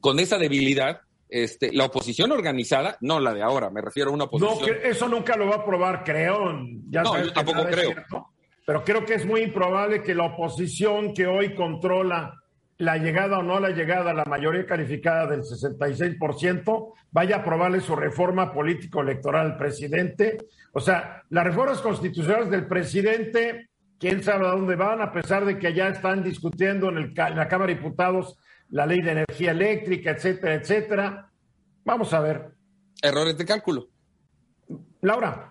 con 0.00 0.18
esa 0.20 0.38
debilidad, 0.38 1.00
este, 1.28 1.72
la 1.72 1.84
oposición 1.84 2.32
organizada, 2.32 2.96
no 3.00 3.20
la 3.20 3.32
de 3.32 3.42
ahora, 3.42 3.70
me 3.70 3.80
refiero 3.80 4.10
a 4.10 4.14
una 4.14 4.24
oposición. 4.24 4.58
No, 4.58 4.88
eso 4.88 5.08
nunca 5.08 5.36
lo 5.36 5.46
va 5.46 5.56
a 5.56 5.64
probar, 5.64 6.04
creo. 6.04 6.58
Ya 6.88 7.02
no, 7.02 7.22
yo 7.22 7.32
tampoco 7.32 7.64
creo. 7.66 7.94
pero 8.66 8.84
creo 8.84 9.04
que 9.04 9.14
es 9.14 9.26
muy 9.26 9.42
improbable 9.42 10.02
que 10.02 10.14
la 10.14 10.24
oposición 10.24 11.14
que 11.14 11.26
hoy 11.26 11.54
controla 11.54 12.34
la 12.80 12.96
llegada 12.96 13.38
o 13.38 13.42
no 13.42 13.60
la 13.60 13.70
llegada, 13.70 14.14
la 14.14 14.24
mayoría 14.24 14.64
calificada 14.64 15.26
del 15.26 15.42
66%, 15.42 16.94
vaya 17.10 17.36
a 17.36 17.38
aprobarle 17.40 17.80
su 17.80 17.94
reforma 17.94 18.54
político-electoral 18.54 19.52
al 19.52 19.56
presidente. 19.58 20.38
O 20.72 20.80
sea, 20.80 21.22
las 21.28 21.44
reformas 21.44 21.82
constitucionales 21.82 22.48
del 22.48 22.66
presidente, 22.66 23.68
quién 23.98 24.22
sabe 24.22 24.46
a 24.46 24.52
dónde 24.52 24.76
van, 24.76 25.02
a 25.02 25.12
pesar 25.12 25.44
de 25.44 25.58
que 25.58 25.74
ya 25.74 25.88
están 25.88 26.24
discutiendo 26.24 26.88
en, 26.88 26.96
el, 26.96 27.04
en 27.14 27.36
la 27.36 27.48
Cámara 27.48 27.70
de 27.70 27.78
Diputados 27.78 28.38
la 28.70 28.86
ley 28.86 29.02
de 29.02 29.10
energía 29.10 29.50
eléctrica, 29.50 30.12
etcétera, 30.12 30.54
etcétera. 30.54 31.30
Vamos 31.84 32.14
a 32.14 32.20
ver. 32.20 32.54
Errores 33.02 33.36
de 33.36 33.44
cálculo. 33.44 33.88
Laura. 35.02 35.49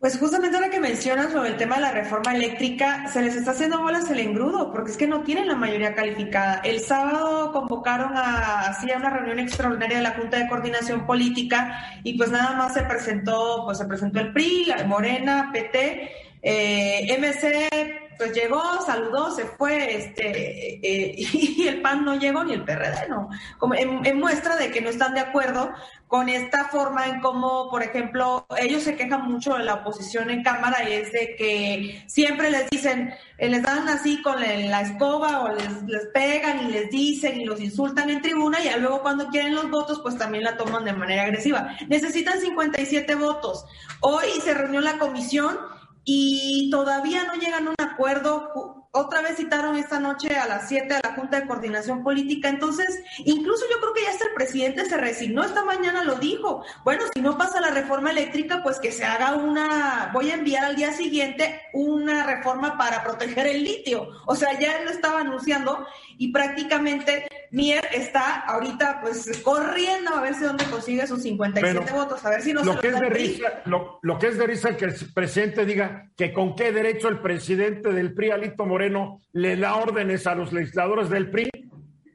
Pues 0.00 0.18
justamente 0.18 0.56
ahora 0.56 0.70
que 0.70 0.80
mencionas 0.80 1.30
sobre 1.30 1.50
el 1.50 1.58
tema 1.58 1.74
de 1.74 1.82
la 1.82 1.90
reforma 1.90 2.34
eléctrica, 2.34 3.06
se 3.08 3.20
les 3.20 3.36
está 3.36 3.50
haciendo 3.50 3.82
bolas 3.82 4.10
el 4.10 4.20
engrudo, 4.20 4.72
porque 4.72 4.92
es 4.92 4.96
que 4.96 5.06
no 5.06 5.20
tienen 5.24 5.46
la 5.46 5.56
mayoría 5.56 5.94
calificada. 5.94 6.62
El 6.64 6.80
sábado 6.80 7.52
convocaron 7.52 8.16
a, 8.16 8.60
así 8.60 8.90
una 8.96 9.10
reunión 9.10 9.38
extraordinaria 9.38 9.98
de 9.98 10.02
la 10.02 10.12
Junta 10.12 10.38
de 10.38 10.48
Coordinación 10.48 11.06
Política 11.06 12.00
y 12.02 12.16
pues 12.16 12.30
nada 12.30 12.56
más 12.56 12.72
se 12.72 12.82
presentó, 12.84 13.64
pues 13.66 13.76
se 13.76 13.84
presentó 13.84 14.20
el 14.20 14.32
PRI, 14.32 14.64
la 14.64 14.84
Morena, 14.84 15.50
PT, 15.52 16.10
eh, 16.42 17.16
MC, 17.18 18.10
pues 18.20 18.34
llegó, 18.34 18.62
saludó, 18.84 19.30
se 19.30 19.44
fue, 19.44 19.96
este, 19.96 20.74
eh, 20.76 21.14
y 21.18 21.66
el 21.66 21.80
PAN 21.80 22.04
no 22.04 22.16
llegó 22.16 22.44
ni 22.44 22.52
el 22.54 22.64
PRD, 22.64 23.08
no. 23.08 23.30
Como 23.58 23.74
en, 23.74 24.18
muestra 24.18 24.56
de 24.56 24.70
que 24.70 24.80
no 24.80 24.90
están 24.90 25.14
de 25.14 25.20
acuerdo 25.20 25.72
con 26.10 26.28
esta 26.28 26.64
forma 26.64 27.06
en 27.06 27.20
cómo, 27.20 27.70
por 27.70 27.84
ejemplo, 27.84 28.44
ellos 28.58 28.82
se 28.82 28.96
quejan 28.96 29.30
mucho 29.30 29.54
de 29.54 29.62
la 29.62 29.74
oposición 29.74 30.28
en 30.28 30.42
Cámara 30.42 30.82
y 30.90 30.94
es 30.94 31.12
de 31.12 31.36
que 31.36 32.02
siempre 32.08 32.50
les 32.50 32.68
dicen, 32.68 33.14
eh, 33.38 33.48
les 33.48 33.62
dan 33.62 33.88
así 33.88 34.20
con 34.20 34.40
la 34.40 34.80
escoba 34.80 35.42
o 35.42 35.54
les, 35.54 35.84
les 35.84 36.06
pegan 36.12 36.66
y 36.66 36.72
les 36.72 36.90
dicen 36.90 37.40
y 37.40 37.44
los 37.44 37.60
insultan 37.60 38.10
en 38.10 38.22
tribuna 38.22 38.58
y 38.60 38.80
luego 38.80 39.02
cuando 39.02 39.28
quieren 39.28 39.54
los 39.54 39.70
votos, 39.70 40.00
pues 40.00 40.18
también 40.18 40.42
la 40.42 40.56
toman 40.56 40.84
de 40.84 40.94
manera 40.94 41.22
agresiva. 41.22 41.76
Necesitan 41.86 42.40
57 42.40 43.14
votos. 43.14 43.64
Hoy 44.00 44.26
se 44.42 44.52
reunió 44.52 44.80
la 44.80 44.98
comisión 44.98 45.58
y 46.04 46.70
todavía 46.72 47.22
no 47.22 47.34
llegan 47.34 47.68
a 47.68 47.70
un 47.70 47.76
acuerdo. 47.78 48.69
Otra 48.92 49.22
vez 49.22 49.36
citaron 49.36 49.76
esta 49.76 50.00
noche 50.00 50.36
a 50.36 50.48
las 50.48 50.66
7 50.68 50.94
a 50.94 51.00
la 51.08 51.14
Junta 51.14 51.38
de 51.38 51.46
Coordinación 51.46 52.02
Política. 52.02 52.48
Entonces, 52.48 52.88
incluso 53.18 53.64
yo 53.70 53.78
creo 53.78 53.94
que 53.94 54.02
ya 54.02 54.10
hasta 54.10 54.26
el 54.26 54.34
presidente 54.34 54.84
se 54.84 54.96
resignó. 54.96 55.44
Esta 55.44 55.64
mañana 55.64 56.02
lo 56.02 56.16
dijo. 56.16 56.64
Bueno, 56.82 57.04
si 57.14 57.20
no 57.20 57.38
pasa 57.38 57.60
la 57.60 57.70
reforma 57.70 58.10
eléctrica, 58.10 58.64
pues 58.64 58.80
que 58.80 58.90
se 58.90 59.04
haga 59.04 59.36
una, 59.36 60.10
voy 60.12 60.32
a 60.32 60.34
enviar 60.34 60.64
al 60.64 60.74
día 60.74 60.92
siguiente 60.92 61.62
una 61.72 62.26
reforma 62.26 62.76
para 62.76 63.04
proteger 63.04 63.46
el 63.46 63.62
litio. 63.62 64.08
O 64.26 64.34
sea, 64.34 64.58
ya 64.58 64.80
lo 64.80 64.90
estaba 64.90 65.20
anunciando 65.20 65.86
y 66.18 66.32
prácticamente 66.32 67.28
Mier 67.52 67.84
está 67.92 68.40
ahorita 68.40 69.00
pues 69.00 69.42
corriendo 69.42 70.14
a 70.14 70.20
ver 70.20 70.34
si 70.34 70.44
dónde 70.44 70.64
consigue 70.66 71.06
sus 71.06 71.22
57 71.22 71.92
votos, 71.92 72.24
a 72.24 72.30
ver 72.30 72.42
si 72.42 72.52
no 72.52 72.62
lo 72.62 72.78
que 72.78 72.88
es 72.88 73.00
de 73.00 73.08
risa, 73.08 73.62
lo, 73.64 74.18
que 74.18 74.28
es 74.28 74.38
de 74.38 74.46
risa 74.46 74.76
que 74.76 74.84
el 74.84 74.94
presidente 75.12 75.66
diga 75.66 76.10
que 76.16 76.32
con 76.32 76.54
qué 76.54 76.70
derecho 76.70 77.08
el 77.08 77.18
presidente 77.18 77.92
del 77.92 78.14
PRI, 78.14 78.30
Alito 78.30 78.66
Moreno, 78.66 79.20
le 79.32 79.56
da 79.56 79.74
órdenes 79.74 80.26
a 80.26 80.34
los 80.34 80.52
legisladores 80.52 81.10
del 81.10 81.30
PRI. 81.30 81.50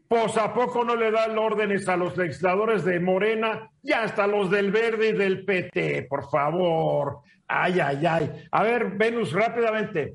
Pues 0.08 0.38
a 0.38 0.54
poco 0.54 0.84
no 0.86 0.96
le 0.96 1.12
dan 1.12 1.38
órdenes 1.38 1.90
a 1.90 1.98
los 1.98 2.16
legisladores 2.16 2.86
de 2.86 3.00
Morena 3.00 3.70
y 3.82 3.92
hasta 3.92 4.28
los 4.28 4.52
del 4.52 4.72
Verde 4.72 5.10
y 5.10 5.14
del 5.14 5.44
PT, 5.44 6.04
por 6.08 6.30
favor. 6.30 7.22
Ay, 7.48 7.80
ay, 7.80 8.06
ay. 8.06 8.48
A 8.52 8.64
ver, 8.64 8.92
Venus, 8.92 9.34
rápidamente. 9.34 10.14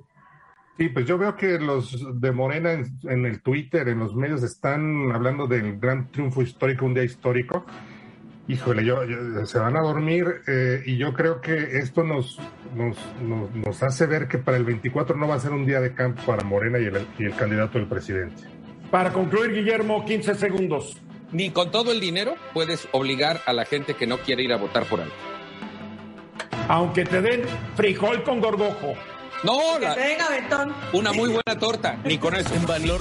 Sí, 0.78 0.88
pues 0.88 1.06
yo 1.06 1.18
veo 1.18 1.36
que 1.36 1.58
los 1.58 2.20
de 2.20 2.32
Morena 2.32 2.72
en, 2.72 3.26
el 3.26 3.42
Twitter, 3.42 3.88
en 3.88 3.98
los 3.98 4.14
medios, 4.14 4.42
están 4.42 5.12
hablando 5.12 5.46
del 5.46 5.78
gran 5.78 6.10
triunfo 6.10 6.42
histórico, 6.42 6.86
un 6.86 6.94
día 6.94 7.04
histórico. 7.04 7.66
Híjole, 8.48 8.84
yo, 8.84 8.96
se 9.46 9.58
van 9.58 9.76
a 9.76 9.80
dormir 9.80 10.26
eh, 10.48 10.82
y 10.86 10.96
yo 10.96 11.12
creo 11.12 11.40
que 11.40 11.78
esto 11.78 12.02
nos, 12.02 12.40
nos, 12.74 12.96
nos, 13.54 13.82
hace 13.82 14.06
ver 14.06 14.26
que 14.26 14.38
para 14.38 14.56
el 14.56 14.64
24 14.64 15.16
no 15.16 15.28
va 15.28 15.36
a 15.36 15.40
ser 15.40 15.52
un 15.52 15.66
día 15.66 15.80
de 15.80 15.94
campo 15.94 16.22
para 16.26 16.42
Morena 16.42 16.78
y 16.78 16.86
el, 16.86 17.06
y 17.18 17.24
el 17.26 17.34
candidato 17.36 17.78
del 17.78 17.86
presidente. 17.86 18.42
Para 18.90 19.12
concluir, 19.12 19.52
Guillermo, 19.52 20.04
15 20.04 20.34
segundos. 20.34 20.96
Ni 21.32 21.50
con 21.50 21.70
todo 21.70 21.92
el 21.92 22.00
dinero 22.00 22.34
puedes 22.52 22.88
obligar 22.90 23.40
a 23.46 23.52
la 23.52 23.64
gente 23.64 23.94
que 23.94 24.06
no 24.06 24.18
quiere 24.18 24.42
ir 24.42 24.52
a 24.52 24.56
votar 24.56 24.84
por 24.86 25.00
algo. 25.00 25.14
Aunque 26.68 27.04
te 27.04 27.22
den 27.22 27.42
frijol 27.76 28.22
con 28.24 28.40
gorgojo. 28.40 28.94
No, 29.42 29.78
la, 29.78 29.96
una 30.92 31.12
muy 31.12 31.30
buena 31.30 31.58
torta, 31.58 31.98
ni 32.04 32.18
con 32.18 32.34
eso. 32.34 32.54
En 32.54 32.66
valor. 32.66 33.00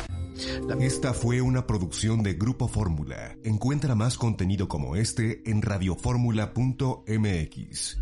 Esta 0.80 1.14
fue 1.14 1.42
una 1.42 1.68
producción 1.68 2.24
de 2.24 2.36
Grupo 2.36 2.70
Fórmula. 2.70 3.36
Encuentra 3.44 3.94
más 3.96 4.18
contenido 4.18 4.70
como 4.70 4.96
este 4.96 5.42
en 5.50 5.62
radioformula.mx. 5.62 7.98